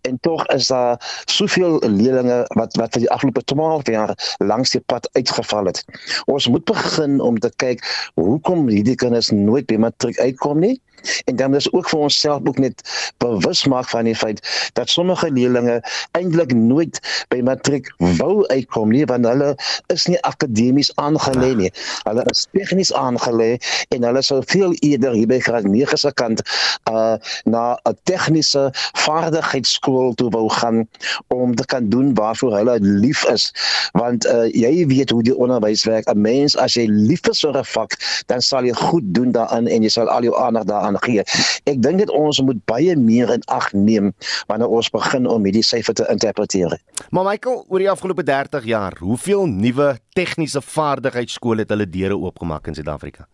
En 0.02 0.20
tog 0.20 0.48
is 0.48 0.68
daar 0.68 1.24
soveel 1.26 1.82
leerlinge 1.86 2.46
wat 2.48 2.76
wat 2.76 2.94
vir 2.94 3.02
die 3.02 3.12
afgelope 3.12 3.44
12 3.44 3.86
jaar 3.86 4.36
langs 4.38 4.70
die 4.70 4.84
pad 4.86 5.10
uitgeval 5.12 5.66
het. 5.66 5.86
Ons 6.26 6.48
moet 6.48 6.64
begin 6.66 7.20
om 7.20 7.40
te 7.40 7.52
kyk 7.56 8.12
hoekom 8.14 8.68
hierdie 8.68 8.96
kinders 8.96 9.30
nooit 9.30 9.66
by 9.66 9.76
matriek 9.76 10.20
uitkom 10.20 10.60
nie 10.60 10.82
En 11.26 11.36
dan 11.36 11.56
is 11.56 11.72
ook 11.74 11.90
vir 11.90 12.00
onsself 12.00 12.42
ook 12.48 12.58
net 12.58 12.82
bewus 13.18 13.66
maak 13.66 13.90
van 13.90 14.06
die 14.10 14.16
feit 14.16 14.70
dat 14.74 14.90
sommige 14.90 15.32
leerders 15.32 15.84
eintlik 16.12 16.54
nooit 16.54 17.00
by 17.30 17.42
matriek 17.46 17.90
wou 17.98 18.46
uitkom 18.48 18.92
nie 18.94 19.06
want 19.10 19.26
hulle 19.26 19.56
is 19.94 20.08
nie 20.10 20.20
akademies 20.28 20.92
aangelê 20.96 21.52
nie. 21.56 21.72
Hulle 22.04 22.26
is 22.32 22.48
tegnies 22.56 22.94
aangelê 22.94 23.58
en 23.96 24.08
hulle 24.08 24.24
sou 24.26 24.42
veel 24.54 24.76
eerder 24.80 25.16
hier 25.18 25.30
by 25.30 25.40
graad 25.44 25.68
9 25.68 25.98
se 25.98 26.12
kant 26.22 26.44
uh 26.92 27.16
na 27.46 27.78
'n 27.90 27.98
tegniese 28.10 28.70
vaardigheidsskool 29.06 30.14
toe 30.14 30.30
wou 30.30 30.48
gaan 30.50 30.88
om 31.28 31.56
te 31.56 31.66
kan 31.66 31.90
doen 31.90 32.14
waarvoor 32.14 32.58
hulle 32.58 32.78
lief 32.80 33.26
is. 33.26 33.52
Want 33.92 34.26
uh 34.26 34.48
jy 34.52 34.88
weet 34.88 35.10
hoe 35.10 35.24
die 35.24 35.36
onderwys 35.36 35.84
werk. 35.84 36.08
'n 36.10 36.22
Mens 36.22 36.58
as 36.58 36.74
jy 36.74 36.88
lief 36.88 37.28
is 37.30 37.40
vir 37.40 37.58
'n 37.58 37.66
vak, 37.66 37.98
dan 38.28 38.42
sal 38.42 38.66
jy 38.66 38.74
goed 38.74 39.14
doen 39.14 39.32
daarin 39.32 39.68
en 39.68 39.84
jy 39.84 39.90
sal 39.90 40.10
al 40.10 40.24
jou 40.24 40.36
aandag 40.38 40.64
daaraan 40.64 40.91
gee. 41.00 41.24
Ek 41.70 41.82
dink 41.82 42.02
dit 42.04 42.10
ons 42.10 42.42
moet 42.46 42.60
baie 42.66 42.96
meer 42.96 43.32
in 43.34 43.44
ag 43.48 43.72
neem 43.74 44.12
wanneer 44.48 44.68
ons 44.68 44.90
begin 44.90 45.28
om 45.28 45.46
hierdie 45.48 45.66
syfer 45.66 45.94
te 45.98 46.08
interpreteer. 46.12 46.78
Maar 47.10 47.28
Michael, 47.32 47.66
oor 47.68 47.80
die 47.80 47.92
afgelope 47.92 48.24
30 48.24 48.66
jaar, 48.66 48.98
hoeveel 49.00 49.48
nuwe 49.48 49.98
tegniese 50.18 50.62
vaardigheidsskole 50.62 51.66
het 51.66 51.70
hulle 51.74 51.90
deure 51.90 52.18
oopgemaak 52.18 52.68
in 52.68 52.78
Suid-Afrika? 52.78 53.28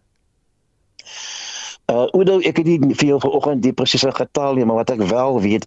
Uh 1.87 2.03
Oudo, 2.11 2.41
ek 2.43 2.57
het 2.59 2.67
nie 2.67 2.95
veel 2.99 3.19
vanoggend 3.23 3.61
die 3.63 3.71
presiese 3.71 4.11
getal 4.11 4.57
nie, 4.57 4.65
maar 4.67 4.81
wat 4.81 4.89
ek 4.91 5.05
wel 5.07 5.37
weet 5.39 5.63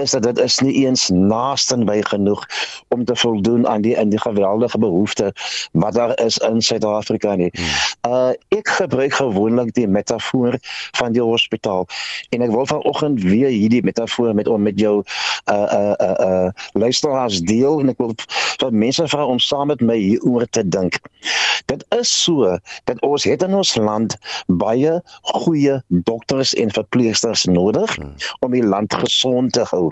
is 0.00 0.14
dat 0.16 0.22
dit 0.24 0.38
is 0.40 0.54
nie 0.64 0.72
eens 0.86 1.08
naasten 1.12 1.84
by 1.84 1.98
genoeg 2.08 2.40
om 2.88 3.04
te 3.04 3.16
voldoen 3.16 3.66
aan 3.68 3.84
die 3.84 3.92
in 3.92 4.08
die 4.08 4.20
geweldige 4.20 4.78
behoefte 4.80 5.32
wat 5.72 5.92
daar 5.92 6.14
is 6.24 6.38
in 6.48 6.62
Suid-Afrika 6.64 7.34
nie. 7.36 7.50
Uh 8.08 8.32
ek 8.56 8.70
gebruik 8.78 9.12
gewoonlik 9.18 9.74
die 9.76 9.84
metafoor 9.88 10.56
van 10.96 11.12
die 11.12 11.22
hospitaal 11.22 11.84
en 12.32 12.46
ek 12.48 12.54
wil 12.56 12.64
vanoggend 12.66 13.20
weer 13.20 13.52
hierdie 13.52 13.84
metafoor 13.84 14.32
met 14.34 14.48
om 14.48 14.64
met 14.64 14.80
jou 14.80 15.02
uh 15.52 15.68
uh 15.68 15.92
uh, 16.00 16.16
uh 16.28 16.48
luisteraars 16.80 17.42
deel 17.44 17.84
en 17.84 17.92
ek 17.92 18.00
wil 18.00 18.16
vir 18.56 18.72
mense 18.72 19.04
vra 19.12 19.28
om 19.28 19.38
saam 19.38 19.68
met 19.68 19.84
my 19.84 20.00
hieroor 20.00 20.48
te 20.48 20.64
dink. 20.64 20.96
Dit 21.68 21.84
is 21.92 22.08
so 22.24 22.56
dat 22.88 23.00
ons 23.04 23.28
het 23.28 23.44
in 23.44 23.54
ons 23.54 23.76
land 23.76 24.16
baie 24.46 24.96
goeie 25.20 25.57
goeie 25.58 25.82
dokters 25.88 26.54
en 26.54 26.70
verpleegsters 26.70 27.44
nodig 27.44 27.94
hmm. 27.96 28.14
om 28.40 28.52
die 28.52 28.64
land 28.64 28.94
gesond 28.94 29.52
te 29.52 29.64
hou. 29.70 29.90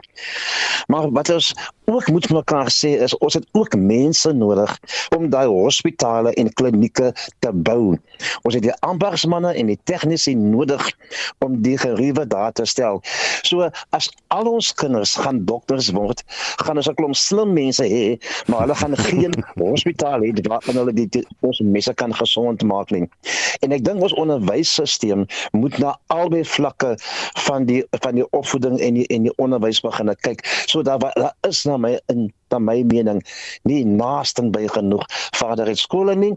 Maar 0.87 1.11
wat 1.11 1.31
ons 1.31 1.55
ook 1.87 2.09
moet 2.11 2.29
mekaar 2.31 2.71
sê 2.71 2.97
is 3.03 3.15
ons 3.19 3.35
het 3.35 3.47
ook 3.53 3.77
mense 3.79 4.33
nodig 4.33 4.71
om 5.17 5.29
daai 5.31 5.47
hospitale 5.47 6.33
en 6.35 6.53
klinieke 6.53 7.13
te 7.39 7.53
bou. 7.53 7.97
Ons 8.43 8.55
het 8.55 8.63
die 8.63 8.75
ambasmanne 8.87 9.55
en 9.55 9.71
die 9.71 9.79
tegnisi 9.85 10.35
nodig 10.35 10.83
om 11.45 11.61
die 11.63 11.77
geriewe 11.79 12.27
daar 12.27 12.53
te 12.53 12.67
stel. 12.67 13.03
So 13.47 13.71
as 13.97 14.11
al 14.35 14.51
ons 14.51 14.73
kinders 14.75 15.15
gaan 15.19 15.45
dokters 15.47 15.93
word, 15.95 16.23
gaan 16.63 16.77
ons 16.77 16.89
'n 16.91 16.95
klomp 16.95 17.15
slim 17.15 17.53
mense 17.55 17.85
hê, 17.85 18.19
maar 18.47 18.67
hulle 18.67 18.75
gaan 18.75 18.97
geen 18.97 19.35
hospitaal 19.63 20.21
hê 20.21 20.35
waar 20.49 20.63
hulle 20.67 20.93
die, 20.93 21.09
die 21.09 21.25
ons 21.41 21.61
mense 21.61 21.95
kan 21.95 22.15
gesond 22.15 22.63
maak 22.63 22.91
nie. 22.91 23.07
En 23.63 23.73
ek 23.73 23.85
dink 23.85 24.03
ons 24.03 24.15
onderwysstelsel 24.15 25.27
moet 25.57 25.79
na 25.79 25.97
albei 26.13 26.45
vlakke 26.45 26.95
van 27.47 27.65
die 27.69 27.83
van 28.03 28.15
die 28.15 28.27
opvoeding 28.31 28.81
en 28.81 28.95
die 29.01 29.07
en 29.07 29.29
die 29.29 29.37
onderwys 29.43 29.81
begin 29.81 30.15
kyk. 30.21 30.45
So 30.67 30.83
daar 30.83 30.99
daar 30.99 31.35
is 31.49 31.65
na 31.65 31.77
my 31.77 31.99
in 32.13 32.33
na 32.51 32.59
my 32.59 32.83
mening 32.83 33.23
nie 33.63 33.85
naasten 33.85 34.53
by 34.55 34.67
genoeg 34.73 35.05
vader 35.37 35.67
het 35.67 35.79
skole 35.79 36.15
nie 36.15 36.33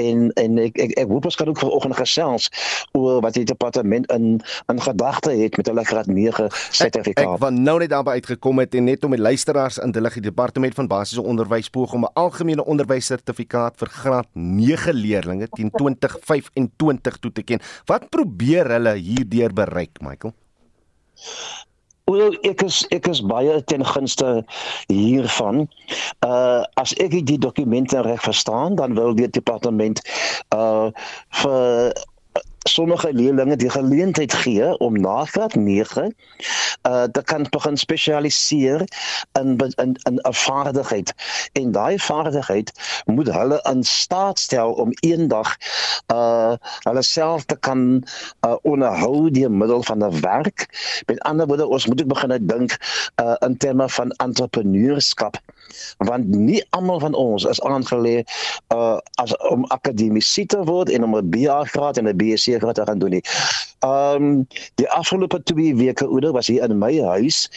en 0.00 0.30
en 0.40 0.58
ek 0.58 0.78
ek, 0.78 0.96
ek 1.04 1.08
hoop 1.08 1.24
ons 1.24 1.38
kan 1.40 1.48
ook 1.48 1.58
vanoggend 1.58 1.96
gesels 1.96 2.50
oor 2.92 3.20
wat 3.24 3.34
die 3.38 3.46
departement 3.48 4.10
in 4.12 4.40
in 4.72 4.80
gedagte 4.80 5.30
het 5.30 5.56
met 5.56 5.66
hulle 5.66 5.84
graad 5.84 6.06
9 6.06 6.48
sertifikaat. 6.70 7.24
Ek, 7.24 7.34
ek 7.34 7.42
van 7.42 7.62
nou 7.62 7.78
net 7.82 7.92
daarby 7.92 8.18
uitgekom 8.20 8.62
het 8.62 8.74
en 8.74 8.88
net 8.88 9.04
om 9.04 9.14
die 9.14 9.20
luisteraars 9.20 9.78
in 9.82 9.94
hulle 9.94 10.12
departement 10.20 10.74
van 10.74 10.88
basiese 10.90 11.22
onderwys 11.22 11.70
poog 11.70 11.92
om 11.92 12.04
'n 12.04 12.14
algemene 12.14 12.64
onderwyssertifikaat 12.64 13.78
vir 13.78 13.88
graad 13.88 14.28
9 14.32 14.94
leerders 14.94 15.48
teen 15.56 15.70
2025 15.80 17.18
toe 17.18 17.32
te 17.32 17.42
ken. 17.42 17.60
Wat 17.86 18.08
probeer 18.10 18.70
hulle 18.76 18.94
hierdeur 18.94 19.52
bereik, 19.52 20.00
Michael? 20.00 20.34
Wel 22.04 22.34
ek 22.44 22.62
is 22.66 22.82
ek 22.92 23.06
is 23.08 23.22
baie 23.24 23.54
ten 23.64 23.84
gunste 23.88 24.44
hiervan. 24.92 25.64
Uh 26.26 26.60
as 26.80 26.92
ek 27.00 27.16
die 27.30 27.38
dokumente 27.40 28.02
reg 28.04 28.20
verstaan, 28.20 28.76
dan 28.76 28.96
wil 28.98 29.16
die 29.16 29.30
departement 29.30 30.02
uh 30.52 30.90
vir 31.40 31.94
sommige 32.64 33.12
leerders 33.12 33.56
die 33.56 33.70
geleentheid 33.70 34.32
gee 34.32 34.78
om 34.78 35.00
na 35.00 35.24
graad 35.24 35.54
9 35.54 36.14
uh 36.88 37.02
te 37.12 37.22
kan 37.22 37.46
begin 37.50 37.76
spesialiseer 37.76 38.84
in 39.32 39.56
in 39.76 39.96
in 40.02 40.16
'n 40.22 40.34
vaardigheid. 40.34 41.14
En 41.52 41.72
daai 41.72 41.98
vaardigheid 41.98 42.72
moet 43.04 43.32
hulle 43.32 43.60
in 43.72 43.84
staat 43.84 44.38
stel 44.38 44.72
om 44.72 44.90
eendag 45.00 45.56
uh 46.12 46.52
hulle 46.78 47.02
self 47.02 47.44
te 47.44 47.56
kan 47.56 48.04
uh 48.46 48.56
onderhou 48.62 49.30
deur 49.30 49.50
middel 49.50 49.82
van 49.82 49.98
'n 50.04 50.20
werk. 50.20 50.68
Met 51.06 51.20
ander 51.20 51.46
woorde 51.46 51.66
ons 51.66 51.86
moet 51.86 52.06
begin 52.06 52.46
dink 52.46 52.78
uh 53.22 53.36
in 53.38 53.56
terme 53.56 53.88
van 53.88 54.10
entrepreneurskap. 54.10 55.36
Want 55.98 56.26
nie 56.26 56.66
almal 56.70 56.98
van 56.98 57.14
ons 57.14 57.44
is 57.44 57.62
aangelê 57.62 58.24
uh 58.74 58.98
as 59.14 59.36
om 59.36 59.64
akademiese 59.64 60.46
te 60.46 60.64
word 60.64 60.90
en 60.90 61.04
om 61.04 61.16
'n 61.16 61.30
BA 61.30 61.64
graad 61.64 61.96
en 61.96 62.08
'n 62.08 62.16
BSc 62.16 62.53
graad 62.58 62.74
te 62.74 62.86
gaan 62.86 62.98
doen 62.98 63.10
nie. 63.10 63.24
Um 63.84 64.46
die 64.74 64.88
afgelope 64.90 65.42
2 65.42 65.74
weke 65.76 66.06
ouer 66.06 66.32
was 66.32 66.46
hier 66.46 66.62
in 66.62 66.78
my 66.78 66.92
huis 67.00 67.50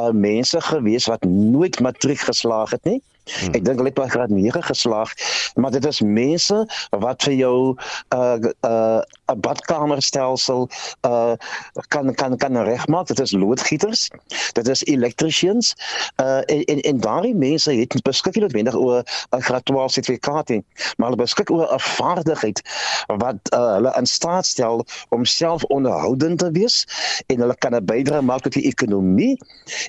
uh 0.00 0.10
mense 0.10 0.60
gewees 0.60 1.06
wat 1.06 1.24
nooit 1.24 1.80
matriek 1.80 2.20
geslaag 2.20 2.70
het 2.70 2.84
nie. 2.84 3.02
Hmm. 3.28 3.54
Ek 3.54 3.64
dink 3.64 3.76
hulle 3.80 3.92
het 3.94 4.10
graad 4.10 4.30
9 4.30 4.62
geslaag, 4.62 5.12
maar 5.54 5.70
dit 5.70 5.84
is 5.84 6.00
mense 6.00 6.58
wat 6.90 7.22
vir 7.22 7.34
jou 7.34 7.74
'n 7.74 8.16
uh, 8.16 8.50
uh, 8.64 9.00
'n 9.28 9.40
badkamerstelsel 9.40 10.68
uh 11.06 11.32
kan 11.88 12.14
kan 12.14 12.36
kan 12.36 12.56
regmaak. 12.56 13.06
Dit 13.06 13.20
is 13.20 13.32
loodgieters, 13.32 14.10
dit 14.52 14.68
is 14.68 14.84
electricians 14.84 15.74
uh 16.20 16.40
en 16.46 16.64
en, 16.64 16.80
en 16.80 17.00
daardie 17.00 17.34
mense 17.34 17.72
het 17.72 18.02
beskik 18.02 18.34
nie 18.34 18.42
noodwendig 18.42 18.74
oor 18.74 19.02
'n 19.30 19.42
graad 19.42 19.64
12 19.64 19.92
sertifikaat 19.92 20.48
nie, 20.48 20.64
maar 20.96 21.10
hulle 21.10 21.22
beskik 21.22 21.50
oor 21.50 21.74
'n 21.74 21.80
vaardigheid 21.80 22.62
wat 23.06 23.36
uh, 23.54 23.72
hulle 23.74 23.94
in 23.98 24.06
staat 24.06 24.46
stel 24.46 24.84
om 25.08 25.24
self 25.24 25.64
onderhoudend 25.64 26.38
te 26.38 26.50
wees 26.50 26.86
en 27.26 27.40
hulle 27.40 27.56
kan 27.58 27.74
'n 27.74 27.84
bydrae 27.84 28.22
maak 28.22 28.40
tot 28.40 28.52
die 28.52 28.66
ekonomie 28.66 29.38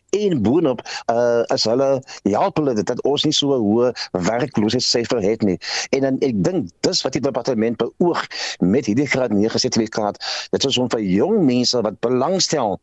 en 0.09 0.41
boonop 0.41 0.81
uh 1.11 1.41
as 1.47 1.63
hulle 1.63 2.03
help 2.23 2.57
hulle 2.57 2.73
dit 2.73 2.85
dat 2.85 3.01
ons 3.01 3.25
nie 3.29 3.37
so 3.37 3.53
'n 3.55 3.63
hoë 3.63 3.93
werkloosheidssyfer 4.27 5.21
het 5.23 5.45
nie. 5.45 5.57
En 5.95 6.01
dan 6.07 6.19
ek 6.25 6.43
dink 6.43 6.69
dis 6.81 7.01
wat 7.05 7.13
die 7.13 7.25
departement 7.29 7.77
beoog 7.77 8.25
met 8.59 8.89
hierdie 8.89 9.07
graad 9.07 9.31
9 9.31 9.59
sertifikaat. 9.59 10.17
Dit 10.51 10.65
is 10.65 10.77
om 10.77 10.89
vir 10.89 11.01
jong 11.05 11.43
mense 11.45 11.81
wat 11.81 11.99
belangstel 11.99 12.79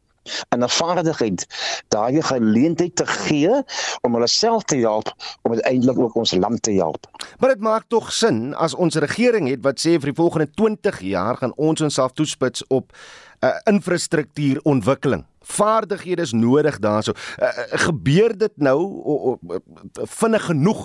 en 0.49 0.63
'n 0.63 0.69
vaardigheid 0.69 1.47
daai 1.89 2.23
geleentheid 2.23 2.97
te 2.97 3.07
gee 3.07 3.63
om 4.01 4.15
hulle 4.15 4.29
self 4.29 4.65
te 4.65 4.77
help 4.77 5.15
om 5.43 5.53
uiteindelik 5.53 5.99
ook 5.99 6.15
ons 6.15 6.35
land 6.35 6.63
te 6.63 6.73
help. 6.73 7.07
Maar 7.39 7.49
dit 7.49 7.61
maak 7.61 7.85
tog 7.89 8.13
sin 8.13 8.55
as 8.55 8.75
ons 8.75 8.95
regering 8.95 9.49
het 9.49 9.63
wat 9.63 9.79
sê 9.81 9.91
vir 9.99 10.11
die 10.13 10.21
volgende 10.23 10.51
20 10.51 11.01
jaar 11.01 11.37
gaan 11.37 11.55
ons 11.57 11.81
onsself 11.81 12.13
toespits 12.13 12.67
op 12.67 12.93
uh, 13.47 13.55
infrastruktuurontwikkeling 13.71 15.25
vaardighede 15.47 16.23
is 16.23 16.33
nodig 16.33 16.79
daarso. 16.83 17.15
Uh, 17.39 17.51
gebeur 17.87 18.35
dit 18.39 18.53
nou 18.57 18.79
vinnig 19.95 20.45
genoeg 20.51 20.85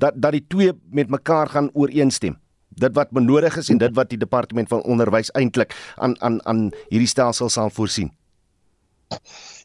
dat 0.00 0.16
dat 0.16 0.36
die 0.36 0.44
twee 0.48 0.72
met 0.90 1.10
mekaar 1.10 1.48
gaan 1.48 1.70
ooreenstem? 1.72 2.36
Dit 2.68 2.94
wat 2.94 3.10
benodig 3.10 3.56
is 3.56 3.68
en 3.68 3.78
dit 3.78 3.94
wat 3.94 4.12
die 4.12 4.18
departement 4.18 4.68
van 4.68 4.82
onderwys 4.82 5.32
eintlik 5.32 5.74
aan 5.96 6.16
aan 6.20 6.40
aan 6.46 6.68
hierdie 6.88 7.08
stelsel 7.08 7.48
sal 7.48 7.70
voorsien. 7.70 8.12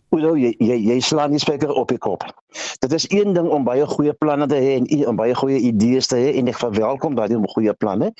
Hoe 0.09 0.39
jy 0.39 0.55
jy 0.59 0.79
jy 0.89 0.99
slaan 0.99 1.31
nie 1.35 1.39
spesifiek 1.39 1.75
op 1.75 1.91
die 1.91 2.01
kop. 2.01 2.23
Dit 2.79 2.93
is 2.93 3.05
een 3.09 3.33
ding 3.33 3.49
om 3.49 3.63
baie 3.63 3.85
goeie 3.85 4.13
planne 4.13 4.47
te 4.47 4.55
hê 4.55 4.75
en 4.79 5.07
om 5.07 5.15
baie 5.15 5.35
goeie 5.35 5.59
idees 5.59 6.07
te 6.07 6.19
hê 6.19 6.33
en 6.39 6.47
ek 6.51 6.59
verwelkom 6.61 7.15
daardie 7.15 7.39
goeie 7.55 7.73
planne. 7.73 8.11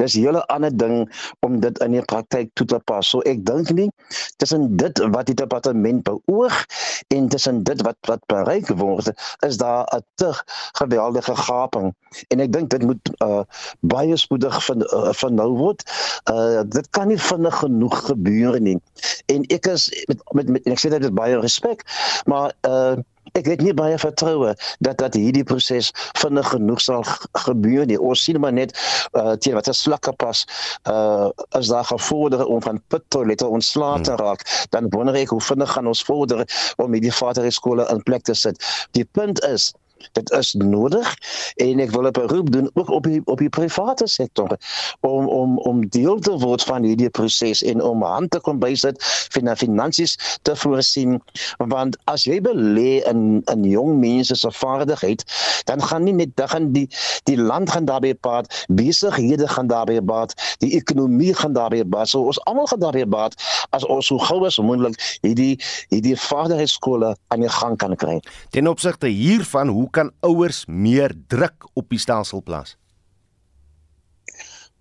Dis 0.00 0.16
'n 0.16 0.24
hele 0.26 0.46
ander 0.46 0.76
ding 0.76 1.08
om 1.40 1.60
dit 1.60 1.78
in 1.78 1.92
die 1.92 2.02
praktyk 2.02 2.50
toe 2.54 2.66
te 2.66 2.78
pas. 2.78 3.08
So 3.08 3.20
ek 3.20 3.44
dink 3.46 3.70
nie 3.70 3.90
tussen 4.36 4.76
dit 4.76 4.98
wat 4.98 5.26
die 5.26 5.34
departement 5.34 6.02
beoog 6.02 6.64
en 7.08 7.28
tussen 7.28 7.62
dit 7.62 7.82
wat 7.82 7.96
wat 8.08 8.20
bereik 8.26 8.68
word, 8.68 9.12
is 9.46 9.56
daar 9.56 9.86
'n 9.96 10.04
te 10.14 10.32
geweldige 10.72 11.36
gaping. 11.36 11.94
En 12.28 12.40
ek 12.40 12.52
dink 12.52 12.70
dit 12.70 12.82
moet 12.82 13.10
uh, 13.22 13.42
baie 13.80 14.16
spoedig 14.16 14.64
van 14.64 14.80
uh, 14.80 15.12
van 15.12 15.34
nou 15.34 15.50
word. 15.56 15.82
Uh, 16.30 16.60
dit 16.68 16.90
kan 16.90 17.08
nie 17.08 17.18
vinnig 17.18 17.58
genoeg 17.58 18.06
gebeur 18.06 18.60
nie. 18.60 18.78
En 19.26 19.44
ek 19.48 19.66
is 19.66 20.04
met 20.06 20.20
met, 20.32 20.48
met 20.48 20.66
ek 20.66 20.80
sê 20.80 20.88
dit 20.88 21.04
is 21.04 21.16
baie 21.16 21.38
respek, 21.40 21.84
maar 22.24 22.52
uh 22.68 22.96
ek 23.38 23.48
het 23.48 23.62
nie 23.64 23.74
baie 23.76 23.98
vertroue 23.98 24.54
dat 24.84 24.98
dat 25.00 25.16
hierdie 25.18 25.44
proses 25.44 25.90
vinnig 26.20 26.48
genoeg 26.52 26.80
sal 26.80 27.04
gebeur 27.46 27.86
nie. 27.88 27.98
Ons 28.00 28.24
sien 28.26 28.40
maar 28.40 28.52
net 28.52 28.74
uh 29.18 29.34
teen 29.36 29.56
wat 29.58 29.68
as 29.72 29.82
vlakke 29.86 30.12
pas 30.12 30.44
uh 30.90 31.28
as 31.58 31.70
daar 31.72 31.86
gevorder 31.88 32.44
om 32.46 32.62
van 32.62 32.80
pittoilette 32.92 33.46
ontslae 33.46 34.00
te 34.00 34.12
hmm. 34.12 34.20
raak, 34.20 34.46
dan 34.70 34.90
wonder 34.92 35.16
ek 35.18 35.34
hoe 35.34 35.40
vinnig 35.40 35.72
gaan 35.72 35.86
ons 35.86 36.04
vorder 36.04 36.44
om 36.76 36.92
hierdie 36.92 37.14
vaderskole 37.14 37.88
in 37.92 38.02
plek 38.02 38.28
te 38.28 38.34
sit. 38.34 38.60
Die 38.92 39.04
punt 39.04 39.42
is 39.48 39.72
dit 40.12 40.30
is 40.30 40.52
nodig 40.52 41.14
en 41.56 41.80
ek 41.80 41.90
wil 41.90 42.06
'n 42.06 42.12
beroep 42.12 42.52
doen 42.52 42.70
ook 42.74 42.90
op 42.90 43.04
die 43.04 43.20
op 43.24 43.38
die 43.38 43.48
private 43.48 44.06
sektor 44.06 44.56
om 45.00 45.28
om 45.28 45.58
om 45.58 45.88
deel 45.88 46.18
te 46.18 46.38
word 46.38 46.62
van 46.62 46.82
hierdie 46.82 47.10
proses 47.10 47.62
en 47.62 47.82
om 47.82 48.02
hand 48.02 48.30
te 48.30 48.40
kom 48.40 48.58
bysit 48.58 49.02
vir 49.32 49.56
finansies 49.56 50.38
te 50.42 50.56
voorsien. 50.56 51.20
Want 51.58 51.98
as 52.04 52.24
jy 52.24 52.40
belê 52.40 53.02
in 53.08 53.42
in 53.52 53.64
jong 53.64 53.98
mense 53.98 54.34
se 54.34 54.50
vaardigheid 54.50 55.24
dan 55.64 55.82
gaan 55.82 56.04
nie 56.04 56.12
net 56.12 56.30
gaan 56.34 56.72
die 56.72 56.88
die 57.24 57.38
land 57.38 57.70
gaan 57.70 57.84
daarbey 57.84 58.14
baat 58.20 58.66
besighede 58.68 59.48
gaan 59.48 59.66
daarbey 59.66 60.00
baat 60.02 60.34
die 60.58 60.74
ekonomie 60.76 61.34
gaan 61.34 61.52
daarbey 61.52 61.84
baat. 61.86 62.08
So 62.08 62.26
ons 62.26 62.40
almal 62.44 62.66
gaan 62.66 62.80
daarbey 62.80 63.06
baat 63.06 63.34
as 63.70 63.84
ons 63.84 64.06
so 64.06 64.18
gou 64.18 64.42
as 64.46 64.58
moontlik 64.58 64.98
hierdie 65.22 65.58
hierdie 65.88 66.16
vaardigheidsskole 66.16 67.14
aan 67.28 67.44
die 67.44 67.52
gang 67.52 67.76
kan 67.76 67.96
kry. 67.96 68.18
Ten 68.50 68.68
opsigte 68.68 69.06
hiervan 69.06 69.68
hoe 69.68 69.88
kan 69.92 70.12
ouers 70.24 70.64
meer 70.66 71.12
druk 71.28 71.68
op 71.78 71.90
die 71.92 72.00
stelsel 72.00 72.42
plaas? 72.42 72.76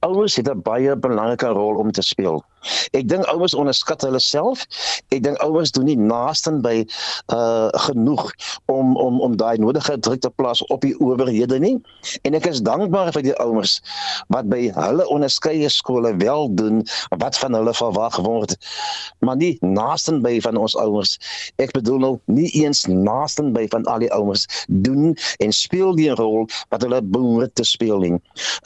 Ouers 0.01 0.35
het 0.39 0.49
'n 0.49 0.61
baie 0.65 0.95
belangrike 0.95 1.47
rol 1.47 1.77
om 1.77 1.91
te 1.91 2.01
speel. 2.01 2.43
Ek 2.97 3.07
dink 3.09 3.25
ouers 3.31 3.55
onderskat 3.57 4.03
hulle 4.05 4.19
self. 4.21 4.65
Ek 5.11 5.23
dink 5.25 5.39
ouers 5.43 5.71
doen 5.75 5.87
nie 5.89 5.97
naaste 5.97 6.53
by 6.63 6.81
uh 7.33 7.69
genoeg 7.87 8.31
om 8.71 8.95
om 8.99 9.21
om 9.21 9.37
daai 9.39 9.57
nodige 9.61 9.97
druk 9.99 10.21
te 10.21 10.29
plaas 10.29 10.61
op 10.73 10.83
die 10.85 10.93
owerhede 10.99 11.59
nie. 11.59 11.77
En 12.27 12.37
ek 12.37 12.49
is 12.51 12.61
dankbaar 12.65 13.11
vir 13.15 13.25
die 13.29 13.35
ouers 13.43 13.79
wat 14.33 14.49
by 14.51 14.69
hulle 14.75 15.07
onderskeie 15.13 15.69
skole 15.71 16.13
wel 16.21 16.49
doen 16.59 16.83
wat 17.23 17.39
van 17.41 17.57
hulle 17.57 17.73
verwag 17.73 18.19
word. 18.25 18.57
Maar 19.25 19.39
nie 19.41 19.55
naaste 19.61 20.19
by 20.21 20.37
van 20.43 20.59
ons 20.59 20.75
ouers. 20.77 21.17
Ek 21.61 21.73
bedoel 21.77 21.99
nou 22.03 22.13
nie 22.25 22.49
eens 22.63 22.85
naaste 22.89 23.45
by 23.55 23.67
van 23.71 23.87
al 23.91 24.05
die 24.05 24.11
ouers 24.13 24.47
doen 24.67 25.15
en 25.39 25.55
speel 25.55 25.95
die 25.97 26.11
rol 26.19 26.47
wat 26.69 26.85
hulle 26.85 27.01
behoort 27.01 27.55
te 27.55 27.65
speel 27.67 27.99
nie. 28.05 28.15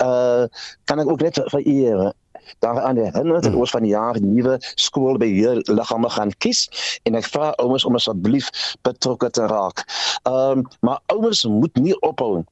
Uh 0.03 0.47
kan 0.85 0.99
ek 1.01 1.09
ook 1.09 1.21
net 1.21 1.39
vir 1.51 1.61
u 1.65 2.11
daar 2.59 2.81
aan 2.81 2.95
die 2.99 3.09
hinder 3.11 3.43
hmm. 3.45 3.59
ons 3.61 3.75
van 3.75 3.85
die 3.85 3.93
jaar 3.93 4.19
nuwe 4.21 4.57
skoolbeheer 4.75 5.61
liggame 5.63 6.09
gaan 6.09 6.33
kies 6.37 6.65
en 7.03 7.15
ek 7.19 7.29
vra 7.33 7.53
ouers 7.63 7.85
om 7.85 7.95
asseblief 7.95 8.51
betrokke 8.87 9.29
te 9.29 9.47
raak. 9.51 9.85
Ehm 10.23 10.59
um, 10.59 10.67
maar 10.79 10.99
ouers 11.13 11.45
moet 11.45 11.75
nie 11.75 11.95
ophou 12.01 12.43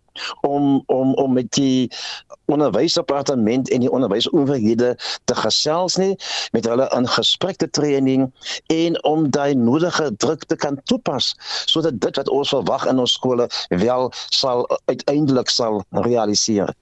om 0.41 0.83
om 0.85 1.13
om 1.13 1.33
met 1.33 1.51
die 1.51 1.91
onderwysdepartement 2.45 3.69
en 3.69 3.79
die 3.79 3.91
onderwysowerhede 3.91 4.97
te 5.23 5.35
gesels 5.35 5.95
nie 5.95 6.15
met 6.51 6.67
hulle 6.69 6.87
in 6.97 7.07
gesprek 7.07 7.57
te 7.57 7.69
training 7.69 8.29
en 8.67 9.03
om 9.03 9.29
daai 9.29 9.55
nodige 9.55 10.15
druk 10.15 10.45
te 10.45 10.55
kan 10.55 10.79
toepas 10.83 11.33
sodat 11.65 11.99
dit 12.01 12.21
wat 12.21 12.29
ons 12.29 12.53
verwag 12.55 12.85
in 12.85 12.99
ons 12.99 13.17
skole 13.19 13.49
wel 13.69 14.11
sal 14.29 14.67
uiteindelik 14.85 15.49
sal 15.49 15.83
realiseer. 15.89 16.73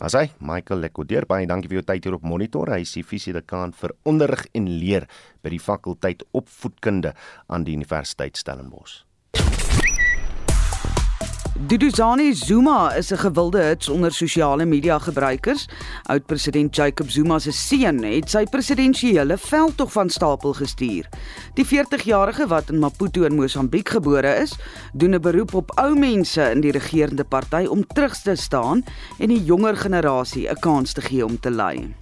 As 0.00 0.14
hy 0.16 0.30
Michael 0.40 0.80
Lekodier 0.80 1.26
baie 1.28 1.44
dankie 1.44 1.68
vir 1.68 1.82
jou 1.82 1.88
tyd 1.90 2.06
hier 2.06 2.14
op 2.16 2.24
monitor. 2.24 2.70
Hy 2.72 2.80
is 2.86 2.94
die 2.96 3.04
fisiedekaan 3.04 3.74
vir 3.76 3.92
onderrig 4.08 4.46
en 4.56 4.70
leer 4.80 5.04
by 5.44 5.52
die 5.52 5.60
fakulteit 5.60 6.24
opvoedkunde 6.32 7.12
aan 7.52 7.68
die 7.68 7.76
Universiteit 7.76 8.40
Stellenbosch. 8.40 9.02
Duduzani 11.66 12.32
Zuma 12.34 12.94
is 12.94 13.10
'n 13.12 13.16
gewilde 13.16 13.62
hits 13.62 13.88
onder 13.88 14.12
sosiale 14.12 14.64
media 14.64 14.98
gebruikers. 14.98 15.68
Oud-president 16.02 16.76
Jacob 16.76 17.10
Zuma 17.10 17.38
se 17.38 17.52
seun 17.52 18.02
het 18.02 18.30
sy 18.30 18.44
presidensiële 18.44 19.38
veldtog 19.38 19.92
van 19.92 20.10
stapel 20.10 20.52
gestuur. 20.52 21.08
Die 21.54 21.66
40-jarige 21.66 22.46
wat 22.46 22.70
in 22.70 22.78
Maputo 22.78 23.22
in 23.22 23.34
Mosambiek 23.34 23.88
gebore 23.88 24.34
is, 24.34 24.56
doen 24.92 25.14
'n 25.14 25.20
beroep 25.20 25.54
op 25.54 25.70
ou 25.74 25.98
mense 25.98 26.50
in 26.50 26.60
die 26.60 26.72
regerende 26.72 27.24
party 27.24 27.66
om 27.68 27.86
terug 27.86 28.16
te 28.16 28.34
staan 28.34 28.84
en 29.18 29.28
die 29.28 29.44
jonger 29.44 29.76
generasie 29.76 30.48
'n 30.48 30.58
kans 30.60 30.92
te 30.92 31.00
gee 31.00 31.24
om 31.24 31.40
te 31.40 31.50
lei. 31.50 31.94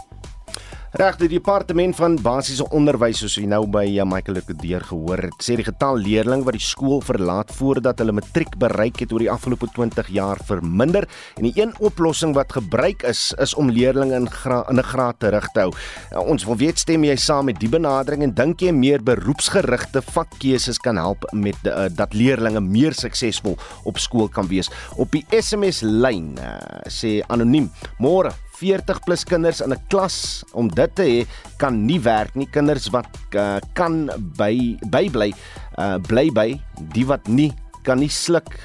Reg, 0.98 1.14
die 1.14 1.28
departement 1.30 1.94
van 1.94 2.16
basiese 2.18 2.64
onderwys 2.74 3.20
soos 3.22 3.36
jy 3.38 3.44
nou 3.46 3.60
by 3.70 3.84
uh, 3.86 4.02
Michael 4.02 4.40
Lekodeer 4.40 4.82
gehoor 4.82 5.20
het, 5.28 5.36
sê 5.46 5.54
die 5.54 5.62
getal 5.68 6.00
leerders 6.02 6.42
wat 6.42 6.56
die 6.56 6.64
skool 6.66 6.98
verlaat 7.06 7.52
voordat 7.54 8.02
hulle 8.02 8.16
matriek 8.18 8.56
bereik 8.58 8.98
het 9.04 9.14
oor 9.14 9.22
die 9.22 9.30
afgelope 9.30 9.68
20 9.76 10.10
jaar 10.16 10.42
verminder 10.48 11.06
en 11.36 11.46
die 11.46 11.52
een 11.54 11.70
oplossing 11.86 12.32
wat 12.34 12.56
gebruik 12.56 13.04
is 13.06 13.28
is 13.38 13.54
om 13.54 13.70
leerders 13.70 14.10
in 14.16 14.26
gra 14.26 14.64
in 14.72 14.82
'n 14.82 14.88
graad 14.88 15.20
terug 15.22 15.46
te 15.54 15.68
hou. 15.68 15.70
Uh, 15.70 16.26
ons 16.34 16.44
wil 16.50 16.58
weet 16.66 16.82
stem 16.82 17.06
jy 17.06 17.14
saam 17.14 17.46
met 17.46 17.60
die 17.62 17.70
benadering 17.70 18.26
en 18.26 18.34
dink 18.34 18.66
jy 18.66 18.74
meer 18.74 18.98
beroepsgerigte 18.98 20.02
vakkeuses 20.02 20.82
kan 20.82 20.98
help 20.98 21.30
met 21.30 21.62
uh, 21.62 21.86
dat 21.94 22.10
leerders 22.10 22.58
meer 22.58 22.92
suksesvol 22.92 23.54
op 23.84 23.98
skool 23.98 24.26
kan 24.26 24.50
wees? 24.50 24.66
Op 24.96 25.14
die 25.14 25.22
SMS 25.30 25.80
lyn 25.86 26.34
uh, 26.42 26.58
sê 26.90 27.22
anoniem: 27.28 27.70
"Môre 28.02 28.34
40 28.58 29.04
plus 29.06 29.24
kinders 29.24 29.60
in 29.60 29.72
'n 29.72 29.82
klas 29.88 30.44
om 30.52 30.68
dit 30.68 30.94
te 30.94 31.02
hê 31.02 31.26
kan 31.58 31.86
nie 31.86 32.00
werk 32.00 32.34
nie. 32.34 32.48
Kinders 32.50 32.90
wat 32.90 33.08
uh, 33.34 33.58
kan 33.74 34.10
by 34.36 34.78
bybly 34.90 35.32
uh, 35.78 35.98
bly 35.98 36.30
by 36.30 36.60
die 36.94 37.06
wat 37.06 37.28
nie 37.28 37.52
kan 37.84 37.98
nie 37.98 38.10
sluk 38.10 38.58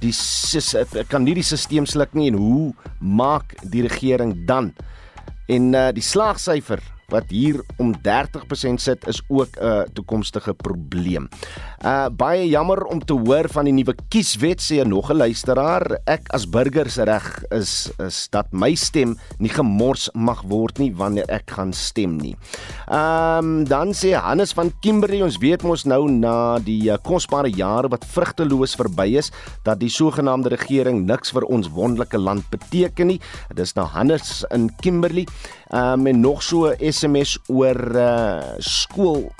die 0.00 0.14
kan 1.08 1.24
nie 1.24 1.34
die 1.34 1.44
stelsel 1.44 1.86
sluk 1.86 2.14
nie. 2.14 2.30
En 2.30 2.38
hoe 2.40 2.72
maak 3.00 3.54
die 3.62 3.82
regering 3.82 4.46
dan? 4.46 4.72
En 5.48 5.74
uh, 5.74 5.90
die 5.92 6.04
slaagsyfer 6.04 6.80
wat 7.10 7.30
hier 7.30 7.60
om 7.78 7.94
30% 8.06 8.80
sit 8.80 9.06
is 9.06 9.22
ook 9.28 9.56
'n 9.58 9.64
uh, 9.64 9.82
toekomstige 9.92 10.54
probleem. 10.54 11.28
Uh 11.84 12.08
baie 12.12 12.48
jammer 12.48 12.84
om 12.84 13.00
te 13.04 13.12
hoor 13.12 13.48
van 13.48 13.64
die 13.64 13.72
nuwe 13.72 13.94
kieswet 14.08 14.60
sê 14.60 14.84
nog 14.86 15.10
'n 15.10 15.16
luisteraar. 15.16 15.98
Ek 16.04 16.28
as 16.28 16.48
burgers 16.48 16.96
reg 16.96 17.44
is 17.50 17.90
is 17.98 18.28
dat 18.30 18.52
my 18.52 18.74
stem 18.74 19.16
nie 19.38 19.48
gemors 19.48 20.10
mag 20.12 20.42
word 20.42 20.78
nie 20.78 20.92
wanneer 20.94 21.24
ek 21.28 21.50
gaan 21.50 21.72
stem 21.72 22.16
nie. 22.16 22.36
Ehm 22.88 23.38
um, 23.38 23.64
dan 23.64 23.92
sê 23.94 24.12
Hannes 24.14 24.52
van 24.52 24.72
Kimberley 24.80 25.22
ons 25.22 25.38
weet 25.38 25.62
mos 25.62 25.84
nou 25.84 26.10
na 26.10 26.58
die 26.58 26.90
uh, 26.90 26.96
kosbare 27.02 27.50
jare 27.50 27.88
wat 27.88 28.04
vrugteloos 28.04 28.74
verby 28.74 29.16
is 29.16 29.32
dat 29.62 29.80
die 29.80 29.90
sogenaamde 29.90 30.48
regering 30.48 31.06
niks 31.06 31.32
vir 31.32 31.44
ons 31.48 31.68
wonderlike 31.68 32.18
land 32.18 32.44
beteken 32.50 33.06
nie. 33.06 33.20
Dit 33.48 33.66
is 33.66 33.74
nou 33.74 33.86
Hannes 33.86 34.44
in 34.50 34.68
Kimberley. 34.80 35.26
Ehm 35.70 36.00
um, 36.00 36.06
en 36.06 36.20
nog 36.20 36.42
so 36.42 36.66
'n 36.66 36.92
SMS 36.92 37.38
oor 37.46 37.94
uh 37.94 38.42
skool 38.58 39.30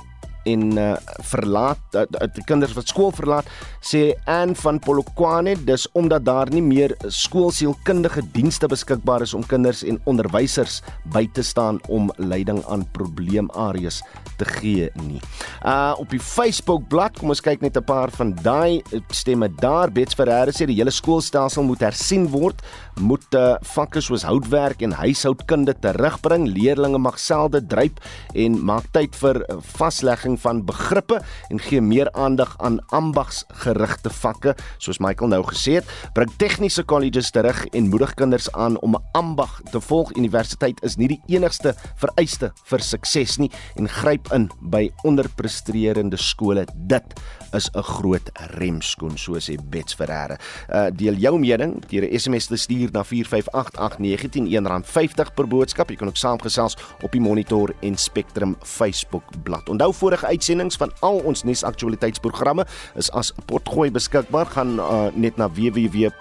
en 0.44 0.78
uh, 0.78 0.94
verlaat 1.32 1.98
uh, 1.98 2.06
die 2.34 2.44
kinders 2.48 2.74
wat 2.78 2.88
skool 2.88 3.12
verlaat 3.12 3.48
sê 3.84 4.14
Ann 4.30 4.54
van 4.54 4.80
Polokwane 4.82 5.56
dis 5.66 5.86
omdat 5.98 6.24
daar 6.24 6.50
nie 6.52 6.62
meer 6.64 6.94
skoolsielkundige 7.06 8.22
dienste 8.34 8.68
beskikbaar 8.70 9.24
is 9.26 9.34
om 9.34 9.46
kinders 9.46 9.82
en 9.84 10.00
onderwysers 10.10 10.80
by 11.12 11.26
te 11.34 11.42
staan 11.42 11.80
om 11.88 12.10
leiding 12.16 12.62
aan 12.68 12.86
probleemareas 12.96 14.02
te 14.40 14.48
gee 14.48 14.88
nie. 15.06 15.20
Uh 15.66 15.92
op 16.00 16.10
die 16.12 16.20
Facebook 16.22 16.86
bladsy 16.88 17.20
kom 17.20 17.32
ons 17.32 17.42
kyk 17.44 17.62
net 17.64 17.76
'n 17.76 17.84
paar 17.84 18.10
van 18.14 18.34
daai 18.42 18.82
stemme 19.10 19.48
daar 19.60 19.90
Bets 19.90 20.14
Ferreira 20.14 20.52
sê 20.52 20.66
die 20.66 20.76
hele 20.76 20.90
skoolstelsel 20.90 21.64
moet 21.64 21.80
hersien 21.80 22.28
word 22.28 22.62
moet 23.00 23.34
uh, 23.34 23.56
vakke 23.74 24.00
soos 24.00 24.22
houtwerk 24.28 24.82
en 24.82 24.92
huishoudkunde 24.92 25.74
terugbring. 25.80 26.46
Leerdlinge 26.48 26.98
mag 26.98 27.18
selde 27.18 27.62
dryp 27.66 28.00
en 28.34 28.58
maak 28.64 28.84
tyd 28.92 29.16
vir 29.16 29.40
vaslegging 29.76 30.29
van 30.38 30.64
begrippe 30.64 31.20
en 31.48 31.58
gee 31.58 31.80
meer 31.80 32.12
aandag 32.12 32.54
aan 32.58 32.78
ambagsgerigte 32.88 34.10
vakke, 34.10 34.54
soos 34.78 34.98
Michael 34.98 35.28
nou 35.28 35.42
gesê 35.44 35.78
het. 35.80 35.88
Bring 36.14 36.30
tegniese 36.36 36.82
kolleges 36.82 37.30
terug 37.30 37.66
en 37.66 37.88
moedig 37.88 38.14
kinders 38.14 38.52
aan 38.52 38.78
om 38.80 38.94
'n 38.94 39.04
ambag 39.12 39.60
te 39.70 39.80
volg. 39.80 40.14
Universiteit 40.16 40.82
is 40.82 40.96
nie 40.96 41.08
die 41.08 41.22
enigste 41.26 41.74
vereiste 41.96 42.52
vir 42.64 42.80
sukses 42.80 43.38
nie 43.38 43.50
en 43.76 43.88
gryp 43.88 44.32
in 44.32 44.50
by 44.60 44.90
onderpresterende 45.02 46.16
skole. 46.16 46.66
Dit 46.74 47.04
is 47.52 47.70
'n 47.74 47.82
groot 47.82 48.30
remskoen, 48.58 49.18
so 49.18 49.38
sê 49.38 49.56
Bets 49.70 49.94
Ferreira. 49.94 50.38
Uh 50.68 50.90
deel 50.94 51.14
jou 51.14 51.38
mening 51.38 51.82
deur 51.88 52.04
'n 52.04 52.18
SMS 52.18 52.46
te 52.46 52.56
stuur 52.56 52.90
na 52.92 53.02
4588919 53.04 54.84
R50 54.84 55.34
per 55.34 55.46
boodskap. 55.48 55.90
Jy 55.90 55.96
kan 55.96 56.08
ook 56.08 56.16
saamgesels 56.16 56.76
op 57.02 57.12
die 57.12 57.20
Monitor 57.20 57.74
en 57.80 57.96
Spectrum 57.96 58.56
Facebook 58.62 59.22
bladsy. 59.42 59.70
Onthou 59.70 59.94
vorige 59.94 60.19
uitsendings 60.24 60.76
van 60.76 60.92
al 61.00 61.18
ons 61.24 61.42
nuusaktualiteitsprogramme 61.42 62.64
is 63.00 63.10
as 63.10 63.32
potgooi 63.46 63.90
beskikbaar. 63.90 64.46
Gaan 64.46 64.78
uh, 64.78 65.06
net 65.14 65.36
na 65.36 65.50
www.rsg.co.za 65.50 66.20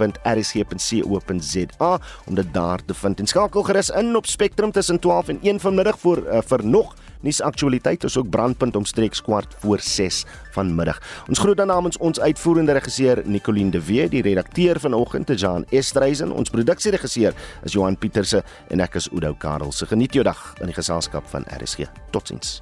om 2.26 2.36
dit 2.36 2.54
daar 2.54 2.80
te 2.86 2.94
vind. 2.94 3.20
En 3.20 3.28
skakel 3.28 3.64
gerus 3.64 3.90
in 3.90 4.16
op 4.16 4.26
Spectrum 4.26 4.72
tussen 4.72 5.00
12 5.00 5.28
en 5.28 5.40
1 5.42 5.60
vanmiddag 5.60 6.00
vir 6.00 6.18
uh, 6.26 6.42
vir 6.46 6.66
nog 6.66 6.96
Nuus 7.20 7.42
aktualiteit 7.42 8.04
is 8.04 8.18
ook 8.18 8.30
brandpunt 8.30 8.76
omstreeks 8.76 9.22
kwart 9.22 9.56
voor 9.60 9.80
6 9.80 10.26
vanmiddag. 10.52 11.02
Ons 11.28 11.40
groet 11.40 11.58
dan 11.58 11.68
namens 11.68 11.98
ons 11.98 12.20
uitvoerende 12.20 12.72
regisseur 12.72 13.22
Nicoline 13.26 13.72
de 13.72 13.86
Wee, 13.86 14.08
die 14.10 14.22
redakteur 14.22 14.80
vanoggend 14.80 15.26
te 15.26 15.36
Jan 15.36 15.66
Estreisen, 15.70 16.32
ons 16.32 16.50
produksieregisseur 16.50 17.36
is 17.64 17.76
Johan 17.76 17.98
Pieterse 17.98 18.44
en 18.70 18.80
ek 18.80 18.96
is 18.96 19.12
Oudo 19.12 19.36
Karel. 19.36 19.76
Se 19.76 19.86
geniet 19.86 20.16
jou 20.16 20.24
dag 20.24 20.54
in 20.62 20.72
die 20.72 20.80
geselskap 20.80 21.28
van 21.28 21.48
RSG. 21.60 21.92
Totsiens. 22.16 22.62